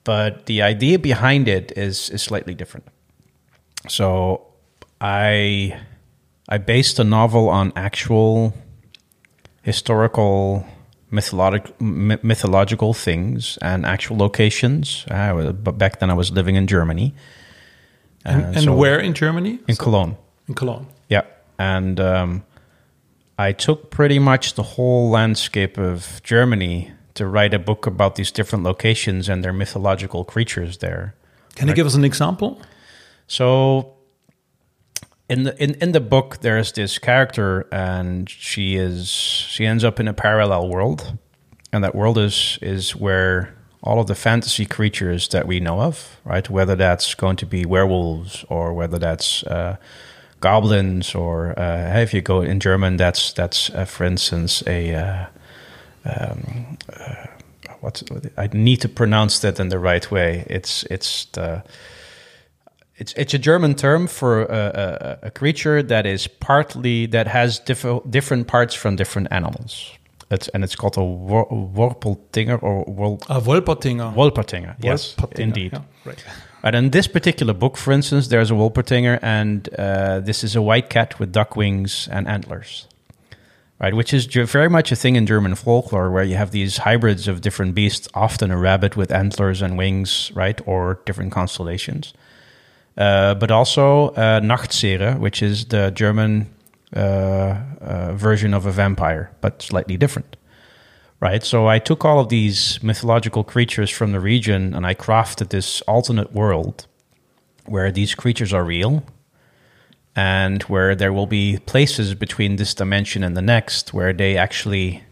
but 0.04 0.44
the 0.46 0.60
idea 0.62 0.98
behind 0.98 1.48
it 1.48 1.72
is 1.76 2.10
is 2.10 2.22
slightly 2.22 2.54
different. 2.54 2.86
So 3.88 4.46
I 5.00 5.80
I 6.48 6.58
based 6.58 6.98
a 6.98 7.04
novel 7.04 7.48
on 7.48 7.72
actual 7.74 8.54
historical 9.62 10.66
mythologic, 11.14 11.80
myth- 11.80 12.22
mythological 12.24 12.92
things 12.94 13.58
and 13.62 13.86
actual 13.86 14.16
locations. 14.16 15.04
Was, 15.08 15.52
but 15.52 15.78
back 15.78 15.98
then 16.00 16.10
I 16.10 16.14
was 16.14 16.30
living 16.30 16.56
in 16.56 16.66
Germany. 16.66 17.14
And, 18.24 18.42
Uh, 18.42 18.46
and 18.56 18.64
so- 18.64 18.76
where 18.76 18.98
in 18.98 19.14
Germany? 19.14 19.58
In 19.68 19.76
Cologne. 19.76 20.16
In 20.48 20.54
Cologne. 20.54 20.86
Yeah, 21.08 21.22
and 21.58 21.98
um, 22.00 22.42
I 23.38 23.52
took 23.52 23.90
pretty 23.90 24.18
much 24.18 24.54
the 24.54 24.62
whole 24.62 25.10
landscape 25.10 25.78
of 25.78 26.20
Germany 26.24 26.90
to 27.14 27.26
write 27.26 27.54
a 27.54 27.58
book 27.58 27.86
about 27.86 28.14
these 28.14 28.32
different 28.32 28.64
locations 28.64 29.28
and 29.28 29.42
their 29.44 29.52
mythological 29.52 30.24
creatures 30.24 30.78
there. 30.78 31.14
Can 31.54 31.68
you 31.68 31.74
give 31.74 31.86
us 31.86 31.94
an 31.94 32.04
example? 32.04 32.58
So 33.26 33.93
in 35.28 35.44
the 35.44 35.62
in, 35.62 35.74
in 35.74 35.92
the 35.92 36.00
book 36.00 36.38
there's 36.40 36.72
this 36.72 36.98
character 36.98 37.66
and 37.72 38.28
she 38.28 38.76
is 38.76 39.08
she 39.08 39.64
ends 39.64 39.84
up 39.84 39.98
in 39.98 40.06
a 40.06 40.12
parallel 40.12 40.68
world 40.68 41.16
and 41.72 41.82
that 41.82 41.94
world 41.94 42.18
is 42.18 42.58
is 42.62 42.94
where 42.94 43.54
all 43.84 44.00
of 44.00 44.06
the 44.06 44.14
fantasy 44.14 44.64
creatures 44.64 45.28
that 45.28 45.46
we 45.46 45.60
know 45.60 45.82
of, 45.82 46.16
right? 46.24 46.48
Whether 46.48 46.74
that's 46.74 47.14
going 47.14 47.36
to 47.36 47.46
be 47.46 47.66
werewolves 47.66 48.44
or 48.48 48.72
whether 48.72 48.98
that's 48.98 49.44
uh, 49.44 49.76
goblins 50.40 51.14
or 51.14 51.56
uh, 51.58 52.00
if 52.00 52.14
you 52.14 52.22
go 52.22 52.40
in 52.40 52.60
German, 52.60 52.96
that's 52.96 53.32
that's 53.34 53.70
uh, 53.70 53.84
for 53.84 54.04
instance 54.04 54.62
a 54.66 54.94
uh, 54.94 55.26
um, 56.06 56.78
uh, 56.98 57.26
what's 57.80 58.02
I 58.38 58.48
need 58.52 58.80
to 58.80 58.88
pronounce 58.88 59.38
that 59.40 59.60
in 59.60 59.68
the 59.68 59.78
right 59.78 60.10
way. 60.10 60.46
It's 60.48 60.84
it's 60.84 61.26
the 61.26 61.62
it's 62.96 63.12
it's 63.14 63.34
a 63.34 63.38
German 63.38 63.74
term 63.74 64.06
for 64.06 64.42
a, 64.42 65.18
a, 65.22 65.26
a 65.26 65.30
creature 65.30 65.82
that 65.82 66.06
is 66.06 66.26
partly 66.28 67.06
that 67.06 67.26
has 67.28 67.58
diff- 67.58 68.02
different 68.10 68.46
parts 68.46 68.74
from 68.74 68.96
different 68.96 69.28
animals. 69.30 69.90
It's, 70.30 70.48
and 70.48 70.64
it's 70.64 70.74
called 70.74 70.96
a 70.96 71.04
wor- 71.04 71.46
Worpeltinger 71.48 72.60
or 72.62 72.84
wol- 72.86 73.20
Uh, 73.28 73.40
Wolpertinger. 73.40 74.14
Wolpertinger. 74.14 74.74
Yes, 74.80 75.14
Wolpertinger, 75.14 75.38
indeed. 75.38 75.72
yeah, 75.74 75.82
right. 76.04 76.24
And 76.62 76.74
in 76.74 76.90
this 76.90 77.06
particular 77.06 77.52
book, 77.52 77.76
for 77.76 77.92
instance, 77.92 78.28
there's 78.28 78.50
a 78.50 78.54
Wolpertinger, 78.54 79.18
and 79.22 79.68
uh, 79.78 80.20
this 80.20 80.42
is 80.42 80.56
a 80.56 80.62
white 80.62 80.88
cat 80.88 81.18
with 81.20 81.30
duck 81.30 81.56
wings 81.56 82.08
and 82.10 82.26
antlers, 82.26 82.88
right? 83.78 83.92
Which 83.94 84.14
is 84.14 84.24
very 84.26 84.70
much 84.70 84.90
a 84.92 84.96
thing 84.96 85.14
in 85.16 85.26
German 85.26 85.54
folklore, 85.56 86.10
where 86.10 86.24
you 86.24 86.36
have 86.36 86.50
these 86.52 86.78
hybrids 86.78 87.28
of 87.28 87.40
different 87.42 87.74
beasts, 87.74 88.08
often 88.14 88.50
a 88.50 88.56
rabbit 88.56 88.96
with 88.96 89.12
antlers 89.12 89.60
and 89.62 89.76
wings, 89.76 90.32
right, 90.34 90.58
or 90.66 91.00
different 91.04 91.32
constellations. 91.32 92.14
Uh, 92.96 93.34
but 93.34 93.50
also 93.50 94.10
uh, 94.10 94.40
which 95.18 95.42
is 95.42 95.64
the 95.66 95.90
German 95.90 96.48
uh, 96.94 97.00
uh, 97.80 98.12
version 98.14 98.54
of 98.54 98.66
a 98.66 98.70
vampire, 98.72 99.32
but 99.40 99.62
slightly 99.62 99.96
different 99.96 100.36
right? 101.24 101.42
So 101.42 101.66
I 101.66 101.78
took 101.78 102.04
all 102.04 102.20
of 102.20 102.28
these 102.28 102.82
mythological 102.82 103.44
creatures 103.44 103.88
from 103.88 104.12
the 104.12 104.20
region 104.20 104.74
and 104.74 104.84
I 104.86 104.94
crafted 104.94 105.48
this 105.48 105.80
alternate 105.82 106.32
world 106.32 106.86
where 107.64 107.90
these 107.90 108.14
creatures 108.14 108.52
are 108.52 108.62
real 108.62 109.02
and 110.14 110.62
where 110.64 110.94
there 110.94 111.14
will 111.14 111.26
be 111.26 111.58
places 111.64 112.14
between 112.14 112.56
this 112.56 112.74
dimension 112.74 113.24
and 113.24 113.34
the 113.34 113.42
next 113.42 113.94
where 113.94 114.12
they 114.12 114.36
actually 114.36 115.02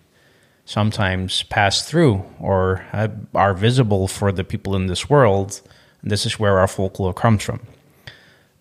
sometimes 0.66 1.44
pass 1.44 1.82
through 1.88 2.22
or 2.38 2.84
are 3.34 3.54
visible 3.54 4.06
for 4.06 4.30
the 4.30 4.44
people 4.44 4.76
in 4.76 4.88
this 4.88 5.08
world. 5.08 5.62
And 6.02 6.10
this 6.10 6.26
is 6.26 6.38
where 6.38 6.58
our 6.58 6.68
folklore 6.68 7.14
comes 7.14 7.42
from. 7.42 7.60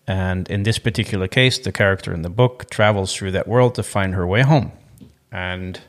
And 0.06 0.48
in 0.50 0.64
this 0.64 0.78
particular 0.78 1.28
case, 1.28 1.58
the 1.58 1.72
character 1.72 2.12
in 2.12 2.22
the 2.22 2.30
book 2.30 2.68
travels 2.70 3.14
through 3.14 3.32
that 3.32 3.46
world 3.46 3.76
to 3.76 3.82
find 3.82 4.14
her 4.14 4.26
way 4.26 4.42
home. 4.42 4.72
And 5.30 5.80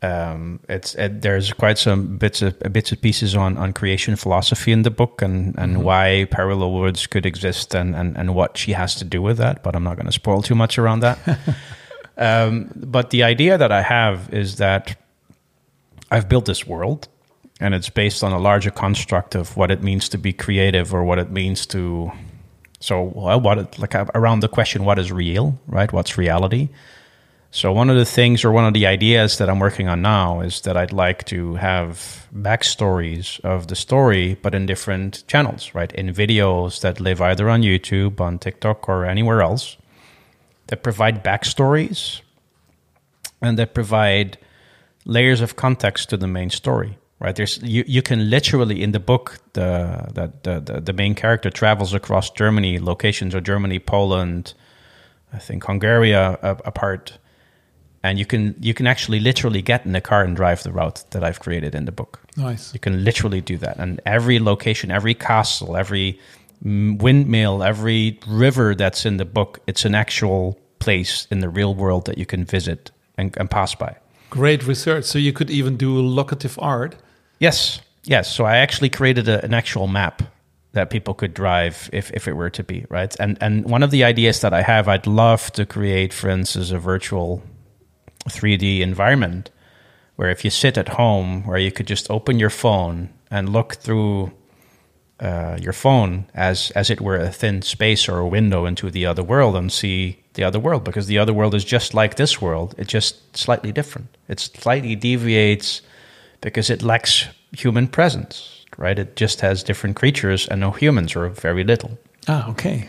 um, 0.00 0.60
it's 0.68 0.94
it, 0.94 1.22
there's 1.22 1.52
quite 1.52 1.76
some 1.76 2.18
bits 2.18 2.40
of 2.40 2.58
bits 2.72 2.92
of 2.92 3.00
pieces 3.00 3.34
on, 3.34 3.56
on 3.56 3.72
creation 3.72 4.14
philosophy 4.14 4.70
in 4.70 4.82
the 4.82 4.90
book 4.90 5.22
and, 5.22 5.58
and 5.58 5.82
why 5.82 6.28
parallel 6.30 6.72
worlds 6.72 7.06
could 7.06 7.26
exist 7.26 7.74
and, 7.74 7.96
and, 7.96 8.16
and 8.16 8.34
what 8.34 8.56
she 8.56 8.72
has 8.72 8.94
to 8.96 9.04
do 9.04 9.20
with 9.20 9.38
that. 9.38 9.62
But 9.62 9.74
I'm 9.74 9.82
not 9.82 9.96
going 9.96 10.06
to 10.06 10.12
spoil 10.12 10.42
too 10.42 10.54
much 10.54 10.78
around 10.78 11.00
that. 11.00 11.18
um, 12.16 12.70
but 12.76 13.10
the 13.10 13.24
idea 13.24 13.58
that 13.58 13.72
I 13.72 13.82
have 13.82 14.32
is 14.32 14.56
that 14.56 14.96
I've 16.10 16.28
built 16.28 16.46
this 16.46 16.66
world, 16.66 17.08
and 17.60 17.74
it's 17.74 17.90
based 17.90 18.22
on 18.22 18.32
a 18.32 18.38
larger 18.38 18.70
construct 18.70 19.34
of 19.34 19.56
what 19.56 19.70
it 19.70 19.82
means 19.82 20.08
to 20.10 20.18
be 20.18 20.32
creative 20.32 20.94
or 20.94 21.04
what 21.04 21.18
it 21.18 21.30
means 21.30 21.66
to. 21.66 22.12
So, 22.80 23.02
well, 23.02 23.40
what 23.40 23.78
like 23.78 23.94
uh, 23.94 24.06
around 24.14 24.40
the 24.40 24.48
question, 24.48 24.84
what 24.84 24.98
is 24.98 25.10
real, 25.10 25.58
right? 25.66 25.92
What's 25.92 26.16
reality? 26.16 26.68
So 27.50 27.72
one 27.72 27.88
of 27.88 27.96
the 27.96 28.04
things 28.04 28.44
or 28.44 28.52
one 28.52 28.66
of 28.66 28.74
the 28.74 28.86
ideas 28.86 29.38
that 29.38 29.48
I'm 29.48 29.58
working 29.58 29.88
on 29.88 30.02
now 30.02 30.40
is 30.40 30.60
that 30.62 30.76
I'd 30.76 30.92
like 30.92 31.24
to 31.26 31.54
have 31.54 32.28
backstories 32.34 33.40
of 33.40 33.68
the 33.68 33.76
story, 33.76 34.34
but 34.42 34.54
in 34.54 34.66
different 34.66 35.26
channels, 35.26 35.74
right? 35.74 35.90
In 35.92 36.12
videos 36.12 36.82
that 36.82 37.00
live 37.00 37.22
either 37.22 37.48
on 37.48 37.62
YouTube, 37.62 38.20
on 38.20 38.38
TikTok, 38.38 38.86
or 38.86 39.06
anywhere 39.06 39.40
else 39.40 39.78
that 40.66 40.82
provide 40.82 41.24
backstories 41.24 42.20
and 43.40 43.58
that 43.58 43.72
provide 43.72 44.36
layers 45.06 45.40
of 45.40 45.56
context 45.56 46.10
to 46.10 46.18
the 46.18 46.28
main 46.28 46.50
story. 46.50 46.97
Right, 47.20 47.34
there's 47.34 47.60
you, 47.62 47.82
you 47.86 48.00
can 48.00 48.30
literally 48.30 48.80
in 48.80 48.92
the 48.92 49.00
book 49.00 49.38
the, 49.54 50.32
the 50.42 50.60
the 50.60 50.80
the 50.80 50.92
main 50.92 51.16
character 51.16 51.50
travels 51.50 51.92
across 51.92 52.30
Germany 52.30 52.78
locations 52.78 53.34
or 53.34 53.40
Germany, 53.40 53.80
Poland, 53.80 54.54
I 55.32 55.38
think 55.38 55.64
Hungary 55.64 56.14
uh, 56.14 56.36
apart, 56.42 57.18
and 58.04 58.20
you 58.20 58.24
can 58.24 58.54
you 58.60 58.72
can 58.72 58.86
actually 58.86 59.18
literally 59.18 59.62
get 59.62 59.84
in 59.84 59.96
a 59.96 60.00
car 60.00 60.22
and 60.22 60.36
drive 60.36 60.62
the 60.62 60.70
route 60.70 61.02
that 61.10 61.24
I've 61.24 61.40
created 61.40 61.74
in 61.74 61.86
the 61.86 61.92
book. 61.92 62.20
Nice. 62.36 62.72
You 62.72 62.78
can 62.78 63.02
literally 63.02 63.40
do 63.40 63.56
that, 63.58 63.78
and 63.78 64.00
every 64.06 64.38
location, 64.38 64.92
every 64.92 65.14
castle, 65.14 65.76
every 65.76 66.20
mm, 66.64 67.02
windmill, 67.02 67.64
every 67.64 68.20
river 68.28 68.76
that's 68.76 69.04
in 69.04 69.16
the 69.16 69.24
book, 69.24 69.58
it's 69.66 69.84
an 69.84 69.96
actual 69.96 70.56
place 70.78 71.26
in 71.32 71.40
the 71.40 71.48
real 71.48 71.74
world 71.74 72.06
that 72.06 72.16
you 72.16 72.26
can 72.26 72.44
visit 72.44 72.92
and, 73.16 73.36
and 73.36 73.50
pass 73.50 73.74
by. 73.74 73.96
Great 74.30 74.66
research. 74.66 75.04
So 75.04 75.18
you 75.18 75.32
could 75.32 75.50
even 75.50 75.76
do 75.76 76.00
locative 76.00 76.58
art. 76.60 76.94
Yes, 77.38 77.80
yes. 78.04 78.32
So 78.32 78.44
I 78.44 78.56
actually 78.56 78.90
created 78.90 79.28
a, 79.28 79.44
an 79.44 79.54
actual 79.54 79.86
map 79.86 80.22
that 80.72 80.90
people 80.90 81.14
could 81.14 81.34
drive 81.34 81.88
if, 81.92 82.10
if 82.12 82.28
it 82.28 82.34
were 82.34 82.50
to 82.50 82.62
be 82.62 82.84
right. 82.88 83.14
And 83.18 83.38
and 83.40 83.64
one 83.64 83.82
of 83.82 83.90
the 83.90 84.04
ideas 84.04 84.40
that 84.40 84.52
I 84.52 84.62
have, 84.62 84.88
I'd 84.88 85.06
love 85.06 85.50
to 85.52 85.66
create, 85.66 86.12
for 86.12 86.28
instance, 86.28 86.70
a 86.70 86.78
virtual 86.78 87.42
3D 88.28 88.80
environment 88.80 89.50
where 90.16 90.30
if 90.30 90.44
you 90.44 90.50
sit 90.50 90.76
at 90.76 90.88
home, 90.88 91.46
where 91.46 91.58
you 91.58 91.70
could 91.70 91.86
just 91.86 92.10
open 92.10 92.40
your 92.40 92.50
phone 92.50 93.08
and 93.30 93.48
look 93.48 93.76
through 93.76 94.32
uh, 95.20 95.56
your 95.60 95.72
phone 95.72 96.26
as 96.34 96.70
as 96.72 96.90
it 96.90 97.00
were 97.00 97.16
a 97.16 97.30
thin 97.30 97.62
space 97.62 98.08
or 98.08 98.18
a 98.18 98.26
window 98.26 98.66
into 98.66 98.90
the 98.90 99.06
other 99.06 99.22
world 99.22 99.56
and 99.56 99.72
see 99.72 100.18
the 100.34 100.44
other 100.44 100.60
world 100.60 100.84
because 100.84 101.06
the 101.06 101.18
other 101.18 101.32
world 101.32 101.54
is 101.54 101.64
just 101.64 101.94
like 101.94 102.16
this 102.16 102.40
world. 102.40 102.74
It's 102.78 102.92
just 102.92 103.36
slightly 103.36 103.72
different. 103.72 104.16
It 104.28 104.40
slightly 104.40 104.94
deviates 104.96 105.82
because 106.40 106.70
it 106.70 106.82
lacks 106.82 107.26
human 107.52 107.88
presence, 107.88 108.64
right? 108.76 108.98
It 108.98 109.16
just 109.16 109.40
has 109.40 109.62
different 109.62 109.96
creatures 109.96 110.46
and 110.48 110.60
no 110.60 110.70
humans 110.70 111.16
or 111.16 111.28
very 111.28 111.64
little. 111.64 111.98
Ah, 112.26 112.48
okay. 112.50 112.88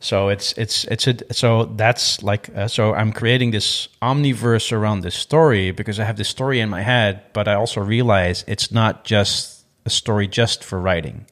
So 0.00 0.28
it's 0.28 0.52
it's 0.52 0.84
it's 0.84 1.06
a 1.08 1.16
so 1.32 1.64
that's 1.64 2.22
like 2.22 2.50
uh, 2.56 2.68
so 2.68 2.94
I'm 2.94 3.12
creating 3.12 3.50
this 3.50 3.88
omniverse 4.00 4.70
around 4.72 5.00
this 5.00 5.16
story 5.16 5.72
because 5.72 5.98
I 5.98 6.04
have 6.04 6.16
this 6.16 6.28
story 6.28 6.60
in 6.60 6.68
my 6.68 6.82
head, 6.82 7.22
but 7.32 7.48
I 7.48 7.54
also 7.54 7.80
realize 7.80 8.44
it's 8.46 8.70
not 8.70 9.04
just 9.04 9.64
a 9.84 9.90
story 9.90 10.28
just 10.28 10.62
for 10.62 10.78
writing. 10.80 11.26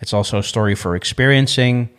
It's 0.00 0.14
also 0.14 0.38
a 0.38 0.42
story 0.42 0.74
for 0.74 0.96
experiencing. 0.96 1.90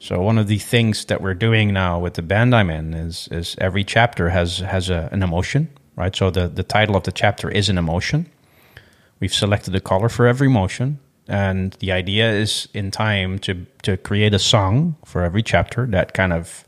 So 0.00 0.20
one 0.20 0.38
of 0.38 0.48
the 0.48 0.58
things 0.58 1.04
that 1.04 1.20
we're 1.20 1.34
doing 1.34 1.72
now 1.72 2.00
with 2.00 2.14
the 2.14 2.22
band 2.22 2.52
I'm 2.52 2.68
in 2.68 2.92
is 2.92 3.28
is 3.30 3.54
every 3.58 3.84
chapter 3.84 4.30
has 4.30 4.58
has 4.58 4.90
a, 4.90 5.08
an 5.12 5.22
emotion, 5.22 5.68
right? 5.96 6.14
So 6.16 6.30
the 6.30 6.48
the 6.48 6.62
title 6.62 6.96
of 6.96 7.02
the 7.02 7.12
chapter 7.12 7.50
is 7.50 7.68
an 7.68 7.78
emotion. 7.78 8.26
We've 9.20 9.34
selected 9.34 9.74
a 9.74 9.80
color 9.80 10.08
for 10.08 10.26
every 10.26 10.48
emotion, 10.48 10.98
And 11.28 11.72
the 11.80 11.92
idea 11.92 12.30
is 12.32 12.68
in 12.74 12.90
time 12.90 13.38
to 13.40 13.54
to 13.82 13.96
create 13.96 14.34
a 14.34 14.38
song 14.38 14.96
for 15.04 15.22
every 15.24 15.42
chapter 15.42 15.86
that 15.86 16.12
kind 16.12 16.32
of 16.32 16.64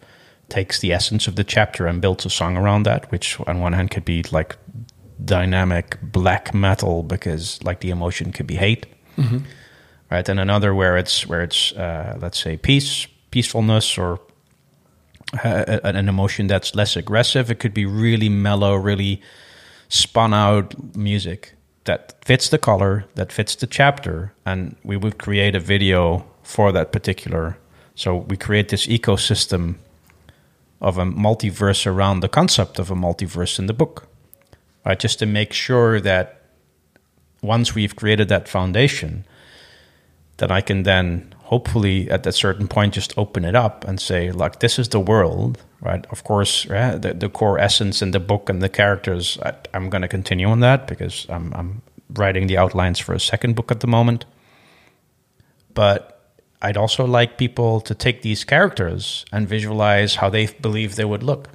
takes 0.48 0.80
the 0.80 0.92
essence 0.92 1.28
of 1.28 1.34
the 1.34 1.44
chapter 1.44 1.86
and 1.86 2.00
builds 2.00 2.24
a 2.26 2.30
song 2.30 2.56
around 2.56 2.84
that, 2.86 3.10
which 3.10 3.38
on 3.46 3.60
one 3.60 3.72
hand 3.74 3.90
could 3.90 4.04
be 4.04 4.22
like 4.32 4.56
dynamic 5.24 5.98
black 6.02 6.54
metal 6.54 7.02
because 7.02 7.58
like 7.64 7.80
the 7.80 7.90
emotion 7.90 8.32
could 8.32 8.46
be 8.46 8.56
hate. 8.56 8.86
Right. 10.10 10.28
And 10.28 10.38
another 10.38 10.72
where 10.74 10.96
it's 10.96 11.26
where 11.26 11.42
it's 11.42 11.72
uh, 11.72 12.16
let's 12.20 12.38
say 12.38 12.56
peace, 12.56 13.08
peacefulness 13.30 13.98
or 13.98 14.20
an 15.42 16.08
emotion 16.08 16.46
that's 16.46 16.74
less 16.74 16.96
aggressive. 16.96 17.50
It 17.50 17.58
could 17.58 17.74
be 17.74 17.86
really 17.86 18.28
mellow, 18.28 18.74
really 18.74 19.20
spun 19.88 20.32
out 20.34 20.96
music 20.96 21.54
that 21.84 22.14
fits 22.24 22.48
the 22.48 22.58
color, 22.58 23.04
that 23.14 23.32
fits 23.32 23.54
the 23.54 23.66
chapter, 23.66 24.32
and 24.44 24.76
we 24.82 24.96
would 24.96 25.18
create 25.18 25.54
a 25.54 25.60
video 25.60 26.24
for 26.42 26.72
that 26.72 26.92
particular. 26.92 27.56
So 27.94 28.16
we 28.16 28.36
create 28.36 28.68
this 28.68 28.86
ecosystem 28.86 29.76
of 30.80 30.98
a 30.98 31.04
multiverse 31.04 31.86
around 31.86 32.20
the 32.20 32.28
concept 32.28 32.78
of 32.78 32.90
a 32.90 32.94
multiverse 32.94 33.58
in 33.58 33.66
the 33.66 33.72
book, 33.72 34.08
right? 34.84 34.98
Just 34.98 35.18
to 35.20 35.26
make 35.26 35.52
sure 35.52 36.00
that 36.00 36.42
once 37.40 37.74
we've 37.74 37.96
created 37.96 38.28
that 38.28 38.48
foundation, 38.48 39.24
that 40.36 40.50
I 40.50 40.60
can 40.60 40.82
then 40.82 41.34
hopefully 41.46 42.10
at 42.10 42.26
a 42.26 42.32
certain 42.32 42.66
point 42.66 42.92
just 42.94 43.16
open 43.16 43.44
it 43.44 43.54
up 43.54 43.84
and 43.86 44.00
say, 44.00 44.32
like, 44.32 44.58
this 44.58 44.78
is 44.80 44.88
the 44.88 44.98
world, 44.98 45.62
right? 45.80 46.04
Of 46.10 46.24
course, 46.24 46.66
right? 46.66 47.00
The, 47.00 47.14
the 47.14 47.28
core 47.28 47.60
essence 47.60 48.02
in 48.02 48.10
the 48.10 48.18
book 48.18 48.48
and 48.50 48.60
the 48.60 48.68
characters, 48.68 49.38
I, 49.44 49.54
I'm 49.72 49.88
going 49.88 50.02
to 50.02 50.08
continue 50.08 50.48
on 50.48 50.58
that 50.60 50.88
because 50.88 51.24
I'm, 51.28 51.54
I'm 51.54 51.82
writing 52.10 52.48
the 52.48 52.58
outlines 52.58 52.98
for 52.98 53.14
a 53.14 53.20
second 53.20 53.54
book 53.54 53.70
at 53.70 53.78
the 53.78 53.86
moment. 53.86 54.24
But 55.72 56.34
I'd 56.62 56.76
also 56.76 57.06
like 57.06 57.38
people 57.38 57.80
to 57.82 57.94
take 57.94 58.22
these 58.22 58.42
characters 58.42 59.24
and 59.30 59.48
visualize 59.48 60.16
how 60.16 60.28
they 60.28 60.46
believe 60.46 60.96
they 60.96 61.04
would 61.04 61.22
look, 61.22 61.50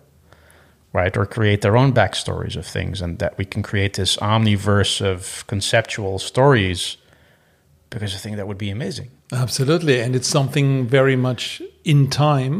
right? 0.93 1.17
Or 1.17 1.25
create 1.25 1.61
their 1.61 1.75
own 1.75 1.91
backstories 1.91 2.55
of 2.55 2.65
things, 2.65 3.01
and 3.01 3.19
that 3.19 3.37
we 3.37 3.43
can 3.43 3.61
create 3.61 3.95
this 3.95 4.15
omniverse 4.17 5.05
of 5.05 5.45
conceptual 5.47 6.17
stories 6.17 6.95
because 7.91 8.15
I 8.15 8.19
think 8.19 8.37
that 8.37 8.47
would 8.47 8.57
be 8.57 8.71
amazing. 8.71 9.09
Absolutely, 9.31 10.01
and 10.03 10.15
it's 10.15 10.27
something 10.27 10.89
very 10.89 11.15
much 11.15 11.61
in 11.83 12.09
time, 12.09 12.55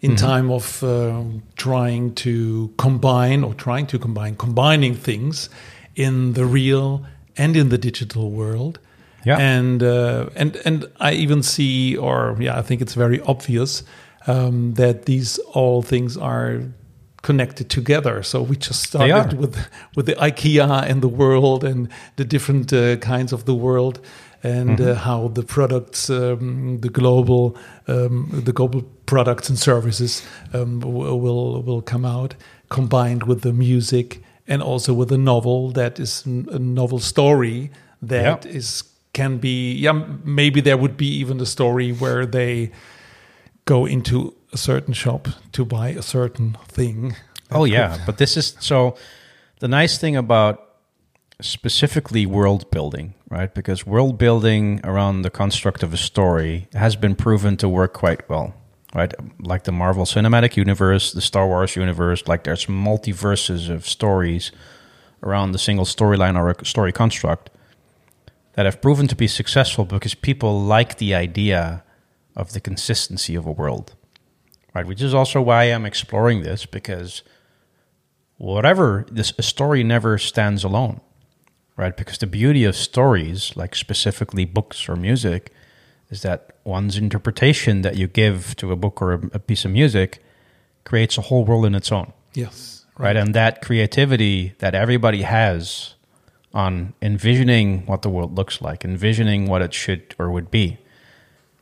in 0.00 0.10
Mm-hmm. 0.12 0.26
time 0.26 0.50
of 0.50 0.82
um 0.82 1.42
trying 1.56 2.14
to 2.14 2.68
combine 2.76 3.44
or 3.46 3.54
trying 3.54 3.86
to 3.86 3.98
combine 3.98 4.34
combining 4.36 4.94
things 4.96 5.48
in 5.94 6.32
the 6.34 6.44
real 6.44 7.00
and 7.36 7.56
in 7.56 7.68
the 7.68 7.78
digital 7.78 8.30
world. 8.30 8.78
Yeah. 9.26 9.38
and 9.38 9.82
uh, 9.82 10.26
and 10.36 10.56
and 10.66 10.84
I 11.00 11.12
even 11.22 11.42
see, 11.42 11.96
or 11.96 12.36
yeah, 12.40 12.58
I 12.60 12.62
think 12.62 12.80
it's 12.82 12.94
very 12.94 13.20
obvious 13.26 13.82
um, 14.26 14.74
that 14.74 15.04
these 15.04 15.40
all 15.54 15.82
things 15.82 16.16
are 16.18 16.60
connected 17.22 17.70
together. 17.70 18.22
So 18.22 18.42
we 18.42 18.56
just 18.56 18.82
started 18.82 19.38
with 19.40 19.56
with 19.96 20.06
the 20.06 20.14
IKEA 20.16 20.82
and 20.90 21.00
the 21.00 21.08
world 21.08 21.64
and 21.64 21.88
the 22.16 22.24
different 22.24 22.72
uh, 22.72 22.96
kinds 22.96 23.32
of 23.32 23.44
the 23.44 23.54
world 23.54 23.98
and 24.44 24.80
uh, 24.80 24.94
how 24.94 25.28
the 25.28 25.42
products, 25.42 26.10
um, 26.10 26.78
the 26.80 26.88
global, 26.90 27.56
um, 27.88 28.28
the 28.44 28.52
global 28.52 28.82
products 29.06 29.48
and 29.48 29.58
services 29.58 30.22
um, 30.52 30.80
w- 30.80 31.14
will 31.16 31.62
will 31.62 31.82
come 31.82 32.04
out 32.04 32.34
combined 32.68 33.22
with 33.22 33.40
the 33.40 33.52
music 33.52 34.20
and 34.46 34.62
also 34.62 34.92
with 34.92 35.12
a 35.12 35.18
novel 35.18 35.72
that 35.72 35.98
is 35.98 36.22
n- 36.26 36.46
a 36.52 36.58
novel 36.58 36.98
story 36.98 37.70
that 38.02 38.44
is 38.46 38.82
Yeah. 38.84 38.90
can 39.12 39.38
be 39.38 39.72
yeah 39.84 40.04
maybe 40.24 40.60
there 40.62 40.76
would 40.76 40.96
be 40.96 41.20
even 41.20 41.40
a 41.40 41.46
story 41.46 41.92
where 41.92 42.26
they 42.26 42.70
go 43.64 43.86
into 43.86 44.34
a 44.52 44.56
certain 44.56 44.94
shop 44.94 45.28
to 45.52 45.64
buy 45.64 45.88
a 45.98 46.02
certain 46.02 46.56
thing. 46.68 47.14
Oh 47.50 47.64
yeah, 47.66 47.98
but 48.06 48.16
this 48.18 48.36
is 48.36 48.56
so 48.60 48.94
the 49.60 49.68
nice 49.68 49.98
thing 49.98 50.16
about 50.16 50.58
specifically 51.44 52.24
world 52.24 52.70
building, 52.70 53.14
right? 53.28 53.54
Because 53.54 53.86
world 53.86 54.16
building 54.16 54.80
around 54.82 55.22
the 55.22 55.30
construct 55.30 55.82
of 55.82 55.92
a 55.92 55.96
story 55.96 56.68
has 56.72 56.96
been 56.96 57.14
proven 57.14 57.56
to 57.58 57.68
work 57.68 57.92
quite 57.92 58.28
well, 58.28 58.54
right? 58.94 59.12
Like 59.38 59.64
the 59.64 59.72
Marvel 59.72 60.04
Cinematic 60.04 60.56
Universe, 60.56 61.12
the 61.12 61.20
Star 61.20 61.46
Wars 61.46 61.76
universe, 61.76 62.26
like 62.26 62.44
there's 62.44 62.66
multiverses 62.66 63.68
of 63.68 63.86
stories 63.86 64.52
around 65.22 65.52
the 65.52 65.58
single 65.58 65.84
storyline 65.84 66.36
or 66.36 66.50
a 66.50 66.64
story 66.64 66.92
construct 66.92 67.50
that 68.54 68.64
have 68.64 68.80
proven 68.80 69.06
to 69.08 69.16
be 69.16 69.28
successful 69.28 69.84
because 69.84 70.14
people 70.14 70.60
like 70.60 70.96
the 70.96 71.14
idea 71.14 71.82
of 72.36 72.52
the 72.52 72.60
consistency 72.60 73.34
of 73.34 73.46
a 73.46 73.52
world. 73.52 73.94
Right, 74.74 74.86
which 74.86 75.02
is 75.02 75.14
also 75.14 75.40
why 75.40 75.64
I'm 75.64 75.86
exploring 75.86 76.42
this 76.42 76.66
because 76.66 77.22
whatever 78.38 79.06
this 79.08 79.32
a 79.38 79.42
story 79.42 79.84
never 79.84 80.18
stands 80.18 80.64
alone 80.64 81.00
right? 81.76 81.96
Because 81.96 82.18
the 82.18 82.26
beauty 82.26 82.64
of 82.64 82.76
stories 82.76 83.56
like 83.56 83.74
specifically 83.74 84.44
books 84.44 84.88
or 84.88 84.96
music 84.96 85.52
is 86.10 86.22
that 86.22 86.56
one's 86.64 86.96
interpretation 86.96 87.82
that 87.82 87.96
you 87.96 88.06
give 88.06 88.54
to 88.56 88.72
a 88.72 88.76
book 88.76 89.02
or 89.02 89.12
a, 89.12 89.20
a 89.34 89.38
piece 89.38 89.64
of 89.64 89.70
music 89.70 90.22
creates 90.84 91.18
a 91.18 91.22
whole 91.22 91.44
world 91.44 91.66
in 91.66 91.74
its 91.74 91.90
own. 91.90 92.12
Yes, 92.34 92.84
right? 92.98 93.16
and 93.16 93.34
that 93.34 93.62
creativity 93.62 94.54
that 94.58 94.74
everybody 94.74 95.22
has 95.22 95.94
on 96.52 96.94
envisioning 97.02 97.84
what 97.86 98.02
the 98.02 98.08
world 98.08 98.36
looks 98.36 98.62
like 98.62 98.84
envisioning 98.84 99.48
what 99.48 99.60
it 99.60 99.74
should 99.74 100.14
or 100.18 100.30
would 100.30 100.50
be 100.50 100.78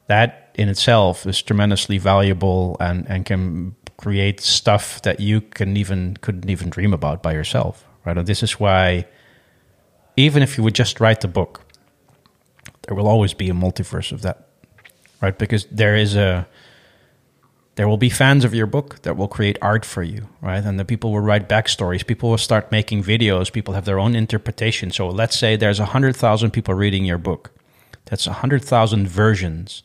that 0.06 0.50
in 0.54 0.68
itself 0.68 1.26
is 1.26 1.40
tremendously 1.40 1.96
valuable 1.96 2.76
and, 2.78 3.08
and 3.08 3.24
can 3.24 3.74
create 3.96 4.40
stuff 4.40 5.00
that 5.02 5.18
you 5.18 5.40
can 5.40 5.76
even 5.76 6.14
couldn't 6.20 6.50
even 6.50 6.68
dream 6.68 6.92
about 6.92 7.22
by 7.22 7.32
yourself 7.32 7.86
right? 8.04 8.18
And 8.18 8.26
this 8.26 8.42
is 8.42 8.58
why 8.60 9.06
even 10.16 10.42
if 10.42 10.56
you 10.58 10.64
would 10.64 10.74
just 10.74 11.00
write 11.00 11.20
the 11.20 11.28
book 11.28 11.60
there 12.82 12.94
will 12.96 13.06
always 13.08 13.34
be 13.34 13.48
a 13.48 13.52
multiverse 13.54 14.12
of 14.12 14.22
that 14.22 14.48
right? 15.20 15.38
Because 15.38 15.66
there 15.70 15.94
is 15.96 16.16
a 16.16 16.46
there 17.76 17.88
will 17.88 17.96
be 17.96 18.10
fans 18.10 18.44
of 18.44 18.54
your 18.54 18.66
book 18.66 19.00
that 19.02 19.16
will 19.16 19.28
create 19.28 19.56
art 19.62 19.84
for 19.84 20.02
you 20.02 20.28
right? 20.40 20.62
And 20.64 20.78
the 20.78 20.84
people 20.84 21.12
will 21.12 21.20
write 21.20 21.48
backstories. 21.48 22.06
People 22.06 22.30
will 22.30 22.38
start 22.38 22.70
making 22.72 23.02
videos. 23.04 23.50
People 23.52 23.74
have 23.74 23.84
their 23.86 23.98
own 23.98 24.14
interpretation. 24.14 24.90
So 24.90 25.08
let's 25.08 25.38
say 25.38 25.56
there's 25.56 25.78
100000 25.80 26.50
people 26.50 26.74
reading 26.74 27.04
your 27.04 27.18
book. 27.18 27.50
That's 28.06 28.26
100000 28.26 29.06
versions 29.08 29.84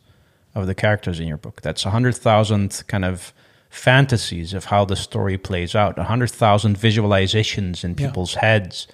of 0.56 0.66
the 0.68 0.74
characters 0.76 1.20
in 1.20 1.28
your 1.28 1.38
book. 1.38 1.62
That's 1.62 1.86
100000 1.86 2.84
kind 2.88 3.06
of 3.06 3.32
fantasies 3.70 4.54
of 4.54 4.66
how 4.66 4.84
the 4.86 4.96
story 4.96 5.38
plays 5.38 5.76
out. 5.76 5.98
100000 5.98 6.78
visualizations 6.78 7.84
in 7.84 7.92
Yeah. 7.92 8.08
people's 8.08 8.36
heads 8.36 8.88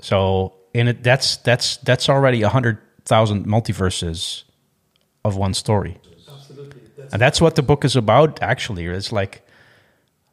so 0.00 0.54
in 0.74 0.88
it 0.88 1.02
that's 1.02 1.36
that's 1.38 1.76
that's 1.78 2.08
already 2.08 2.42
a 2.42 2.48
100000 2.48 3.46
multiverses 3.46 4.44
of 5.24 5.36
one 5.36 5.54
story 5.54 5.98
and 7.12 7.20
that's 7.22 7.40
what 7.40 7.54
the 7.54 7.62
book 7.62 7.84
is 7.84 7.96
about, 7.96 8.42
actually. 8.42 8.84
It's 8.86 9.12
like, 9.12 9.40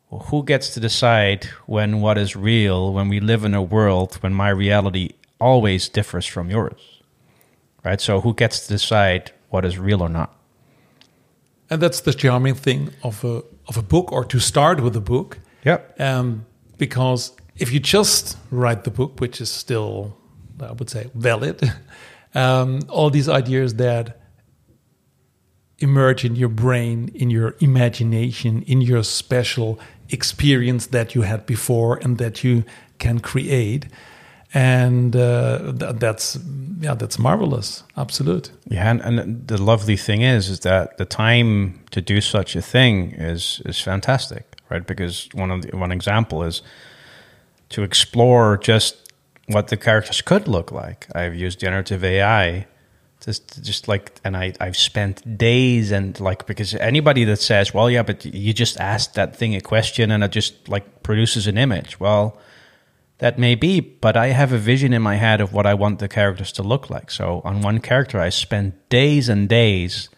who 0.10 0.44
gets 0.44 0.74
to 0.74 0.80
decide 0.80 1.46
when 1.68 2.02
what 2.02 2.18
is 2.18 2.36
real, 2.36 2.92
when 2.94 3.08
we 3.08 3.20
live 3.22 3.46
in 3.46 3.54
a 3.54 3.62
world 3.62 4.16
when 4.22 4.34
my 4.34 4.50
reality 4.50 5.12
always 5.40 5.88
differs 5.90 6.26
from 6.26 6.50
yours? 6.50 7.02
Right? 7.86 8.02
So, 8.02 8.20
who 8.20 8.34
gets 8.34 8.68
to 8.68 8.74
decide 8.74 9.32
what 9.50 9.64
is 9.64 9.78
real 9.78 10.02
or 10.02 10.10
not? 10.10 10.32
and 11.70 11.82
that's 11.82 12.02
the 12.02 12.14
charming 12.14 12.54
thing 12.56 12.92
of 13.04 13.24
a 13.24 13.42
of 13.68 13.78
a 13.78 13.82
book, 13.82 14.12
or 14.12 14.24
to 14.26 14.40
start 14.40 14.82
with 14.82 14.96
a 14.96 15.02
book, 15.02 15.40
Yep. 15.64 16.00
um, 16.00 16.46
because 16.78 17.32
if 17.58 17.72
you 17.72 17.80
just 17.80 18.38
write 18.52 18.84
the 18.84 18.92
book, 18.92 19.20
which 19.20 19.40
is 19.40 19.50
still, 19.50 20.18
I 20.60 20.72
would 20.74 20.90
say, 20.90 21.10
valid, 21.14 21.72
um, 22.36 22.82
all 22.90 23.10
these 23.10 23.30
ideas 23.30 23.76
that 23.76 24.20
emerge 25.80 26.24
in 26.24 26.36
your 26.36 26.50
brain, 26.50 27.12
in 27.14 27.30
your 27.30 27.56
imagination, 27.60 28.64
in 28.64 28.82
your 28.82 29.04
special 29.04 29.80
experience 30.10 30.88
that 30.88 31.16
you 31.16 31.24
had 31.24 31.46
before 31.46 31.98
and 31.98 32.18
that 32.18 32.44
you 32.44 32.64
can 33.00 33.20
create. 33.20 33.88
And 34.54 35.16
uh, 35.16 35.74
th- 35.78 35.96
that's 35.98 36.40
yeah, 36.80 36.94
that's 36.94 37.20
marvelous. 37.20 37.84
Absolute. 37.98 38.52
Yeah, 38.68 38.90
and, 38.90 39.02
and 39.02 39.48
the 39.48 39.62
lovely 39.62 39.98
thing 39.98 40.22
is, 40.22 40.50
is 40.50 40.62
that 40.62 40.98
the 40.98 41.06
time 41.06 41.84
to 41.92 42.02
do 42.02 42.22
such 42.22 42.56
a 42.56 42.62
thing 42.62 43.12
is 43.12 43.62
is 43.66 43.82
fantastic, 43.82 44.46
right? 44.70 44.86
Because 44.86 45.28
one 45.34 45.52
of 45.52 45.64
the, 45.64 45.76
one 45.76 45.92
example 45.92 46.44
is 46.44 46.62
to 47.70 47.84
explore 47.84 48.58
just 48.58 49.14
what 49.48 49.68
the 49.68 49.78
characters 49.78 50.22
could 50.22 50.48
look 50.48 50.72
like. 50.72 51.08
I've 51.16 51.36
used 51.36 51.60
generative 51.60 52.04
AI, 52.04 52.68
just 53.26 53.64
just 53.64 53.88
like, 53.88 54.20
and 54.24 54.38
I 54.38 54.54
I've 54.60 54.78
spent 54.78 55.38
days 55.38 55.92
and 55.92 56.20
like 56.20 56.46
because 56.48 56.76
anybody 56.76 57.26
that 57.26 57.40
says, 57.42 57.74
well, 57.74 57.90
yeah, 57.90 58.04
but 58.04 58.26
you 58.26 58.54
just 58.54 58.80
asked 58.80 59.16
that 59.16 59.36
thing 59.36 59.56
a 59.56 59.62
question 59.62 60.12
and 60.12 60.24
it 60.24 60.32
just 60.32 60.70
like 60.70 61.04
produces 61.04 61.48
an 61.48 61.58
image. 61.58 62.00
Well, 62.00 62.38
That 63.20 63.40
may 63.40 63.56
be, 63.56 63.80
but 63.82 64.18
I 64.18 64.28
have 64.30 64.52
a 64.54 64.58
vision 64.58 64.94
in 64.94 65.02
my 65.02 65.16
head 65.16 65.42
of 65.42 65.54
what 65.54 65.66
I 65.66 65.74
want 65.74 66.00
the 66.00 66.08
characters 66.10 66.52
to 66.54 66.64
look 66.64 66.90
like. 66.90 67.12
So 67.12 67.42
on 67.46 67.62
one 67.62 67.80
character, 67.80 68.20
I 68.20 68.30
spend 68.30 68.74
days 68.90 69.30
and 69.30 69.48
days 69.50 70.10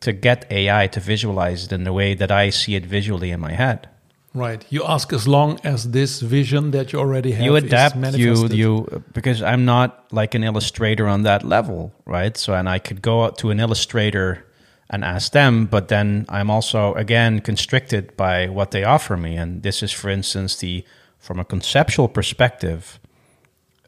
to 0.00 0.12
get 0.12 0.46
AI 0.50 0.86
to 0.88 1.00
visualize 1.00 1.64
it 1.66 1.72
in 1.72 1.84
the 1.84 1.92
way 1.92 2.14
that 2.14 2.30
I 2.30 2.50
see 2.50 2.76
it 2.76 2.86
visually 2.86 3.32
in 3.32 3.40
my 3.40 3.52
head. 3.54 3.88
Right. 4.34 4.64
You 4.68 4.84
ask 4.84 5.12
as 5.12 5.26
long 5.26 5.58
as 5.64 5.90
this 5.90 6.20
vision 6.20 6.70
that 6.72 6.92
you 6.92 6.98
already 6.98 7.32
have 7.32 7.44
you 7.44 7.56
is 7.56 7.64
adapt 7.64 7.96
you 8.16 8.46
you 8.48 9.02
because 9.12 9.42
i'm 9.42 9.64
not 9.64 10.04
like 10.12 10.34
an 10.34 10.44
illustrator 10.44 11.08
on 11.08 11.22
that 11.22 11.44
level 11.44 11.92
right? 12.04 12.36
So 12.36 12.52
and 12.54 12.68
i 12.68 12.78
could 12.78 13.00
go 13.00 13.24
out 13.24 13.38
to 13.38 13.50
an 13.50 13.58
illustrator 13.58 14.44
and 14.90 15.04
ask 15.04 15.32
them 15.32 15.66
but 15.66 15.88
then 15.88 16.26
i'm 16.28 16.50
also 16.50 16.94
again 16.94 17.40
constricted 17.40 18.16
by 18.16 18.48
what 18.48 18.70
they 18.70 18.84
offer 18.84 19.16
me. 19.16 19.36
And 19.36 19.62
this 19.62 19.82
is 19.82 19.92
for 19.92 20.10
instance 20.10 20.56
the 20.56 20.84
from 21.18 21.38
a 21.40 21.44
conceptual 21.44 22.08
perspective 22.08 23.00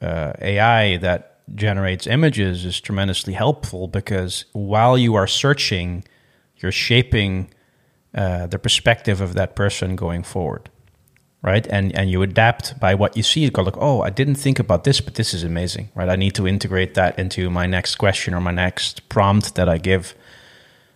uh, 0.00 0.32
ai 0.40 0.96
that 0.96 1.26
generates 1.54 2.06
images 2.06 2.64
is 2.64 2.80
tremendously 2.80 3.34
helpful 3.34 3.88
because 3.88 4.46
while 4.52 4.96
you 4.96 5.14
are 5.14 5.26
searching 5.26 6.04
you're 6.56 6.72
shaping 6.72 7.50
uh, 8.14 8.46
the 8.46 8.58
perspective 8.58 9.20
of 9.20 9.34
that 9.34 9.54
person 9.54 9.96
going 9.96 10.22
forward 10.22 10.68
right? 11.42 11.66
And 11.68 11.96
and 11.96 12.10
you 12.10 12.20
adapt 12.22 12.78
by 12.78 12.94
what 12.94 13.16
you 13.16 13.22
see. 13.22 13.40
You 13.40 13.50
go 13.50 13.62
like 13.62 13.78
oh 13.78 14.02
i 14.02 14.10
didn't 14.10 14.34
think 14.34 14.58
about 14.58 14.84
this 14.84 15.00
but 15.00 15.14
this 15.14 15.32
is 15.32 15.42
amazing 15.42 15.88
right? 15.94 16.08
I 16.08 16.16
need 16.16 16.34
to 16.34 16.46
integrate 16.46 16.92
that 16.94 17.18
into 17.18 17.50
my 17.50 17.66
next 17.66 17.94
question 17.96 18.34
or 18.34 18.40
my 18.40 18.50
next 18.52 19.08
prompt 19.08 19.54
that 19.54 19.68
i 19.68 19.78
give. 19.78 20.14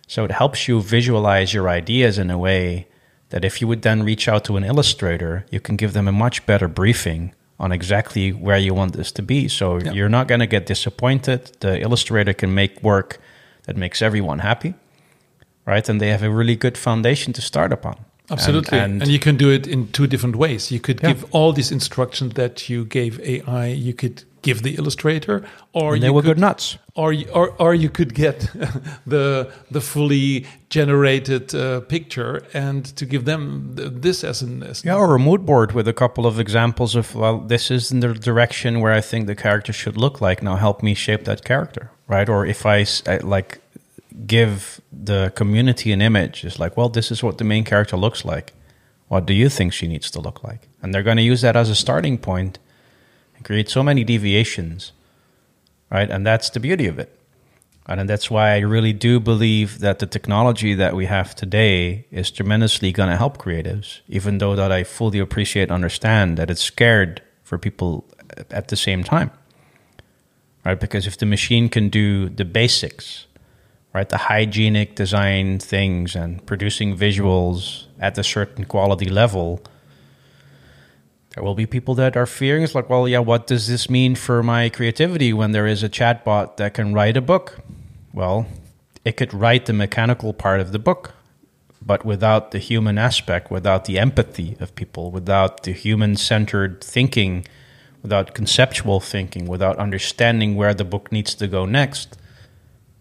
So 0.07 0.23
it 0.23 0.31
helps 0.31 0.67
you 0.67 0.81
visualize 0.81 1.51
your 1.53 1.67
ideas 1.67 2.17
in 2.19 2.29
a 2.29 2.37
way 2.37 2.87
that 3.29 3.43
if 3.43 3.59
you 3.59 3.67
would 3.67 3.81
then 3.81 4.03
reach 4.03 4.27
out 4.27 4.43
to 4.45 4.55
an 4.57 4.63
illustrator 4.63 5.45
you 5.49 5.59
can 5.59 5.75
give 5.77 5.93
them 5.93 6.07
a 6.07 6.11
much 6.11 6.45
better 6.45 6.67
briefing 6.67 7.33
on 7.59 7.71
exactly 7.71 8.31
where 8.31 8.57
you 8.59 8.73
want 8.75 8.93
this 8.93 9.11
to 9.13 9.21
be. 9.23 9.47
So 9.47 9.79
Yeah. 9.79 9.93
you're 9.93 10.09
not 10.17 10.27
going 10.27 10.41
to 10.41 10.47
get 10.47 10.65
disappointed. 10.67 11.39
The 11.61 11.79
illustrator 11.81 12.33
can 12.33 12.53
make 12.53 12.83
work 12.83 13.17
that 13.65 13.75
makes 13.77 14.01
everyone 14.01 14.39
happy 14.39 14.73
right 15.65 15.89
and 15.89 15.99
they 15.99 16.09
have 16.09 16.23
a 16.23 16.29
really 16.29 16.55
good 16.55 16.77
foundation 16.77 17.33
to 17.33 17.41
start 17.41 17.71
upon 17.73 17.95
Absolutely. 18.31 18.79
and, 18.79 19.01
And, 19.03 19.11
you 19.11 19.19
can 19.19 19.37
do 19.37 19.51
it 19.51 19.67
in 19.67 19.87
two 19.91 20.07
different 20.07 20.35
ways. 20.35 20.71
You 20.71 20.79
could 20.79 20.99
Yeah. 21.03 21.09
give 21.13 21.25
all 21.31 21.53
these 21.53 21.71
instructions 21.71 22.33
that 22.33 22.67
you 22.69 22.83
gave 22.83 23.19
AI, 23.19 23.67
you 23.67 23.93
could 23.93 24.23
give 24.41 24.63
the 24.63 24.75
illustrator, 24.79 25.43
or 25.73 25.93
and 25.93 26.01
they 26.01 26.07
you 26.07 26.13
will 26.13 26.23
could, 26.23 26.37
go 26.37 26.47
nuts 26.47 26.77
or, 26.95 27.13
or 27.31 27.53
or 27.59 27.75
you 27.75 27.89
could 27.89 28.15
get 28.15 28.49
the 29.05 29.47
the 29.71 29.79
fully 29.81 30.45
generated 30.69 31.53
uh, 31.55 31.81
picture 31.81 32.41
and 32.53 32.85
to 32.95 33.05
give 33.05 33.25
them 33.25 33.73
th- 33.75 33.91
this 34.01 34.23
as 34.23 34.41
an 34.41 34.63
as 34.63 34.83
Yeah, 34.83 34.95
or 34.97 35.15
a 35.15 35.19
mood 35.19 35.45
board 35.45 35.71
with 35.73 35.87
a 35.87 35.93
couple 35.93 36.25
of 36.25 36.39
examples 36.39 36.95
of, 36.95 37.13
well, 37.15 37.39
this 37.47 37.69
is 37.71 37.91
in 37.91 37.99
the 38.01 38.13
direction 38.13 38.79
where 38.81 38.93
I 38.99 39.01
think 39.01 39.27
the 39.27 39.35
character 39.35 39.73
should 39.73 39.97
look 39.97 40.19
like. 40.21 40.41
Now 40.43 40.55
help 40.55 40.81
me 40.83 40.93
shape 40.95 41.23
that 41.25 41.43
character, 41.43 41.89
right? 42.07 42.29
Or 42.29 42.45
if 42.45 42.65
I, 42.65 42.85
like 43.23 43.59
give 44.25 44.81
the 44.91 45.31
community 45.35 45.91
an 45.91 46.01
image, 46.01 46.45
it's 46.45 46.59
like, 46.59 46.77
well, 46.77 46.89
this 46.89 47.11
is 47.11 47.21
what 47.21 47.37
the 47.37 47.43
main 47.43 47.63
character 47.63 47.97
looks 47.97 48.23
like. 48.25 48.53
What 49.07 49.25
do 49.25 49.33
you 49.33 49.49
think 49.49 49.73
she 49.73 49.87
needs 49.87 50.09
to 50.11 50.19
look 50.19 50.43
like? 50.43 50.67
And 50.81 50.93
they're 50.93 51.03
going 51.03 51.17
to 51.17 51.23
use 51.23 51.41
that 51.41 51.55
as 51.55 51.69
a 51.69 51.75
starting 51.75 52.17
point 52.17 52.57
and 53.35 53.45
create 53.45 53.69
so 53.69 53.83
many 53.83 54.03
deviations, 54.03 54.93
right? 55.91 56.09
And 56.09 56.25
that's 56.25 56.49
the 56.49 56.59
beauty 56.59 56.87
of 56.87 56.97
it. 56.97 57.11
And 57.87 58.09
that's 58.09 58.31
why 58.31 58.55
I 58.55 58.59
really 58.59 58.93
do 58.93 59.19
believe 59.19 59.77
that 59.79 59.99
the 59.99 60.07
technology 60.07 60.73
that 60.73 60.95
we 60.95 61.05
have 61.05 61.35
today 61.35 62.07
is 62.09 62.31
tremendously 62.31 62.91
going 62.91 63.09
to 63.09 63.17
help 63.17 63.37
creatives, 63.37 63.99
even 64.07 64.39
though 64.39 64.55
that 64.55 64.71
I 64.71 64.83
fully 64.83 65.19
appreciate 65.19 65.69
understand 65.69 66.37
that 66.37 66.49
it's 66.49 66.63
scared 66.63 67.21
for 67.43 67.59
people 67.59 68.05
at 68.49 68.69
the 68.69 68.75
same 68.75 69.03
time. 69.03 69.29
Right? 70.65 70.79
Because 70.79 71.05
if 71.05 71.19
the 71.19 71.27
machine 71.27 71.69
can 71.69 71.89
do 71.89 72.27
the 72.27 72.43
basics, 72.43 73.27
right, 73.95 74.09
the 74.09 74.17
hygienic 74.17 74.95
design 74.95 75.57
things 75.57 76.15
and 76.15 76.45
producing 76.45 76.97
visuals 76.97 77.85
at 77.97 78.17
a 78.17 78.23
certain 78.23 78.65
quality 78.65 79.09
level, 79.09 79.61
there 81.29 81.43
will 81.43 81.55
be 81.55 81.65
people 81.65 81.95
that 81.95 82.17
are 82.17 82.25
fearing 82.25 82.63
it's 82.63 82.75
like, 82.75 82.89
well, 82.89 83.07
yeah, 83.07 83.19
what 83.19 83.47
does 83.47 83.67
this 83.67 83.89
mean 83.89 84.15
for 84.15 84.43
my 84.43 84.67
creativity 84.67 85.31
when 85.31 85.53
there 85.53 85.65
is 85.65 85.81
a 85.81 85.87
chatbot 85.87 86.57
that 86.57 86.73
can 86.73 86.93
write 86.93 87.15
a 87.15 87.21
book? 87.21 87.59
Well, 88.13 88.47
it 89.05 89.15
could 89.15 89.33
write 89.33 89.65
the 89.65 89.73
mechanical 89.73 90.33
part 90.33 90.59
of 90.59 90.73
the 90.73 90.79
book, 90.79 91.13
but 91.81 92.03
without 92.03 92.51
the 92.51 92.59
human 92.59 92.97
aspect, 92.97 93.49
without 93.49 93.85
the 93.85 93.97
empathy 93.97 94.57
of 94.59 94.75
people, 94.75 95.09
without 95.09 95.63
the 95.63 95.71
human 95.71 96.17
centered 96.17 96.83
thinking, 96.83 97.47
without 98.01 98.33
conceptual 98.33 98.99
thinking, 98.99 99.45
without 99.45 99.77
understanding 99.77 100.57
where 100.57 100.73
the 100.73 100.83
book 100.83 101.13
needs 101.13 101.33
to 101.35 101.47
go 101.47 101.65
next, 101.65 102.17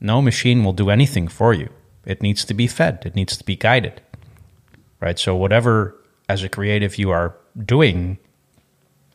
no 0.05 0.21
machine 0.23 0.65
will 0.65 0.73
do 0.73 0.91
anything 0.91 1.27
for 1.27 1.53
you. 1.53 1.71
It 2.05 2.23
needs 2.23 2.45
to 2.45 2.55
be 2.55 2.67
fed, 2.67 3.03
it 3.07 3.15
needs 3.15 3.37
to 3.39 3.45
be 3.45 3.57
guided. 3.57 4.03
Right? 5.01 5.19
So, 5.19 5.35
whatever 5.35 5.97
as 6.29 6.43
a 6.43 6.49
creative 6.49 6.99
you 6.99 7.11
are 7.11 7.37
doing, 7.59 8.19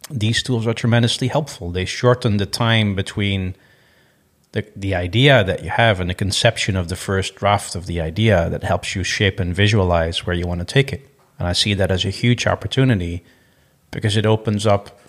these 0.09 0.43
tools 0.43 0.67
are 0.67 0.73
tremendously 0.73 1.27
helpful. 1.27 1.71
They 1.71 1.85
shorten 1.85 2.37
the 2.37 2.45
time 2.45 2.95
between 2.95 3.55
the, 4.51 4.65
the 4.75 4.95
idea 4.95 5.43
that 5.43 5.63
you 5.63 5.69
have 5.69 5.99
and 5.99 6.09
the 6.09 6.15
conception 6.15 6.75
of 6.75 6.89
the 6.89 6.95
first 6.95 7.35
draft 7.35 7.75
of 7.75 7.85
the 7.85 8.01
idea 8.01 8.49
that 8.49 8.63
helps 8.63 8.95
you 8.95 9.03
shape 9.03 9.39
and 9.39 9.55
visualize 9.55 10.25
where 10.25 10.35
you 10.35 10.47
want 10.47 10.59
to 10.59 10.65
take 10.65 10.91
it. 10.91 11.07
And 11.37 11.47
I 11.47 11.53
see 11.53 11.73
that 11.75 11.91
as 11.91 12.03
a 12.03 12.09
huge 12.09 12.47
opportunity 12.47 13.23
because 13.91 14.17
it 14.17 14.25
opens 14.25 14.65
up 14.65 14.99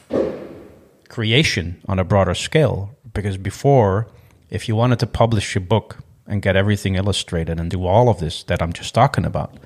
creation 1.08 1.80
on 1.88 1.98
a 1.98 2.04
broader 2.04 2.34
scale. 2.34 2.96
Because 3.12 3.36
before, 3.36 4.06
if 4.51 4.68
you 4.68 4.76
wanted 4.76 4.98
to 4.98 5.07
publish 5.07 5.55
your 5.55 5.62
book 5.62 5.98
and 6.26 6.42
get 6.42 6.57
everything 6.57 6.96
illustrated 6.96 7.59
and 7.59 7.70
do 7.70 7.86
all 7.86 8.09
of 8.09 8.20
this 8.20 8.42
that 8.44 8.61
I'm 8.61 8.72
just 8.72 8.94
talking 8.94 9.24
about, 9.24 9.57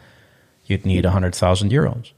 you'd 0.67 0.87
need 0.87 1.05
100,000 1.05 1.71
euros. 1.71 2.13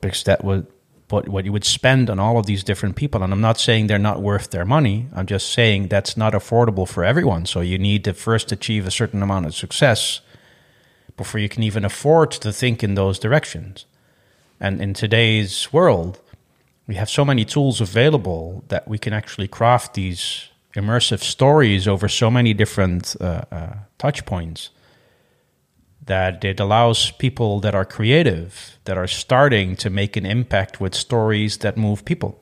Because 0.00 0.22
that 0.24 0.44
would 0.44 0.66
what, 1.10 1.28
what 1.28 1.44
you 1.44 1.52
would 1.52 1.64
spend 1.64 2.08
on 2.10 2.18
all 2.18 2.38
of 2.38 2.46
these 2.46 2.64
different 2.64 2.96
people. 2.96 3.22
And 3.22 3.32
I'm 3.32 3.40
not 3.40 3.60
saying 3.60 3.86
they're 3.86 3.98
not 3.98 4.22
worth 4.22 4.50
their 4.50 4.64
money. 4.64 5.08
I'm 5.14 5.26
just 5.26 5.52
saying 5.52 5.88
that's 5.88 6.16
not 6.16 6.32
affordable 6.32 6.88
for 6.88 7.04
everyone. 7.04 7.46
So 7.46 7.60
you 7.60 7.78
need 7.78 8.04
to 8.04 8.14
first 8.14 8.50
achieve 8.52 8.86
a 8.86 8.90
certain 8.90 9.22
amount 9.22 9.46
of 9.46 9.54
success 9.54 10.20
before 11.16 11.40
you 11.40 11.48
can 11.48 11.62
even 11.62 11.84
afford 11.84 12.30
to 12.32 12.52
think 12.52 12.82
in 12.82 12.94
those 12.94 13.18
directions. 13.18 13.86
And 14.58 14.80
in 14.80 14.94
today's 14.94 15.72
world, 15.72 16.20
we 16.86 16.96
have 16.96 17.10
so 17.10 17.24
many 17.24 17.44
tools 17.44 17.80
available 17.80 18.64
that 18.68 18.88
we 18.88 18.98
can 18.98 19.12
actually 19.12 19.48
craft 19.48 19.94
these 19.94 20.48
immersive 20.74 21.20
stories 21.20 21.86
over 21.88 22.08
so 22.08 22.30
many 22.30 22.52
different 22.54 23.16
uh, 23.20 23.42
uh, 23.50 23.72
touch 23.98 24.24
points 24.26 24.70
that 26.06 26.44
it 26.44 26.60
allows 26.60 27.12
people 27.12 27.60
that 27.60 27.74
are 27.74 27.84
creative, 27.84 28.78
that 28.84 28.98
are 28.98 29.06
starting 29.06 29.76
to 29.76 29.88
make 29.88 30.16
an 30.16 30.26
impact 30.26 30.80
with 30.80 30.94
stories 30.94 31.58
that 31.58 31.76
move 31.76 32.04
people. 32.04 32.40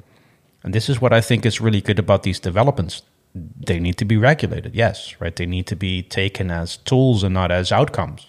And 0.65 0.75
this 0.75 0.89
is 0.89 1.01
what 1.01 1.13
I 1.13 1.21
think 1.21 1.47
is 1.47 1.61
really 1.61 1.81
good 1.81 1.99
about 1.99 2.23
these 2.23 2.41
developments. 2.41 3.03
They 3.35 3.79
need 3.79 3.97
to 3.99 4.05
be 4.05 4.17
regulated, 4.17 4.75
yes, 4.75 5.15
right? 5.21 5.35
They 5.35 5.47
need 5.47 5.67
to 5.69 5.77
be 5.77 6.03
taken 6.03 6.51
as 6.51 6.77
tools 6.79 7.23
and 7.23 7.35
not 7.35 7.51
as 7.51 7.73
outcomes. 7.73 8.27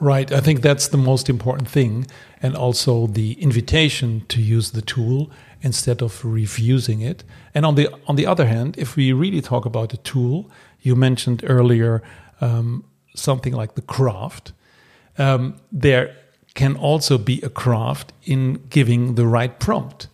Right. 0.00 0.32
I 0.32 0.40
think 0.40 0.62
that's 0.62 0.88
the 0.88 0.96
most 0.96 1.28
important 1.28 1.68
thing. 1.68 2.06
And 2.42 2.56
also 2.56 3.06
the 3.06 3.34
invitation 3.34 4.24
to 4.28 4.40
use 4.40 4.72
the 4.72 4.82
tool 4.82 5.30
instead 5.62 6.02
of 6.02 6.24
refusing 6.24 7.00
it. 7.00 7.24
And 7.54 7.64
on 7.64 7.74
the 7.74 7.88
on 8.06 8.16
the 8.16 8.26
other 8.26 8.46
hand, 8.46 8.76
if 8.78 8.96
we 8.96 9.12
really 9.12 9.40
talk 9.40 9.64
about 9.64 9.88
the 9.90 9.96
tool, 9.98 10.50
you 10.80 10.96
mentioned 10.96 11.42
earlier 11.46 12.02
um, 12.40 12.84
something 13.14 13.52
like 13.54 13.74
the 13.74 13.82
craft. 13.82 14.52
Um, 15.18 15.56
there 15.70 16.16
can 16.54 16.76
also 16.76 17.18
be 17.18 17.40
a 17.42 17.48
craft 17.48 18.12
in 18.24 18.60
giving 18.68 19.14
the 19.14 19.26
right 19.26 19.58
prompt. 19.58 20.08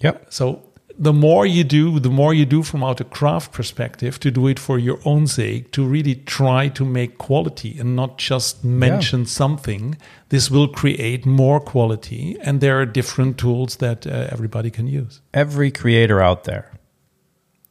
Yeah. 0.00 0.18
So 0.28 0.62
the 0.98 1.12
more 1.12 1.44
you 1.44 1.62
do, 1.62 2.00
the 2.00 2.10
more 2.10 2.32
you 2.32 2.46
do 2.46 2.62
from 2.62 2.82
out 2.82 3.00
a 3.00 3.04
craft 3.04 3.52
perspective 3.52 4.18
to 4.20 4.30
do 4.30 4.46
it 4.46 4.58
for 4.58 4.78
your 4.78 4.98
own 5.04 5.26
sake, 5.26 5.70
to 5.72 5.86
really 5.86 6.14
try 6.14 6.68
to 6.68 6.84
make 6.84 7.18
quality 7.18 7.78
and 7.78 7.94
not 7.94 8.18
just 8.18 8.64
mention 8.64 9.26
something. 9.26 9.98
This 10.30 10.50
will 10.50 10.68
create 10.68 11.26
more 11.26 11.60
quality, 11.60 12.36
and 12.40 12.60
there 12.60 12.80
are 12.80 12.86
different 12.86 13.38
tools 13.38 13.76
that 13.76 14.06
uh, 14.06 14.28
everybody 14.30 14.70
can 14.70 14.86
use. 14.86 15.20
Every 15.34 15.70
creator 15.70 16.22
out 16.22 16.44
there 16.44 16.72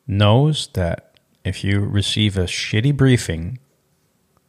knows 0.07 0.67
that 0.73 1.19
if 1.43 1.63
you 1.63 1.79
receive 1.79 2.37
a 2.37 2.45
shitty 2.45 2.95
briefing, 2.95 3.59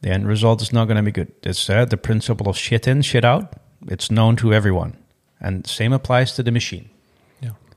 the 0.01 0.09
end 0.09 0.27
result 0.27 0.61
is 0.61 0.71
not 0.71 0.85
going 0.85 0.97
to 0.97 1.03
be 1.03 1.11
good. 1.11 1.31
It's 1.43 1.69
uh, 1.69 1.85
the 1.85 1.97
principle 1.97 2.47
of 2.47 2.57
shit 2.57 2.87
in, 2.87 3.01
shit 3.01 3.25
out. 3.25 3.53
It's 3.87 4.11
known 4.11 4.35
to 4.37 4.53
everyone. 4.53 4.97
And 5.39 5.65
same 5.65 5.93
applies 5.93 6.33
to 6.33 6.43
the 6.43 6.51
machine. 6.51 6.89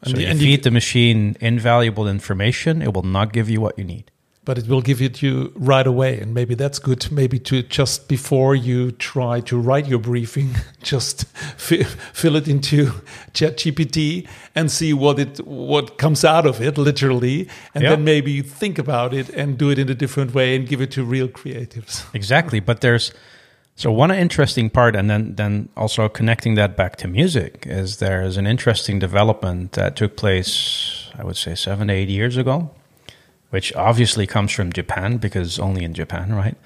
Yeah, 0.03 0.11
So 0.11 0.17
the- 0.17 0.23
you 0.23 0.29
you- 0.29 0.39
feed 0.57 0.63
the 0.63 0.71
machine 0.71 1.37
invaluable 1.41 2.09
information, 2.09 2.83
it 2.83 2.95
will 2.95 3.03
not 3.19 3.33
give 3.33 3.49
you 3.51 3.61
what 3.61 3.79
you 3.79 3.85
need. 3.85 4.05
but 4.43 4.57
it 4.59 4.67
will 4.67 4.81
give 4.83 5.01
it 5.03 5.15
to 5.15 5.27
you 5.27 5.53
right 5.55 5.87
away. 5.87 6.19
And 6.19 6.35
maybe 6.35 6.55
that's 6.57 6.79
good. 6.81 7.07
Maybe 7.13 7.39
to 7.41 7.63
just 7.63 8.09
before 8.09 8.57
you 8.57 8.91
try 8.91 9.39
to 9.43 9.57
write 9.61 9.87
your 9.87 10.01
briefing, 10.01 10.49
just 10.83 11.27
fi- 11.57 11.85
fill 12.15 12.35
it 12.37 12.49
into 12.49 12.79
ChatGPT 13.35 14.27
and 14.55 14.71
see 14.71 14.93
what 14.93 15.19
it 15.19 15.39
what 15.47 15.99
comes 15.99 16.25
out 16.25 16.47
of 16.47 16.61
it, 16.61 16.79
literally, 16.79 17.49
and 17.75 17.85
Yeah. 17.85 17.91
then 17.91 18.03
maybe 18.05 18.31
you 18.33 18.43
think 18.43 18.79
about 18.79 19.15
it 19.15 19.29
and 19.31 19.57
do 19.59 19.71
it 19.71 19.79
in 19.79 19.89
a 19.89 19.95
different 19.95 20.35
way 20.35 20.57
and 20.57 20.67
give 20.67 20.81
it 20.81 20.91
to 20.93 21.05
real 21.05 21.29
creatives. 21.29 22.03
Exactly, 22.15 22.61
but 22.61 22.81
there's 22.81 23.13
so 23.81 23.91
one 23.91 24.11
interesting 24.11 24.69
part, 24.69 24.95
and 24.95 25.09
then 25.09 25.37
then 25.37 25.71
also 25.75 26.07
connecting 26.07 26.55
that 26.57 26.77
back 26.77 26.97
to 26.97 27.09
music 27.09 27.65
is 27.67 27.97
there's 27.97 28.37
an 28.37 28.47
interesting 28.47 28.99
development 28.99 29.73
that 29.73 29.97
took 29.97 30.19
place, 30.19 31.09
I 31.19 31.25
would 31.25 31.39
say 31.39 31.55
seven 31.55 31.89
to 31.89 31.95
eight 31.95 32.11
years 32.11 32.37
ago, 32.37 32.73
which 33.49 33.75
obviously 33.75 34.27
comes 34.27 34.53
from 34.53 34.71
Japan 34.71 35.17
because 35.17 35.59
only 35.59 35.83
in 35.83 35.95
Japan, 35.95 36.35
right? 36.35 36.57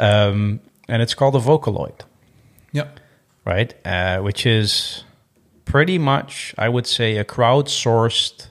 Um, 0.00 0.58
and 0.88 1.00
it's 1.00 1.14
called 1.14 1.36
a 1.36 1.38
Vocaloid, 1.38 2.00
Yeah. 2.72 2.88
right? 3.44 3.72
Uh, 3.86 4.18
which 4.18 4.44
is 4.44 5.04
pretty 5.64 5.96
much, 5.96 6.56
I 6.58 6.68
would 6.68 6.88
say, 6.88 7.18
a 7.18 7.24
crowdsourced 7.24 8.48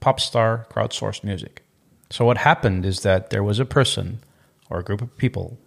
pop 0.00 0.18
star, 0.18 0.66
crowdsourced 0.72 1.24
music. 1.24 1.62
So 2.08 2.24
what 2.24 2.38
happened 2.38 2.86
is 2.86 3.00
that 3.00 3.28
there 3.28 3.44
was 3.44 3.58
a 3.58 3.66
person 3.66 4.20
or 4.70 4.78
a 4.78 4.82
group 4.82 5.02
of 5.02 5.14
people 5.18 5.58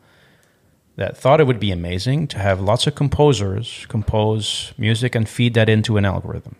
that 0.96 1.18
thought 1.18 1.42
it 1.42 1.48
would 1.48 1.60
be 1.60 1.72
amazing 1.72 2.28
to 2.28 2.40
have 2.40 2.62
lots 2.62 2.88
of 2.88 2.96
composers 2.96 3.86
compose 3.90 4.74
music 4.78 5.16
and 5.16 5.28
feed 5.28 5.54
that 5.54 5.70
into 5.70 5.98
an 5.98 6.06
algorithm. 6.06 6.56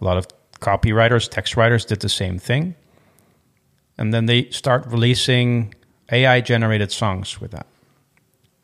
A 0.00 0.04
lot 0.04 0.16
of 0.16 0.26
copywriters, 0.60 1.28
text 1.28 1.56
writers 1.56 1.84
did 1.84 2.00
the 2.00 2.08
same 2.08 2.38
thing. 2.38 2.74
And 3.96 4.12
then 4.14 4.26
they 4.26 4.50
start 4.50 4.86
releasing 4.86 5.74
AI 6.10 6.40
generated 6.40 6.90
songs 6.90 7.40
with 7.40 7.50
that. 7.52 7.66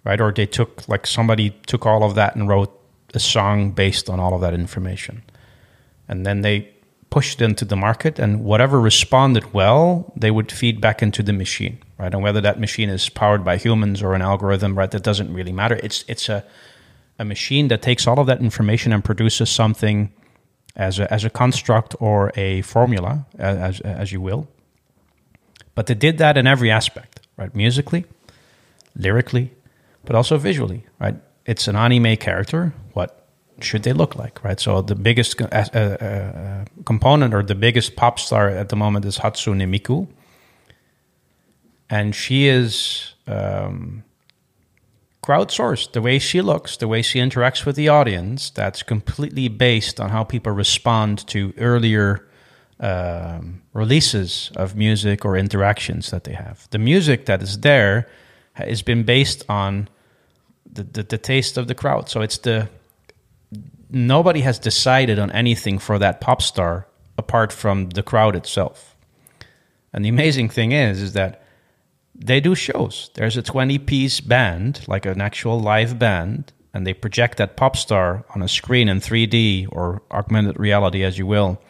Right? 0.05 0.21
Or 0.21 0.33
they 0.33 0.47
took 0.47 0.89
like 0.89 1.07
somebody 1.07 1.51
took 1.67 1.85
all 1.85 2.05
of 2.05 2.15
that 2.15 2.37
and 2.37 2.49
wrote 2.49 2.73
a 3.15 3.19
song 3.19 3.73
based 3.73 4.09
on 4.09 4.21
all 4.21 4.35
of 4.35 4.41
that 4.41 4.55
information. 4.55 5.23
And 6.09 6.25
then 6.25 6.43
they 6.43 6.73
pushed 7.11 7.41
into 7.41 7.65
the 7.65 7.77
market 7.77 8.19
and 8.19 8.45
whatever 8.45 8.81
responded 8.81 9.53
well, 9.53 10.13
they 10.17 10.31
would 10.31 10.53
feed 10.53 10.81
back 10.81 11.03
into 11.03 11.23
the 11.23 11.33
machine, 11.33 11.79
right? 11.99 12.13
And 12.13 12.23
whether 12.23 12.41
that 12.41 12.59
machine 12.61 12.89
is 12.89 13.09
powered 13.09 13.45
by 13.45 13.57
humans 13.57 14.03
or 14.03 14.15
an 14.15 14.23
algorithm, 14.23 14.77
right, 14.77 14.91
that 14.91 15.03
doesn't 15.03 15.33
really 15.33 15.53
matter. 15.53 15.79
It's 15.83 16.05
it's 16.09 16.29
a 16.29 16.45
a 17.19 17.25
machine 17.25 17.69
that 17.69 17.83
takes 17.83 18.07
all 18.07 18.19
of 18.19 18.27
that 18.27 18.41
information 18.41 18.93
and 18.93 19.03
produces 19.05 19.51
something 19.51 20.13
as 20.75 20.99
a 20.99 21.13
as 21.13 21.25
a 21.25 21.31
construct 21.31 21.95
or 22.01 22.33
a 22.37 22.63
formula, 22.63 23.27
as 23.39 23.81
as 23.81 24.13
you 24.13 24.21
will. 24.21 24.49
But 25.75 25.87
they 25.87 25.95
did 25.95 26.19
that 26.19 26.37
in 26.37 26.47
every 26.47 26.71
aspect, 26.71 27.21
right? 27.37 27.55
Musically, 27.55 28.05
lyrically, 28.95 29.53
but 30.05 30.17
also 30.17 30.39
visually, 30.39 30.87
right? 30.99 31.17
It's 31.45 31.69
an 31.69 31.77
anime 31.77 32.17
character. 32.17 32.73
What 32.93 33.27
should 33.61 33.83
they 33.83 33.93
look 33.93 34.17
like, 34.17 34.43
right? 34.45 34.61
So 34.61 34.83
the 34.83 34.95
biggest 34.95 35.41
uh, 35.41 35.47
uh, 35.53 35.79
uh, 35.79 36.65
component 36.85 37.35
or 37.35 37.43
the 37.43 37.55
biggest 37.55 37.97
pop 37.97 38.19
star 38.19 38.49
at 38.49 38.69
the 38.69 38.77
moment 38.77 39.05
is 39.05 39.19
Hatsune 39.19 39.67
Miku, 39.69 40.09
and 41.89 42.15
she 42.15 42.47
is 42.49 43.15
um, 43.27 44.03
crowdsourced. 45.23 45.93
The 45.93 46.03
way 46.03 46.19
she 46.19 46.41
looks, 46.41 46.77
the 46.77 46.89
way 46.89 47.03
she 47.03 47.19
interacts 47.19 47.65
with 47.65 47.77
the 47.77 47.89
audience, 47.89 48.51
that's 48.51 48.83
completely 48.83 49.49
based 49.49 50.01
on 50.01 50.11
how 50.11 50.25
people 50.25 50.53
respond 50.53 51.27
to 51.29 51.53
earlier 51.59 52.27
um, 52.79 53.63
releases 53.73 54.51
of 54.57 54.77
music 54.77 55.25
or 55.25 55.37
interactions 55.37 56.11
that 56.11 56.25
they 56.25 56.35
have. 56.35 56.69
The 56.71 56.79
music 56.79 57.27
that 57.27 57.43
is 57.43 57.61
there 57.61 58.09
has 58.53 58.83
been 58.83 59.03
based 59.05 59.45
on 59.49 59.89
the, 60.71 60.83
the, 60.83 61.03
the 61.03 61.19
taste 61.19 61.57
of 61.57 61.69
the 61.69 61.75
crowd. 61.75 62.09
So 62.09 62.21
it's 62.21 62.39
the 62.39 62.69
nobody 63.91 64.41
has 64.41 64.59
decided 64.59 65.19
on 65.19 65.31
anything 65.33 65.79
for 65.79 65.99
that 65.99 66.21
pop 66.21 66.43
star 66.43 66.87
apart 67.17 67.53
from 67.53 67.91
the 67.91 68.03
crowd 68.03 68.37
itself. 68.37 68.97
And 69.93 70.05
the 70.05 70.09
amazing 70.09 70.51
thing 70.51 70.73
is, 70.73 71.01
is 71.01 71.13
that 71.15 71.46
they 72.19 72.41
do 72.41 72.55
shows. 72.55 73.11
There's 73.15 73.37
a 73.37 73.43
20 73.43 73.79
piece 73.79 74.21
band, 74.21 74.81
like 74.87 75.07
an 75.07 75.21
actual 75.21 75.61
live 75.61 75.99
band, 75.99 76.53
and 76.73 76.87
they 76.87 76.95
project 76.95 77.39
that 77.39 77.57
pop 77.57 77.77
star 77.77 78.25
on 78.35 78.43
a 78.43 78.49
screen 78.49 78.89
in 78.89 79.01
3D 79.01 79.69
or 79.71 80.03
augmented 80.11 80.59
reality, 80.59 81.03
as 81.03 81.19
you 81.19 81.27
will, 81.27 81.61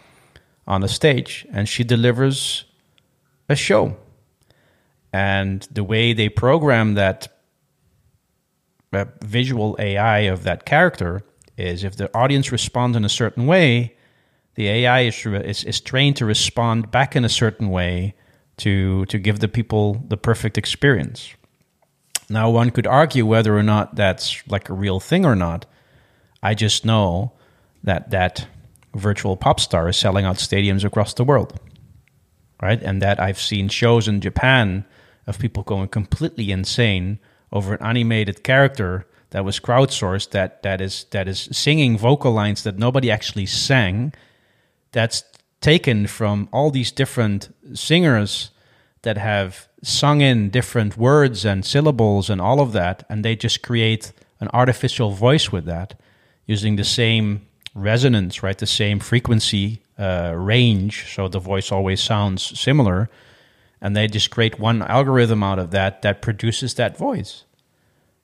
on 0.67 0.83
a 0.83 0.89
stage, 0.89 1.47
and 1.53 1.69
she 1.69 1.85
delivers 1.85 2.65
a 3.49 3.57
show. 3.57 3.97
And 5.13 5.67
the 5.71 5.85
way 5.85 6.13
they 6.13 6.29
program 6.29 6.95
that 6.95 7.29
uh, 8.93 9.05
visual 9.23 9.77
AI 9.79 10.21
of 10.21 10.43
that 10.45 10.65
character 10.65 11.23
is 11.57 11.85
if 11.85 11.97
the 11.97 12.15
audience 12.17 12.51
responds 12.51 12.97
in 12.97 13.05
a 13.05 13.09
certain 13.09 13.47
way, 13.47 13.97
the 14.55 14.69
AI 14.69 15.03
is, 15.03 15.25
is, 15.27 15.65
is 15.65 15.81
trained 15.81 16.17
to 16.17 16.25
respond 16.25 16.91
back 16.91 17.15
in 17.15 17.25
a 17.25 17.29
certain 17.29 17.69
way 17.71 18.15
to 18.59 19.05
to 19.07 19.19
give 19.19 19.41
the 19.41 19.49
people 19.49 20.03
the 20.09 20.17
perfect 20.17 20.57
experience. 20.59 21.35
Now, 22.29 22.51
one 22.51 22.71
could 22.71 22.87
argue 22.87 23.25
whether 23.25 23.57
or 23.57 23.63
not 23.63 23.95
that's 23.95 24.43
like 24.49 24.69
a 24.69 24.75
real 24.75 24.99
thing 24.99 25.25
or 25.25 25.37
not. 25.37 25.67
I 26.43 26.55
just 26.55 26.85
know 26.85 27.33
that 27.85 28.11
that 28.11 28.49
virtual 28.95 29.37
pop 29.37 29.61
star 29.61 29.89
is 29.89 29.97
selling 29.97 30.25
out 30.25 30.37
stadiums 30.37 30.85
across 30.85 31.15
the 31.15 31.25
world, 31.25 31.59
right? 32.61 32.83
And 32.83 33.01
that 33.03 33.21
I've 33.21 33.41
seen 33.41 33.69
shows 33.69 34.09
in 34.09 34.21
Japan 34.21 34.85
of 35.27 35.39
people 35.39 35.63
going 35.63 35.89
completely 35.89 36.51
insane 36.51 37.19
over 37.53 37.75
an 37.75 37.83
animated 37.83 38.43
character 38.43 39.07
that 39.31 39.45
was 39.45 39.61
crowdsourced 39.61 40.31
that 40.31 40.63
that 40.63 40.81
is 40.81 41.05
that 41.11 41.29
is 41.29 41.49
singing 41.53 41.99
vocal 41.99 42.33
lines 42.33 42.63
that 42.63 42.79
nobody 42.79 43.11
actually 43.11 43.47
sang. 43.47 44.13
That's 44.93 45.25
taken 45.61 46.07
from 46.07 46.49
all 46.53 46.71
these 46.71 46.93
different 46.93 47.55
singers 47.75 48.51
that 49.03 49.17
have 49.17 49.69
sung 49.83 50.21
in 50.21 50.51
different 50.51 50.97
words 50.97 51.45
and 51.45 51.65
syllables 51.65 52.29
and 52.29 52.41
all 52.41 52.61
of 52.61 52.73
that, 52.73 53.05
and 53.09 53.25
they 53.25 53.37
just 53.37 53.63
create 53.63 54.13
an 54.41 54.49
artificial 54.53 55.11
voice 55.13 55.53
with 55.53 55.65
that 55.65 55.99
using 56.47 56.77
the 56.77 56.85
same 56.85 57.47
resonance, 57.75 58.43
right? 58.43 58.59
The 58.59 58.67
same 58.67 58.99
frequency 58.99 59.83
uh, 59.99 60.35
range, 60.37 61.15
so 61.15 61.29
the 61.29 61.39
voice 61.39 61.71
always 61.73 62.03
sounds 62.03 62.59
similar, 62.59 63.09
and 63.81 63.97
they 63.97 64.07
just 64.09 64.31
create 64.31 64.59
one 64.59 64.83
algorithm 64.83 65.43
out 65.43 65.59
of 65.59 65.71
that 65.71 66.03
that 66.03 66.21
produces 66.21 66.75
that 66.75 66.97
voice. 66.99 67.45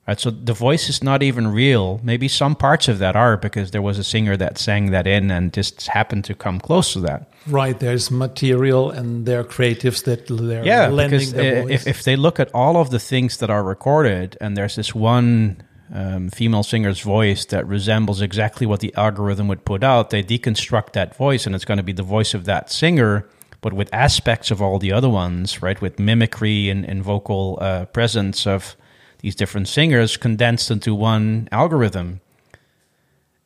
Right, 0.05 0.19
so 0.19 0.31
the 0.31 0.53
voice 0.53 0.89
is 0.89 1.01
not 1.01 1.23
even 1.23 1.47
real. 1.47 2.01
Maybe 2.03 2.27
some 2.27 2.55
parts 2.55 2.89
of 2.89 2.99
that 2.99 3.15
are 3.15 3.37
because 3.37 3.71
there 3.71 3.81
was 3.81 3.97
a 3.97 4.03
singer 4.03 4.35
that 4.35 4.57
sang 4.57 4.91
that 4.91 5.07
in 5.07 5.31
and 5.31 5.53
just 5.53 5.87
happened 5.87 6.25
to 6.25 6.35
come 6.35 6.59
close 6.59 6.91
to 6.93 6.99
that. 7.01 7.29
Right, 7.47 7.79
there's 7.79 8.11
material 8.11 8.91
and 8.91 9.25
there 9.25 9.39
are 9.39 9.43
creatives 9.45 10.03
that 10.03 10.27
they're 10.27 10.65
Yeah, 10.65 10.87
lending 10.89 11.19
because 11.19 11.31
their 11.33 11.63
voice. 11.63 11.71
if, 11.71 11.87
if 11.87 12.03
they 12.03 12.17
look 12.17 12.37
at 12.41 12.53
all 12.53 12.75
of 12.75 12.89
the 12.89 12.99
things 12.99 13.37
that 13.37 13.49
are 13.49 13.63
recorded 13.63 14.35
and 14.41 14.57
there's 14.57 14.75
this 14.75 14.93
one 14.93 15.61
um, 15.93 16.29
female 16.31 16.63
singer's 16.63 16.99
voice 16.99 17.45
that 17.45 17.65
resembles 17.65 18.19
exactly 18.21 18.67
what 18.67 18.81
the 18.81 18.93
algorithm 18.97 19.47
would 19.47 19.63
put 19.63 19.85
out, 19.85 20.09
they 20.09 20.21
deconstruct 20.23 20.91
that 20.93 21.15
voice 21.15 21.45
and 21.45 21.55
it's 21.55 21.65
going 21.65 21.77
to 21.77 21.83
be 21.83 21.93
the 21.93 22.03
voice 22.03 22.33
of 22.33 22.43
that 22.43 22.69
singer, 22.69 23.25
but 23.61 23.71
with 23.71 23.89
aspects 23.93 24.51
of 24.51 24.61
all 24.61 24.79
the 24.79 24.91
other 24.91 25.09
ones, 25.09 25.61
right? 25.61 25.79
With 25.79 25.97
mimicry 25.97 26.69
and, 26.69 26.83
and 26.83 27.01
vocal 27.01 27.57
uh, 27.61 27.85
presence 27.85 28.45
of 28.45 28.75
these 29.23 29.35
different 29.35 29.69
singers 29.69 30.17
condensed 30.17 30.69
into 30.69 30.93
one 30.93 31.47
algorithm. 31.51 32.19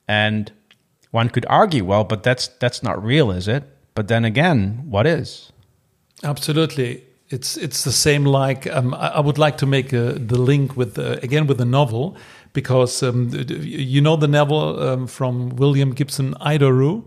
And 0.07 0.51
one 1.11 1.29
could 1.29 1.45
argue, 1.45 1.85
well, 1.85 2.03
but 2.03 2.23
that's 2.23 2.47
that's 2.59 2.81
not 2.81 3.01
real, 3.01 3.31
is 3.31 3.47
it? 3.47 3.63
But 3.93 4.07
then 4.07 4.25
again, 4.25 4.81
what 4.89 5.05
is? 5.05 5.51
Absolutely. 6.23 7.03
It's 7.29 7.57
it's 7.57 7.83
the 7.83 7.91
same 7.91 8.25
like 8.25 8.65
um, 8.67 8.93
I, 8.93 9.19
would 9.19 9.37
like 9.37 9.57
to 9.57 9.65
make 9.65 9.93
a, 9.93 10.13
the 10.13 10.39
link 10.39 10.75
with 10.75 10.97
uh, 10.97 11.17
again 11.21 11.45
with 11.45 11.57
the 11.57 11.65
novel 11.65 12.15
because 12.53 13.03
um, 13.03 13.29
you 13.59 14.01
know 14.01 14.15
the 14.15 14.27
novel 14.27 14.81
um, 14.81 15.07
from 15.07 15.49
William 15.57 15.93
Gibson 15.93 16.33
Idoru 16.35 17.03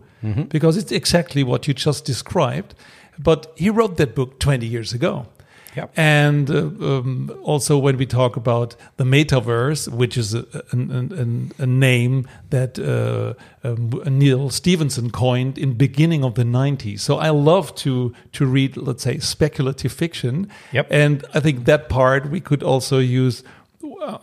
because 0.49 0.77
it's 0.77 0.93
exactly 0.93 1.43
what 1.43 1.67
you 1.67 1.73
just 1.73 2.05
described, 2.05 2.75
but 3.19 3.51
he 3.57 3.71
wrote 3.71 3.97
that 3.97 4.15
book 4.15 4.39
twenty 4.39 4.67
years 4.67 4.93
ago. 4.93 5.27
Yep. 5.77 5.93
And 5.97 6.51
uh, 6.51 6.57
um, 6.57 7.39
also, 7.43 7.79
when 7.79 7.97
we 7.97 8.07
talk 8.07 8.37
about 8.37 8.75
the 8.97 9.05
metaverse, 9.05 9.89
which 9.89 10.17
is 10.17 10.35
a, 10.35 10.45
an- 10.73 11.53
a, 11.59 11.63
a 11.63 11.67
name 11.67 12.29
that 12.51 12.79
uh, 12.79 13.35
um, 13.63 13.91
Neal 14.07 14.51
Stephenson 14.51 15.11
coined 15.11 15.59
in 15.59 15.75
beginning 15.75 16.25
of 16.25 16.35
the 16.35 16.43
90s. 16.43 17.01
So 17.01 17.19
I 17.19 17.31
love 17.31 17.75
to 17.77 18.13
to 18.33 18.47
read, 18.47 18.77
let's 18.77 19.03
say, 19.03 19.19
speculative 19.19 19.93
fiction. 19.93 20.49
Yep. 20.73 20.89
And 20.91 21.25
I 21.35 21.41
think 21.41 21.65
that 21.67 21.89
part 21.89 22.31
we 22.31 22.41
could 22.41 22.63
also 22.63 22.99
use. 22.99 23.45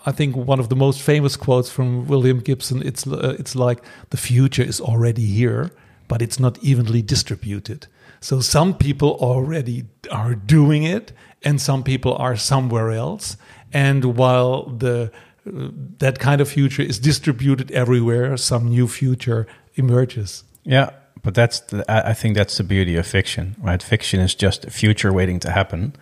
I 0.05 0.11
think 0.11 0.35
one 0.35 0.59
of 0.59 0.69
the 0.69 0.75
most 0.75 1.01
famous 1.01 1.35
quotes 1.37 1.69
from 1.69 2.07
William 2.07 2.39
Gibson. 2.39 2.81
It's 2.81 3.07
uh, 3.07 3.35
it's 3.39 3.55
like 3.55 3.83
the 4.09 4.17
future 4.17 4.63
is 4.63 4.81
already 4.81 5.25
here 5.25 5.71
but 6.07 6.21
it's 6.21 6.39
not 6.39 6.57
evenly 6.63 7.01
distributed. 7.01 7.87
So 8.19 8.39
some 8.41 8.73
people 8.73 9.17
already 9.19 9.85
are 10.11 10.35
doing 10.35 10.83
it, 10.83 11.11
and 11.43 11.61
some 11.61 11.83
people 11.83 12.15
are 12.15 12.35
somewhere 12.35 12.91
else. 12.91 13.37
And 13.73 14.17
while 14.17 14.63
the 14.63 15.11
uh, 15.47 15.69
that 15.99 16.19
kind 16.19 16.41
of 16.41 16.49
future 16.49 16.81
is 16.81 16.99
distributed 16.99 17.71
everywhere, 17.71 18.37
some 18.37 18.67
new 18.67 18.87
future 18.87 19.47
emerges. 19.75 20.43
Yeah, 20.63 20.89
but 21.23 21.33
that's 21.33 21.59
the, 21.61 21.85
I 21.87 22.13
think 22.13 22.35
that's 22.35 22.57
the 22.57 22.63
beauty 22.63 22.95
of 22.95 23.05
fiction, 23.05 23.55
right? 23.59 23.81
Fiction 23.81 24.19
is 24.19 24.35
just 24.35 24.65
a 24.65 24.71
future 24.71 25.13
waiting 25.13 25.39
to 25.41 25.51
happen, 25.51 25.93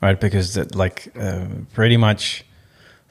right? 0.00 0.20
Because 0.20 0.54
that, 0.54 0.74
like, 0.74 1.12
uh, 1.18 1.46
pretty 1.72 1.96
much, 1.96 2.44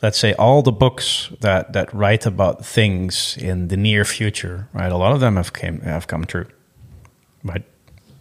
let's 0.01 0.17
say 0.17 0.33
all 0.33 0.61
the 0.61 0.71
books 0.71 1.29
that 1.41 1.73
that 1.73 1.93
write 1.93 2.25
about 2.25 2.65
things 2.65 3.37
in 3.37 3.67
the 3.67 3.77
near 3.77 4.05
future, 4.05 4.67
right? 4.73 4.91
A 4.91 4.97
lot 4.97 5.11
of 5.11 5.19
them 5.19 5.35
have 5.35 5.51
came 5.51 5.81
have 5.81 6.07
come 6.07 6.25
true, 6.25 6.47
right? 7.43 7.63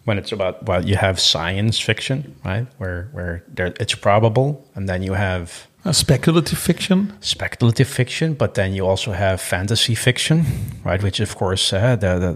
When 0.05 0.17
it's 0.17 0.31
about 0.33 0.65
well, 0.65 0.83
you 0.85 0.97
have 0.97 1.19
science 1.19 1.79
fiction, 1.79 2.35
right? 2.45 2.67
Where 2.77 3.09
where 3.13 3.43
there, 3.47 3.73
it's 3.79 3.95
probable, 3.95 4.67
and 4.75 4.87
then 4.89 5.01
you 5.03 5.13
have 5.13 5.67
A 5.85 5.93
speculative 5.93 6.59
fiction. 6.59 7.13
speculative 7.21 7.87
fiction, 7.87 8.33
but 8.33 8.53
then 8.53 8.73
you 8.73 8.85
also 8.89 9.11
have 9.13 9.37
fantasy 9.41 9.95
fiction, 9.95 10.43
right? 10.85 11.01
Which, 11.03 11.19
of 11.21 11.35
course, 11.35 11.73
uh, 11.73 11.95
the, 11.95 12.19
the, 12.19 12.31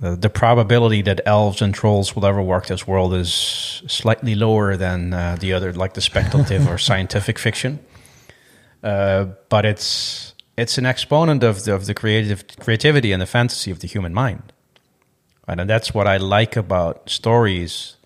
the 0.00 0.16
the 0.16 0.30
probability 0.30 1.02
that 1.02 1.20
elves 1.26 1.62
and 1.62 1.74
trolls 1.74 2.14
will 2.16 2.24
ever 2.26 2.40
walk 2.42 2.66
this 2.66 2.86
world 2.86 3.12
is 3.14 3.82
slightly 3.86 4.34
lower 4.34 4.76
than 4.76 5.12
uh, 5.12 5.36
the 5.40 5.52
other, 5.52 5.72
like 5.74 5.92
the 5.92 6.00
speculative 6.00 6.66
or 6.68 6.78
scientific 6.88 7.38
fiction. 7.38 7.78
Uh, 8.82 9.26
but 9.48 9.64
it's 9.64 10.34
it's 10.56 10.78
an 10.78 10.86
exponent 10.86 11.42
of 11.42 11.64
the, 11.64 11.74
of 11.74 11.84
the 11.86 11.94
creative 11.94 12.44
creativity 12.60 13.12
and 13.12 13.20
the 13.22 13.26
fantasy 13.26 13.70
of 13.70 13.78
the 13.78 13.86
human 13.86 14.12
mind? 14.14 14.42
And 15.48 15.68
that's 15.68 15.92
what 15.92 16.06
I 16.06 16.16
like 16.18 16.56
about 16.56 17.10
stories. 17.10 17.96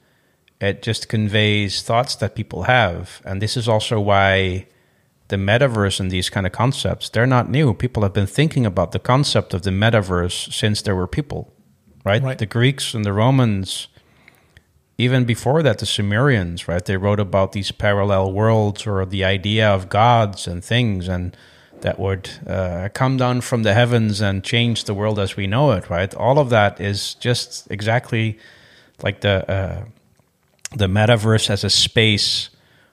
It 0.61 0.83
just 0.83 1.09
conveys 1.09 1.83
thoughts 1.83 2.17
that 2.17 2.35
people 2.35 2.63
have, 2.63 3.21
and 3.25 3.43
this 3.43 3.57
is 3.57 3.69
also 3.69 4.01
why 4.01 4.67
the 5.29 5.37
metaverse 5.37 6.01
and 6.01 6.11
these 6.11 6.31
kind 6.31 6.47
of 6.47 6.53
concepts 6.53 7.09
they're 7.11 7.27
not 7.27 7.51
new. 7.51 7.75
People 7.75 8.03
have 8.05 8.13
been 8.15 8.27
thinking 8.29 8.65
about 8.65 8.93
the 8.93 8.99
concept 8.99 9.53
of 9.53 9.63
the 9.63 9.71
metaverse 9.71 10.53
since 10.53 10.81
there 10.83 10.95
were 10.95 11.09
people 11.09 11.53
right, 12.05 12.23
Right. 12.23 12.39
the 12.39 12.47
greeks 12.47 12.95
and 12.95 13.05
the 13.05 13.13
romans 13.13 13.89
even 14.99 15.25
before 15.25 15.63
that 15.65 15.79
the 15.79 15.85
sumerians 15.87 16.69
right? 16.69 16.85
They 16.85 16.97
wrote 16.97 17.21
about 17.21 17.53
these 17.53 17.73
parallel 17.73 18.33
worlds 18.33 18.87
or 18.87 19.05
the 19.05 19.25
idea 19.25 19.69
of 19.69 19.89
gods 19.89 20.47
and 20.47 20.65
things. 20.65 21.09
And 21.09 21.37
that 21.83 21.99
would 21.99 22.31
uh, 22.47 22.89
come 22.95 23.17
down 23.17 23.41
from 23.41 23.63
the 23.63 23.75
heavens 23.75 24.21
and 24.21 24.43
change 24.43 24.85
the 24.85 24.95
world 24.95 25.19
as 25.19 25.37
we 25.37 25.47
know 25.47 25.73
it 25.73 25.89
right 25.91 26.15
all 26.15 26.39
of 26.39 26.51
that 26.51 26.81
is 26.81 27.15
just 27.15 27.71
exactly 27.71 28.39
like 29.03 29.21
the 29.21 29.51
uh, 29.51 29.85
the 30.75 30.87
metaverse 30.87 31.51
as 31.51 31.65
a 31.65 31.71
space 31.71 32.51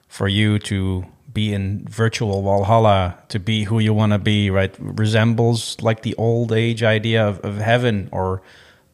for 0.08 0.28
you 0.28 0.58
to 0.58 1.04
be 1.34 1.52
in 1.52 1.84
virtual 1.88 2.40
Valhalla, 2.42 3.18
to 3.28 3.40
be 3.40 3.64
who 3.64 3.80
you 3.80 3.92
want 3.92 4.12
to 4.12 4.18
be, 4.18 4.48
right? 4.48 4.74
Resembles 4.78 5.76
like 5.82 6.02
the 6.02 6.14
old 6.14 6.52
age 6.52 6.82
idea 6.82 7.26
of, 7.26 7.40
of 7.40 7.56
heaven 7.56 8.08
or 8.12 8.40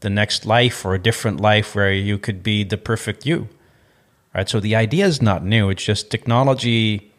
the 0.01 0.09
next 0.09 0.47
life 0.47 0.85
or 0.85 0.95
a 0.95 0.99
different 0.99 1.39
life 1.39 1.75
where 1.75 1.93
you 1.93 2.17
could 2.17 2.43
be 2.43 2.65
the 2.65 2.79
perfect 2.79 3.27
you, 3.27 3.49
right? 4.35 4.49
So 4.49 4.59
the 4.59 4.75
idea 4.75 5.05
is 5.05 5.21
not 5.21 5.45
new. 5.45 5.69
It's 5.69 5.85
just 5.85 6.11
technology 6.11 7.10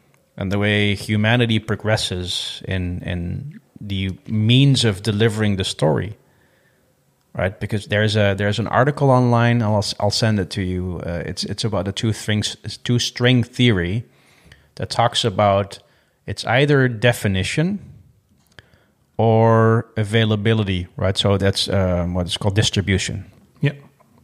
and 0.42 0.52
the 0.52 0.58
way 0.60 0.96
humanity 0.96 1.60
progresses 1.60 2.62
in, 2.68 3.02
in 3.04 3.60
the 3.80 4.18
means 4.28 4.84
of 4.86 5.02
delivering 5.04 5.58
the 5.58 5.64
story 5.64 6.18
right? 7.34 7.60
Because 7.60 7.88
there's 7.88 8.16
a 8.16 8.36
there's 8.38 8.60
an 8.60 8.68
article 8.68 9.10
online. 9.10 9.62
I'll 9.62 9.86
I'll 10.00 10.12
send 10.12 10.40
it 10.40 10.50
to 10.50 10.62
you. 10.62 11.02
Uh, 11.06 11.24
it's 11.26 11.44
it's 11.44 11.64
about 11.64 11.86
the 11.86 11.92
two 11.92 12.14
strings 12.14 12.58
two 12.84 13.00
string 13.00 13.44
theory 13.44 14.04
that 14.76 14.90
talks 14.90 15.24
about 15.24 15.80
it's 16.26 16.46
either 16.46 16.88
definition 16.88 17.80
or 19.18 19.86
availability, 19.98 20.88
right? 20.98 21.18
So 21.18 21.38
that's 21.38 21.70
um, 21.70 22.18
it's 22.18 22.38
called 22.38 22.56
distribution. 22.56 23.32
Yeah. 23.62 23.74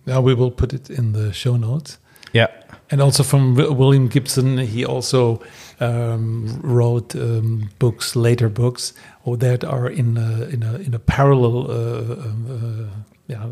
Now 0.06 0.22
we 0.22 0.34
will 0.34 0.52
put 0.52 0.74
it 0.74 0.90
in 0.90 1.14
the 1.14 1.34
show 1.34 1.58
notes. 1.58 1.98
Yeah, 2.34 2.48
And 2.90 3.02
also 3.02 3.24
from 3.24 3.56
William 3.56 4.08
Gibson, 4.10 4.58
he 4.58 4.86
also 4.86 5.42
um, 5.80 6.60
wrote 6.62 7.16
um, 7.16 7.70
books, 7.80 8.16
later 8.16 8.50
books, 8.50 8.94
or 9.24 9.38
that 9.38 9.64
are 9.64 9.88
in 9.88 10.18
a, 10.18 10.44
in 10.46 10.64
a 10.64 10.76
in 10.76 10.94
a 10.94 11.00
parallel 11.00 11.72
uh, 11.72 12.02
um, 12.26 12.90
uh, 12.90 13.14
yeah, 13.28 13.48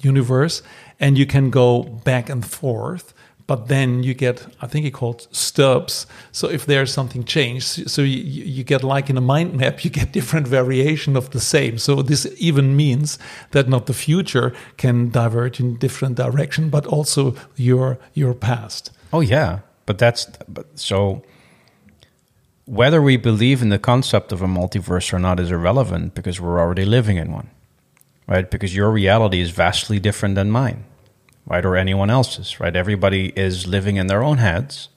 universe, 0.00 0.62
and 1.00 1.18
you 1.18 1.26
can 1.26 1.50
go 1.50 1.82
back 1.82 2.28
and 2.28 2.44
forth. 2.44 3.12
But 3.46 3.68
then 3.68 4.02
you 4.02 4.14
get, 4.14 4.46
I 4.62 4.66
think 4.66 4.86
he 4.86 4.90
called 4.90 5.28
stubs. 5.30 6.06
So 6.32 6.48
if 6.48 6.64
there's 6.64 6.90
something 6.90 7.24
changed, 7.24 7.90
so 7.90 8.00
you, 8.00 8.16
you 8.22 8.64
get 8.64 8.82
like 8.82 9.10
in 9.10 9.18
a 9.18 9.20
mind 9.20 9.54
map, 9.54 9.84
you 9.84 9.90
get 9.90 10.12
different 10.18 10.48
variation 10.48 11.14
of 11.14 11.28
the 11.30 11.40
same. 11.40 11.76
So 11.76 12.00
this 12.00 12.26
even 12.38 12.74
means 12.74 13.18
that 13.50 13.68
not 13.68 13.84
the 13.84 13.92
future 13.92 14.54
can 14.78 15.10
diverge 15.10 15.60
in 15.60 15.76
different 15.76 16.16
direction, 16.16 16.70
but 16.70 16.86
also 16.86 17.34
your 17.54 17.98
your 18.14 18.32
past. 18.32 18.90
Oh 19.12 19.20
yeah, 19.20 19.58
but 19.84 19.98
that's 19.98 20.26
but 20.48 20.78
so. 20.78 21.22
Whether 22.66 23.02
we 23.02 23.16
believe 23.16 23.60
in 23.60 23.68
the 23.68 23.78
concept 23.78 24.32
of 24.32 24.40
a 24.40 24.46
multiverse 24.46 25.12
or 25.12 25.18
not 25.18 25.38
is 25.38 25.50
irrelevant 25.50 26.14
because 26.14 26.40
we're 26.40 26.58
already 26.58 26.86
living 26.86 27.18
in 27.18 27.30
one, 27.30 27.50
right? 28.26 28.50
Because 28.50 28.74
your 28.74 28.90
reality 28.90 29.40
is 29.40 29.50
vastly 29.50 29.98
different 29.98 30.34
than 30.34 30.50
mine, 30.50 30.84
right, 31.46 31.64
or 31.64 31.76
anyone 31.76 32.08
else's, 32.08 32.60
right? 32.60 32.74
Everybody 32.74 33.32
is 33.36 33.66
living 33.66 33.96
in 33.96 34.06
their 34.06 34.22
own 34.22 34.38
heads. 34.38 34.88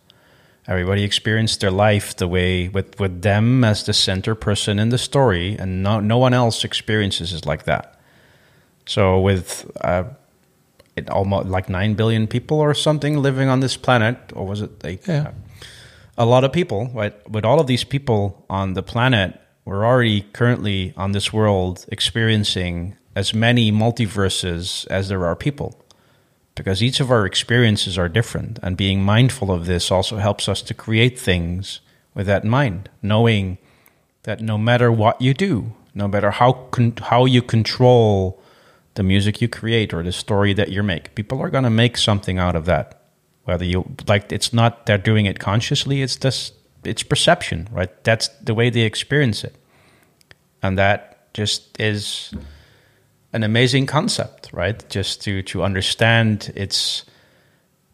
Everybody 0.66 1.04
experienced 1.04 1.60
their 1.60 1.72
life 1.72 2.16
the 2.16 2.28
way 2.28 2.70
with 2.70 3.00
with 3.00 3.22
them 3.22 3.64
as 3.64 3.84
the 3.84 3.94
center 3.94 4.36
person 4.36 4.80
in 4.80 4.90
the 4.90 4.98
story, 4.98 5.58
and 5.58 5.84
no 5.84 6.00
no 6.00 6.18
one 6.18 6.34
else 6.34 6.64
experiences 6.64 7.34
it 7.34 7.46
like 7.46 7.64
that. 7.64 8.00
So 8.86 9.20
with 9.20 9.70
uh, 9.82 10.06
it 10.96 11.10
almost 11.10 11.48
like 11.48 11.70
nine 11.70 11.94
billion 11.94 12.28
people 12.28 12.60
or 12.60 12.74
something 12.74 13.18
living 13.18 13.50
on 13.50 13.60
this 13.60 13.78
planet, 13.78 14.18
or 14.34 14.46
was 14.46 14.62
it 14.62 14.72
eight? 14.84 15.08
Yeah. 15.08 15.32
A 16.18 16.26
lot 16.26 16.44
of 16.44 16.52
people, 16.52 16.90
right? 16.94 17.14
With 17.30 17.46
all 17.46 17.60
of 17.60 17.68
these 17.68 17.84
people 17.84 18.46
on 18.50 18.74
the 18.74 18.84
planet, 18.84 19.40
we're 19.66 19.86
already 19.86 20.22
currently 20.22 20.94
on 20.98 21.12
this 21.12 21.32
world 21.32 21.86
experiencing 21.90 22.96
as 23.16 23.34
many 23.34 23.72
multiverses 23.72 24.88
as 24.88 25.10
there 25.10 25.26
are 25.26 25.36
people. 25.36 25.84
Because 26.56 26.82
each 26.82 27.00
of 27.00 27.12
our 27.12 27.26
experiences 27.26 27.98
are 27.98 28.10
different, 28.10 28.58
and 28.64 28.76
being 28.76 29.04
mindful 29.04 29.52
of 29.52 29.68
this 29.68 29.92
also 29.92 30.18
helps 30.18 30.50
us 30.50 30.64
to 30.64 30.74
create 30.74 31.20
things 31.20 31.82
with 32.16 32.26
that 32.26 32.44
in 32.44 32.50
mind, 32.50 32.90
knowing 33.04 33.60
that 34.24 34.42
no 34.42 34.58
matter 34.58 34.92
what 34.92 35.22
you 35.22 35.36
do, 35.36 35.74
no 35.94 36.08
matter 36.08 36.32
how 36.32 36.54
con- 36.72 36.98
how 37.00 37.26
you 37.26 37.44
control 37.44 38.42
the 38.96 39.04
music 39.04 39.40
you 39.40 39.48
create 39.48 39.94
or 39.94 40.02
the 40.02 40.12
story 40.12 40.54
that 40.54 40.70
you 40.70 40.82
make, 40.82 41.14
people 41.14 41.40
are 41.40 41.52
going 41.52 41.64
to 41.64 41.70
make 41.70 41.96
something 41.96 42.40
out 42.40 42.56
of 42.56 42.66
that 42.66 43.07
whether 43.48 43.64
you 43.64 43.86
like 44.08 44.32
it's 44.32 44.52
not 44.52 44.86
they're 44.86 44.98
doing 44.98 45.26
it 45.26 45.40
consciously 45.40 46.02
it's 46.02 46.18
just 46.18 46.54
it's 46.84 47.04
perception 47.04 47.68
right? 47.72 48.04
That's 48.04 48.28
the 48.42 48.54
way 48.54 48.70
they 48.70 48.82
experience 48.82 49.44
it. 49.44 49.56
And 50.62 50.78
that 50.78 51.34
just 51.34 51.80
is 51.80 52.34
an 53.32 53.44
amazing 53.44 53.86
concept 53.86 54.50
right? 54.52 54.88
Just 54.90 55.22
to 55.22 55.42
to 55.44 55.64
understand 55.64 56.52
it's 56.56 57.06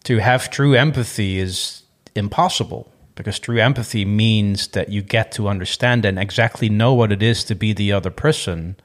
to 0.05 0.17
have 0.17 0.49
true 0.49 0.73
empathy 0.73 1.39
is 1.39 1.83
impossible 2.15 2.91
because 3.15 3.37
true 3.37 3.59
empathy 3.59 4.05
means 4.05 4.69
that 4.69 4.89
you 4.89 5.03
get 5.03 5.31
to 5.33 5.47
understand 5.47 6.03
and 6.03 6.17
exactly 6.17 6.67
know 6.67 6.95
what 6.95 7.11
it 7.11 7.21
is 7.21 7.43
to 7.43 7.55
be 7.55 7.73
the 7.73 7.91
other 7.91 8.09
person 8.09 8.75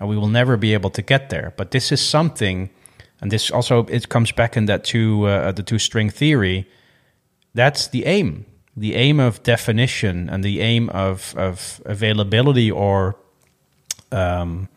and 0.00 0.08
we 0.08 0.16
will 0.16 0.28
never 0.28 0.56
be 0.56 0.72
able 0.72 0.90
to 0.90 1.02
get 1.02 1.30
there. 1.30 1.52
But 1.56 1.70
this 1.70 1.92
is 1.92 2.00
something 2.00 2.70
and 3.20 3.30
this 3.30 3.50
also 3.50 3.84
it 3.86 4.08
comes 4.08 4.32
back 4.32 4.56
in 4.56 4.66
that 4.66 4.84
two 4.84 5.26
uh, 5.26 5.52
the 5.52 5.62
two 5.62 5.78
string 5.78 6.10
theory. 6.10 6.68
That's 7.54 7.88
the 7.88 8.04
aim. 8.04 8.46
The 8.76 8.94
aim 8.94 9.20
of 9.20 9.42
definition 9.42 10.28
and 10.28 10.44
the 10.44 10.60
aim 10.60 10.90
of 10.90 11.34
of 11.36 11.80
availability 11.86 12.70
or 12.70 13.16
um, 14.12 14.68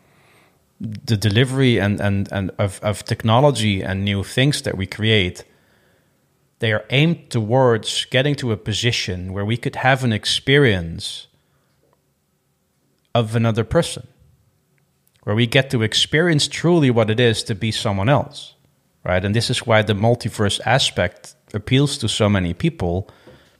the 0.80 1.16
delivery 1.16 1.78
and 1.78 2.00
and 2.00 2.28
and 2.32 2.50
of, 2.58 2.80
of 2.82 3.04
technology 3.04 3.82
and 3.82 4.04
new 4.04 4.24
things 4.24 4.62
that 4.62 4.76
we 4.76 4.86
create 4.86 5.44
they 6.60 6.72
are 6.72 6.84
aimed 6.90 7.30
towards 7.30 8.04
getting 8.06 8.34
to 8.34 8.52
a 8.52 8.56
position 8.56 9.32
where 9.32 9.44
we 9.44 9.56
could 9.56 9.76
have 9.76 10.04
an 10.04 10.12
experience 10.12 11.26
of 13.14 13.34
another 13.34 13.64
person 13.64 14.06
where 15.24 15.36
we 15.36 15.46
get 15.46 15.70
to 15.70 15.82
experience 15.82 16.48
truly 16.48 16.90
what 16.90 17.10
it 17.10 17.20
is 17.20 17.42
to 17.44 17.54
be 17.54 17.70
someone 17.70 18.08
else, 18.08 18.54
right? 19.04 19.24
And 19.24 19.34
this 19.34 19.50
is 19.50 19.66
why 19.66 19.82
the 19.82 19.92
multiverse 19.94 20.60
aspect 20.64 21.34
appeals 21.54 21.98
to 21.98 22.08
so 22.08 22.28
many 22.28 22.54
people 22.54 23.08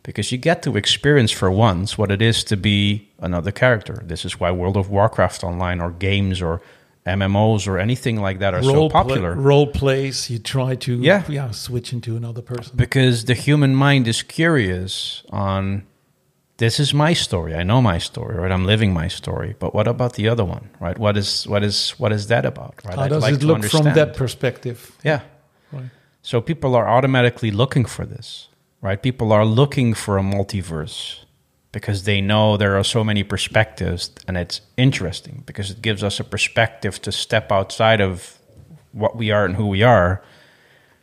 because 0.02 0.32
you 0.32 0.38
get 0.38 0.62
to 0.62 0.76
experience 0.76 1.30
for 1.30 1.50
once 1.50 1.98
what 1.98 2.10
it 2.10 2.22
is 2.22 2.42
to 2.44 2.56
be 2.56 3.10
another 3.18 3.50
character. 3.52 4.02
This 4.06 4.24
is 4.24 4.40
why 4.40 4.50
World 4.50 4.76
of 4.78 4.88
Warcraft 4.88 5.44
online 5.44 5.80
or 5.80 5.90
games 5.90 6.40
or 6.40 6.62
MMOs 7.06 7.66
or 7.66 7.78
anything 7.78 8.20
like 8.20 8.38
that 8.38 8.54
are 8.54 8.62
so 8.62 8.88
popular. 8.88 9.34
Play, 9.34 9.42
role 9.42 9.66
plays, 9.66 10.30
you 10.30 10.38
try 10.38 10.74
to 10.76 10.96
Yeah. 11.00 11.24
yeah, 11.28 11.50
switch 11.50 11.92
into 11.92 12.16
another 12.16 12.40
person. 12.42 12.72
because 12.76 13.24
the 13.26 13.34
human 13.34 13.74
mind 13.74 14.06
is 14.08 14.22
curious 14.22 15.22
on 15.30 15.82
this 16.60 16.78
is 16.78 16.92
my 16.92 17.14
story. 17.14 17.54
I 17.54 17.62
know 17.62 17.80
my 17.80 17.98
story 17.98 18.36
right? 18.36 18.52
I'm 18.52 18.66
living 18.66 18.92
my 18.92 19.08
story. 19.08 19.56
But 19.58 19.74
what 19.74 19.88
about 19.88 20.12
the 20.14 20.28
other 20.28 20.44
one 20.44 20.68
right? 20.78 20.96
What 20.96 21.16
is 21.16 21.46
what 21.48 21.64
is 21.64 21.90
what 21.98 22.12
is 22.12 22.28
that 22.28 22.44
about 22.44 22.74
right? 22.84 22.94
How 22.94 23.02
I'd 23.04 23.08
does 23.08 23.22
like 23.22 23.34
it 23.34 23.42
look 23.42 23.64
from 23.64 23.84
that 23.84 24.14
perspective? 24.14 24.78
yeah. 25.02 25.20
Right. 25.72 25.90
so 26.22 26.40
people 26.40 26.74
are 26.74 26.88
automatically 26.88 27.50
looking 27.50 27.84
for 27.84 28.04
this 28.04 28.48
right? 28.82 29.02
People 29.02 29.32
are 29.32 29.44
looking 29.44 29.94
for 29.94 30.18
a 30.18 30.22
multiverse 30.22 31.24
because 31.72 32.04
they 32.04 32.20
know 32.20 32.56
there 32.56 32.76
are 32.76 32.84
so 32.84 33.04
many 33.04 33.22
perspectives 33.22 34.10
and 34.26 34.36
it's 34.36 34.60
interesting 34.76 35.42
because 35.46 35.70
it 35.70 35.80
gives 35.82 36.02
us 36.02 36.20
a 36.20 36.24
perspective 36.24 37.00
to 37.02 37.12
step 37.12 37.52
outside 37.52 38.00
of 38.00 38.38
what 38.92 39.16
we 39.16 39.30
are 39.30 39.44
and 39.44 39.56
who 39.56 39.66
we 39.66 39.82
are 39.82 40.22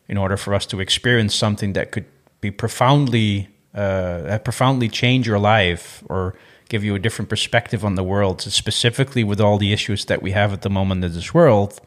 in 0.07 0.17
order 0.17 0.37
for 0.37 0.53
us 0.53 0.65
to 0.65 0.79
experience 0.79 1.33
something 1.33 1.73
that 1.73 1.91
could 1.91 2.05
be 2.41 2.51
profoundly 2.51 3.47
uh, 3.77 4.39
profoundly 4.39 4.89
change 4.89 5.27
your 5.27 5.39
life 5.39 6.03
or 6.09 6.33
give 6.69 6.83
you 6.83 6.95
a 6.95 6.99
different 6.99 7.29
perspective 7.29 7.85
on 7.85 7.95
the 7.95 8.03
world. 8.03 8.41
So 8.41 8.49
specifically 8.49 9.23
with 9.23 9.39
all 9.39 9.57
the 9.57 9.71
issues 9.71 10.05
that 10.05 10.21
we 10.21 10.31
have 10.31 10.51
at 10.51 10.61
the 10.61 10.69
moment 10.69 11.03
in 11.03 11.13
this 11.13 11.33
world 11.33 11.79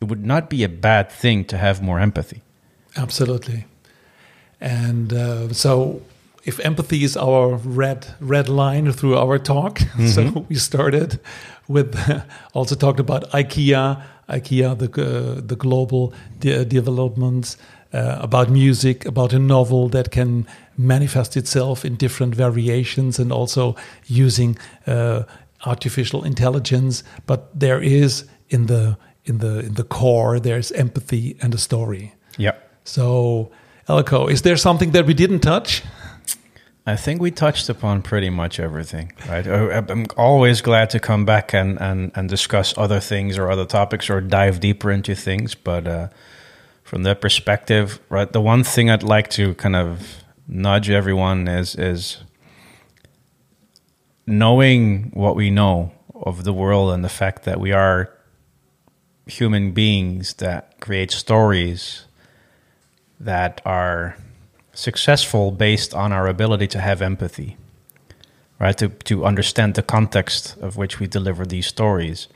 it 0.00 0.08
would 0.10 0.26
not 0.26 0.50
be 0.50 0.64
a 0.64 0.68
bad 0.68 1.10
thing 1.10 1.44
to 1.46 1.56
have 1.56 1.82
more 1.82 1.98
empathy. 1.98 2.42
Absolutely. 2.96 3.64
And 4.60 5.12
uh, 5.12 5.52
so, 5.52 6.02
if 6.44 6.60
empathy 6.60 7.04
is 7.04 7.16
our 7.16 7.56
red 7.56 8.14
red 8.20 8.48
line 8.48 8.92
through 8.92 9.16
our 9.16 9.38
talk, 9.38 9.78
so 10.06 10.46
we 10.48 10.56
started 10.56 11.20
with 11.68 11.96
also 12.52 12.74
talked 12.74 13.00
about 13.00 13.30
IKEA, 13.30 14.02
IKEA, 14.28 14.78
the 14.78 14.90
uh, 15.02 15.40
the 15.40 15.56
global 15.56 16.12
de- 16.38 16.64
developments 16.64 17.56
uh, 17.92 18.18
about 18.20 18.50
music, 18.50 19.06
about 19.06 19.32
a 19.32 19.38
novel 19.38 19.88
that 19.88 20.10
can 20.10 20.46
manifest 20.76 21.36
itself 21.36 21.84
in 21.84 21.96
different 21.96 22.34
variations, 22.34 23.18
and 23.18 23.32
also 23.32 23.74
using 24.06 24.56
uh, 24.86 25.22
artificial 25.66 26.24
intelligence. 26.24 27.04
But 27.26 27.40
there 27.60 27.80
is 27.82 28.24
in 28.48 28.66
the 28.66 28.96
in 29.24 29.38
the 29.38 29.60
in 29.60 29.74
the 29.74 29.84
core 29.84 30.40
there's 30.40 30.72
empathy 30.72 31.36
and 31.42 31.54
a 31.54 31.58
story. 31.58 32.12
yeah 32.38 32.52
So, 32.84 33.50
Eelko, 33.88 34.30
is 34.30 34.42
there 34.42 34.56
something 34.56 34.92
that 34.92 35.06
we 35.06 35.14
didn't 35.14 35.40
touch? 35.40 35.82
I 36.86 36.96
think 36.96 37.22
we 37.22 37.30
touched 37.30 37.70
upon 37.70 38.02
pretty 38.02 38.28
much 38.30 38.60
everything, 38.60 39.12
right? 39.28 39.46
I- 39.46 39.78
I'm 39.88 40.04
always 40.16 40.60
glad 40.60 40.90
to 40.90 40.98
come 41.00 41.24
back 41.24 41.54
and, 41.54 41.80
and, 41.80 42.10
and 42.14 42.28
discuss 42.28 42.74
other 42.76 43.00
things 43.00 43.38
or 43.38 43.50
other 43.50 43.64
topics 43.64 44.10
or 44.10 44.20
dive 44.20 44.60
deeper 44.60 44.90
into 44.90 45.14
things. 45.14 45.54
But 45.54 45.86
uh, 45.86 46.08
from 46.82 47.04
that 47.04 47.20
perspective, 47.22 48.00
right, 48.10 48.30
the 48.30 48.40
one 48.42 48.64
thing 48.64 48.90
I'd 48.90 49.02
like 49.02 49.28
to 49.30 49.54
kind 49.54 49.76
of 49.76 50.23
nudge 50.46 50.90
everyone 50.90 51.48
is 51.48 51.74
is 51.74 52.18
knowing 54.26 55.10
what 55.12 55.36
we 55.36 55.50
know 55.50 55.92
of 56.14 56.44
the 56.44 56.52
world 56.52 56.92
and 56.92 57.04
the 57.04 57.08
fact 57.08 57.44
that 57.44 57.60
we 57.60 57.72
are 57.72 58.10
human 59.26 59.72
beings 59.72 60.34
that 60.34 60.80
create 60.80 61.10
stories 61.10 62.04
that 63.18 63.60
are 63.64 64.16
successful 64.72 65.50
based 65.50 65.94
on 65.94 66.12
our 66.12 66.26
ability 66.26 66.66
to 66.66 66.80
have 66.80 67.00
empathy, 67.00 67.56
right? 68.58 68.76
To, 68.78 68.88
to 68.88 69.24
understand 69.24 69.74
the 69.74 69.82
context 69.82 70.56
of 70.60 70.76
which 70.76 71.00
we 71.00 71.06
deliver 71.06 71.46
these 71.46 71.66
stories. 71.66 72.28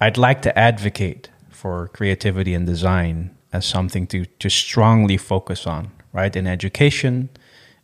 I'd 0.00 0.16
like 0.16 0.42
to 0.42 0.58
advocate 0.58 1.30
for 1.50 1.88
creativity 1.88 2.54
and 2.54 2.66
design 2.66 3.36
as 3.52 3.64
something 3.66 4.06
to, 4.08 4.24
to 4.24 4.50
strongly 4.50 5.16
focus 5.16 5.66
on, 5.66 5.90
right? 6.14 6.34
In 6.34 6.46
education, 6.46 7.28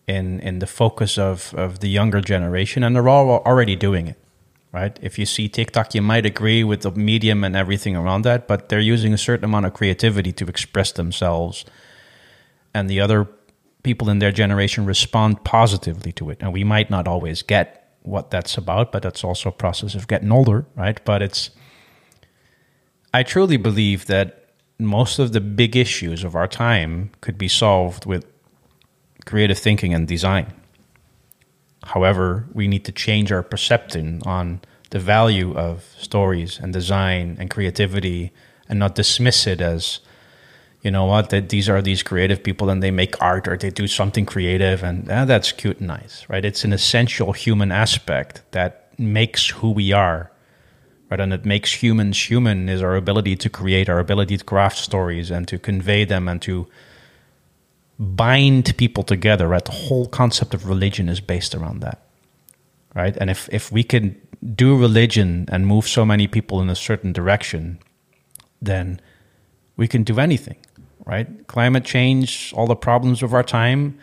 in, 0.07 0.41
in 0.41 0.61
the 0.61 0.67
focus 0.67 1.19
of, 1.19 1.53
of 1.55 1.81
the 1.81 1.89
younger 1.89 2.23
generation, 2.23 2.83
and 2.83 2.97
they're 2.97 3.09
all 3.09 3.43
already 3.45 3.77
doing 3.77 4.07
it, 4.07 4.19
right? 4.73 4.99
If 5.03 5.19
you 5.19 5.27
see 5.27 5.49
TikTok, 5.49 5.95
you 5.95 6.01
might 6.01 6.25
agree 6.25 6.65
with 6.65 6.81
the 6.81 6.91
medium 6.93 7.45
and 7.45 7.55
everything 7.55 7.95
around 7.95 8.23
that, 8.23 8.49
but 8.49 8.71
they're 8.71 8.81
using 8.81 9.13
a 9.13 9.19
certain 9.19 9.45
amount 9.45 9.67
of 9.67 9.75
creativity 9.75 10.33
to 10.33 10.47
express 10.47 10.93
themselves 10.93 11.67
and 12.75 12.89
the 12.89 13.01
other 13.01 13.29
people 13.83 14.11
in 14.11 14.19
their 14.19 14.33
generation 14.33 14.87
respond 14.87 15.45
positively 15.45 16.13
to 16.13 16.31
it. 16.31 16.39
And 16.41 16.53
we 16.53 16.65
might 16.65 16.91
not 16.91 17.09
always 17.09 17.43
get 17.43 17.95
what 18.03 18.31
that's 18.31 18.57
about, 18.57 18.93
but 18.93 19.03
that's 19.03 19.25
also 19.25 19.49
a 19.49 19.53
process 19.53 19.95
of 19.95 20.09
getting 20.09 20.33
older, 20.33 20.67
right? 20.77 21.03
But 21.05 21.23
it's, 21.23 21.51
I 23.13 23.23
truly 23.23 23.57
believe 23.57 24.07
that 24.07 24.40
most 24.81 25.19
of 25.19 25.33
the 25.33 25.41
big 25.41 25.77
issues 25.77 26.25
of 26.25 26.35
our 26.35 26.49
time 26.49 27.11
could 27.21 27.39
be 27.39 27.49
solved 27.49 28.07
with 28.07 28.27
creative 29.27 29.59
thinking 29.59 29.95
and 29.95 30.09
design. 30.09 30.53
However, 31.85 32.47
we 32.53 32.69
need 32.69 32.85
to 32.85 32.93
change 32.93 33.33
our 33.33 33.43
perception 33.43 34.21
on 34.27 34.61
the 34.91 34.99
value 34.99 35.57
of 35.57 35.95
stories 35.99 36.59
and 36.59 36.73
design 36.73 37.37
and 37.39 37.49
creativity 37.49 38.33
and 38.69 38.79
not 38.79 38.95
dismiss 38.95 39.47
it 39.47 39.61
as 39.61 40.01
you 40.83 40.91
know 40.91 41.05
what 41.05 41.31
that 41.31 41.49
these 41.51 41.69
are 41.69 41.83
these 41.83 42.03
creative 42.03 42.43
people 42.43 42.71
and 42.71 42.83
they 42.83 42.91
make 42.91 43.21
art 43.23 43.47
or 43.47 43.57
they 43.57 43.71
do 43.71 43.87
something 43.87 44.27
creative 44.27 44.83
and 44.83 45.11
ah, 45.11 45.25
that's 45.25 45.53
cute 45.53 45.79
and 45.79 45.89
nice 45.89 46.27
right 46.29 46.45
it's 46.45 46.65
an 46.65 46.73
essential 46.73 47.33
human 47.33 47.71
aspect 47.71 48.43
that 48.53 48.89
makes 48.99 49.51
who 49.51 49.71
we 49.71 49.93
are 49.93 50.31
right 51.11 51.21
and 51.21 51.33
it 51.33 51.45
makes 51.45 51.83
humans 51.83 52.31
human 52.31 52.69
is 52.69 52.83
our 52.83 52.97
ability 52.97 53.37
to 53.37 53.51
create 53.51 53.89
our 53.89 53.99
ability 53.99 54.37
to 54.37 54.45
craft 54.45 54.79
stories 54.79 55.31
and 55.31 55.49
to 55.49 55.59
convey 55.59 56.05
them 56.05 56.29
and 56.29 56.41
to 56.43 56.67
bind 57.99 58.77
people 58.77 59.03
together 59.03 59.49
right 59.49 59.65
the 59.65 59.73
whole 59.73 60.07
concept 60.07 60.55
of 60.55 60.67
religion 60.67 61.09
is 61.09 61.21
based 61.21 61.55
around 61.55 61.81
that 61.81 62.01
right 62.95 63.17
and 63.19 63.31
if 63.31 63.49
if 63.53 63.71
we 63.71 63.83
can 63.83 64.19
do 64.55 64.77
religion 64.77 65.47
and 65.53 65.67
move 65.67 65.87
so 65.87 66.05
many 66.05 66.27
people 66.27 66.61
in 66.61 66.71
a 66.71 66.75
certain 66.77 67.13
direction 67.13 67.79
then 68.63 69.01
we 69.77 69.89
can 69.89 70.03
do 70.03 70.21
anything, 70.21 70.57
right? 71.07 71.47
Climate 71.47 71.85
change, 71.85 72.53
all 72.55 72.67
the 72.67 72.77
problems 72.77 73.23
of 73.23 73.33
our 73.33 73.43
time, 73.43 73.99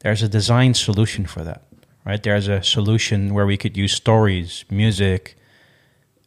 there's 0.00 0.22
a 0.22 0.28
design 0.28 0.74
solution 0.74 1.26
for 1.26 1.44
that, 1.44 1.62
right? 2.04 2.20
There's 2.20 2.48
a 2.48 2.62
solution 2.62 3.32
where 3.32 3.46
we 3.46 3.56
could 3.56 3.76
use 3.76 3.92
stories, 3.92 4.64
music, 4.68 5.36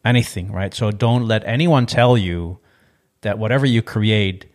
anything, 0.06 0.52
right? 0.52 0.74
So 0.74 0.92
don't 0.92 1.28
let 1.28 1.44
anyone 1.46 1.86
tell 1.88 2.18
you 2.18 2.60
that 3.22 3.40
whatever 3.40 3.66
you 3.66 3.82
create 3.82 4.46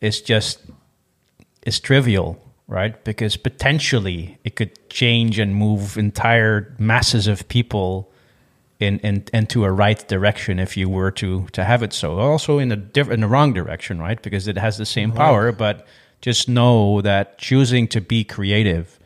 is 0.00 0.20
just 0.20 0.60
is 1.62 1.80
trivial, 1.80 2.38
right? 2.68 3.02
Because 3.04 3.36
potentially 3.36 4.38
it 4.44 4.54
could 4.54 4.88
change 4.90 5.38
and 5.38 5.54
move 5.54 5.96
entire 5.96 6.74
masses 6.78 7.26
of 7.26 7.48
people 7.48 8.10
in, 8.78 9.00
in 9.00 9.24
into 9.32 9.64
a 9.64 9.72
right 9.72 10.06
direction 10.06 10.60
if 10.60 10.76
you 10.76 10.88
were 10.88 11.10
to 11.10 11.46
to 11.52 11.64
have 11.64 11.82
it 11.82 11.92
so 11.92 12.18
also 12.20 12.58
in 12.58 12.70
a 12.70 12.76
diff- 12.76 13.10
in 13.10 13.20
the 13.20 13.26
wrong 13.26 13.52
direction 13.52 13.98
right 13.98 14.22
because 14.22 14.46
it 14.46 14.56
has 14.56 14.78
the 14.78 14.86
same 14.86 15.10
power 15.10 15.50
but 15.50 15.84
just 16.20 16.48
know 16.48 17.00
that 17.00 17.38
choosing 17.38 17.88
to 17.88 18.00
be 18.00 18.22
creative 18.22 18.98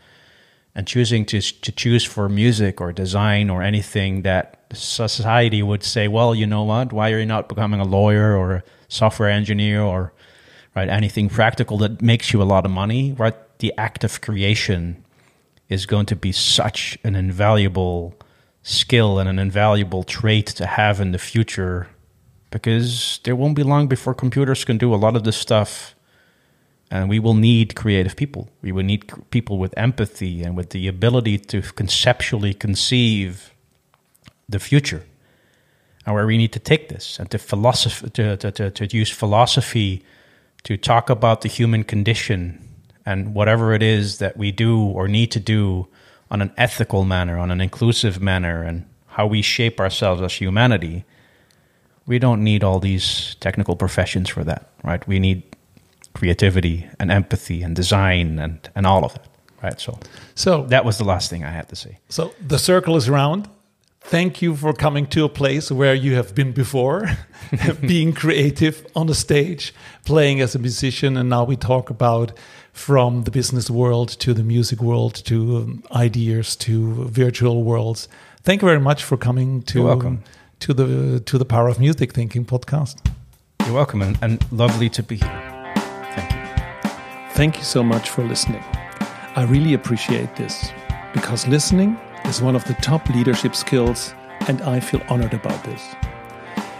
and 0.74 0.86
choosing 0.86 1.24
to 1.26 1.40
to 1.40 1.72
choose 1.72 2.04
for 2.04 2.28
music 2.28 2.80
or 2.80 2.92
design 2.92 3.50
or 3.50 3.62
anything 3.62 4.22
that 4.22 4.64
society 4.72 5.62
would 5.62 5.82
say 5.82 6.08
well 6.08 6.34
you 6.34 6.46
know 6.46 6.64
what? 6.64 6.92
Why 6.92 7.10
are 7.10 7.18
you 7.18 7.26
not 7.26 7.48
becoming 7.48 7.80
a 7.80 7.84
lawyer 7.84 8.36
or 8.36 8.52
a 8.52 8.62
software 8.88 9.30
engineer 9.30 9.82
or 9.82 10.12
right 10.74 10.88
anything 10.88 11.28
practical 11.28 11.78
that 11.78 12.00
makes 12.00 12.32
you 12.32 12.42
a 12.42 12.44
lot 12.44 12.64
of 12.64 12.70
money? 12.70 13.12
Right? 13.12 13.36
The 13.58 13.72
act 13.76 14.04
of 14.04 14.20
creation 14.20 15.04
is 15.68 15.86
going 15.86 16.06
to 16.06 16.16
be 16.16 16.32
such 16.32 16.98
an 17.04 17.14
invaluable 17.14 18.14
skill 18.62 19.18
and 19.18 19.28
an 19.28 19.38
invaluable 19.38 20.04
trait 20.04 20.46
to 20.46 20.66
have 20.66 21.00
in 21.00 21.12
the 21.12 21.18
future 21.18 21.88
because 22.50 23.18
there 23.24 23.34
won't 23.34 23.56
be 23.56 23.62
long 23.62 23.88
before 23.88 24.14
computers 24.14 24.64
can 24.64 24.78
do 24.78 24.94
a 24.94 24.96
lot 24.96 25.16
of 25.16 25.24
this 25.24 25.36
stuff 25.36 25.94
and 26.92 27.08
we 27.08 27.18
will 27.18 27.34
need 27.34 27.74
creative 27.74 28.14
people 28.14 28.48
we 28.62 28.70
will 28.70 28.84
need 28.84 29.02
people 29.30 29.58
with 29.58 29.72
empathy 29.76 30.42
and 30.42 30.56
with 30.56 30.70
the 30.70 30.86
ability 30.86 31.38
to 31.38 31.62
conceptually 31.62 32.54
conceive 32.54 33.52
the 34.48 34.60
future 34.60 35.02
and 36.04 36.14
where 36.14 36.26
we 36.26 36.36
need 36.36 36.52
to 36.52 36.58
take 36.60 36.88
this 36.88 37.18
and 37.18 37.30
to 37.30 37.38
philosophy 37.38 38.10
to, 38.10 38.36
to, 38.36 38.50
to, 38.52 38.70
to 38.70 38.96
use 38.96 39.10
philosophy 39.10 40.02
to 40.64 40.76
talk 40.76 41.10
about 41.10 41.40
the 41.40 41.48
human 41.48 41.82
condition 41.82 42.68
and 43.04 43.34
whatever 43.34 43.72
it 43.72 43.82
is 43.82 44.18
that 44.18 44.36
we 44.36 44.52
do 44.52 44.80
or 44.80 45.08
need 45.08 45.30
to 45.32 45.40
do 45.40 45.88
on 46.30 46.40
an 46.40 46.52
ethical 46.56 47.04
manner, 47.04 47.38
on 47.38 47.50
an 47.50 47.60
inclusive 47.60 48.20
manner, 48.22 48.62
and 48.62 48.86
how 49.08 49.26
we 49.26 49.42
shape 49.42 49.80
ourselves 49.80 50.22
as 50.22 50.32
humanity, 50.34 51.04
we 52.06 52.18
don't 52.18 52.42
need 52.42 52.64
all 52.64 52.80
these 52.80 53.36
technical 53.40 53.76
professions 53.76 54.28
for 54.28 54.44
that, 54.44 54.70
right? 54.82 55.06
We 55.06 55.18
need 55.18 55.42
creativity 56.14 56.86
and 56.98 57.10
empathy 57.10 57.62
and 57.62 57.76
design 57.76 58.38
and, 58.38 58.68
and 58.74 58.86
all 58.86 59.04
of 59.04 59.12
that, 59.14 59.28
right? 59.62 59.80
So 59.80 59.98
So 60.34 60.66
that 60.68 60.84
was 60.84 60.96
the 60.98 61.04
last 61.04 61.30
thing 61.30 61.44
I 61.44 61.50
had 61.50 61.68
to 61.68 61.76
say. 61.76 61.98
So 62.08 62.32
the 62.48 62.58
circle 62.58 62.96
is 62.96 63.08
round. 63.08 63.48
thank 64.04 64.42
you 64.42 64.56
for 64.56 64.72
coming 64.72 65.06
to 65.06 65.24
a 65.24 65.28
place 65.28 65.70
where 65.70 65.94
you 65.94 66.16
have 66.16 66.34
been 66.34 66.52
before, 66.52 67.06
being 67.80 68.12
creative 68.12 68.84
on 68.94 69.06
the 69.06 69.14
stage, 69.14 69.72
playing 70.04 70.40
as 70.42 70.54
a 70.54 70.58
musician. 70.58 71.16
And 71.16 71.28
now 71.28 71.44
we 71.44 71.56
talk 71.56 71.90
about 71.90 72.32
from 72.72 73.22
the 73.24 73.30
business 73.30 73.70
world 73.70 74.08
to 74.18 74.34
the 74.34 74.42
music 74.42 74.80
world 74.82 75.14
to 75.24 75.36
um, 75.56 75.82
ideas 75.92 76.56
to 76.56 77.04
virtual 77.08 77.62
worlds. 77.62 78.08
Thank 78.42 78.62
you 78.62 78.68
very 78.68 78.80
much 78.80 79.04
for 79.04 79.16
coming 79.16 79.62
to 79.62 79.84
welcome. 79.84 80.22
to 80.60 80.74
the 80.74 81.20
to 81.20 81.38
the 81.38 81.44
Power 81.44 81.68
of 81.68 81.78
Music 81.78 82.12
Thinking 82.12 82.44
podcast. 82.44 82.96
You're 83.64 83.74
welcome 83.74 84.02
and, 84.02 84.18
and 84.22 84.44
lovely 84.50 84.88
to 84.90 85.02
be 85.02 85.16
here. 85.16 85.51
Thank 86.14 86.32
you. 86.32 86.90
Thank 87.30 87.58
you 87.58 87.64
so 87.64 87.82
much 87.82 88.10
for 88.10 88.24
listening. 88.24 88.62
I 89.36 89.44
really 89.44 89.74
appreciate 89.74 90.36
this 90.36 90.72
because 91.12 91.48
listening 91.48 91.98
is 92.26 92.42
one 92.42 92.56
of 92.56 92.64
the 92.64 92.74
top 92.74 93.08
leadership 93.08 93.54
skills, 93.54 94.14
and 94.48 94.62
I 94.62 94.80
feel 94.80 95.00
honored 95.08 95.34
about 95.34 95.64
this. 95.64 95.94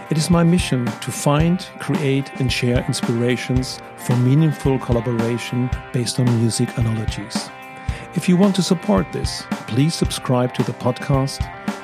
It 0.09 0.17
is 0.17 0.29
my 0.29 0.43
mission 0.43 0.85
to 0.85 1.11
find, 1.11 1.59
create, 1.79 2.31
and 2.39 2.51
share 2.51 2.85
inspirations 2.85 3.81
for 3.97 4.15
meaningful 4.17 4.77
collaboration 4.79 5.69
based 5.91 6.19
on 6.19 6.25
music 6.39 6.77
analogies. 6.77 7.49
If 8.15 8.29
you 8.29 8.37
want 8.37 8.55
to 8.57 8.61
support 8.61 9.11
this, 9.11 9.43
please 9.67 9.95
subscribe 9.95 10.53
to 10.53 10.63
the 10.63 10.73
podcast, 10.73 11.41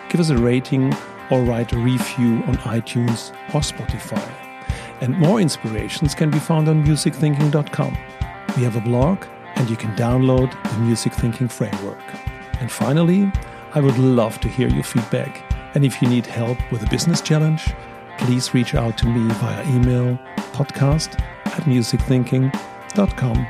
give 0.10 0.22
us 0.22 0.30
a 0.30 0.38
rating, 0.38 0.94
or 1.32 1.42
write 1.42 1.74
a 1.74 1.80
review 1.80 2.44
on 2.46 2.58
iTunes 2.58 3.32
or 3.54 3.62
Spotify 3.62 4.39
and 5.02 5.18
more 5.18 5.40
inspirations 5.40 6.14
can 6.16 6.30
be 6.30 6.40
found 6.40 6.68
on 6.68 6.84
musicthinking.com. 6.86 7.98
We 8.56 8.64
have 8.64 8.76
a 8.76 8.82
blog, 8.82 9.26
and 9.56 9.70
you 9.70 9.76
can 9.76 9.96
download 9.96 10.52
the 10.72 10.80
Music 10.80 11.14
Thinking 11.14 11.48
Framework. 11.48 12.02
And 12.60 12.72
finally, 12.72 13.32
I 13.74 13.82
would 13.82 13.98
love 13.98 14.40
to 14.42 14.48
hear 14.48 14.68
your 14.68 14.84
feedback. 14.84 15.44
And 15.76 15.86
if 15.86 16.02
you 16.02 16.10
need 16.10 16.26
help 16.26 16.58
with 16.72 16.84
a 16.84 16.90
business 16.90 17.22
challenge, 17.22 17.72
please 18.18 18.54
reach 18.54 18.76
out 18.76 18.98
to 19.00 19.06
me 19.06 19.32
via 19.36 19.64
email 19.76 20.18
podcast 20.54 21.20
at 21.46 21.64
musicthinking.com. 21.64 23.48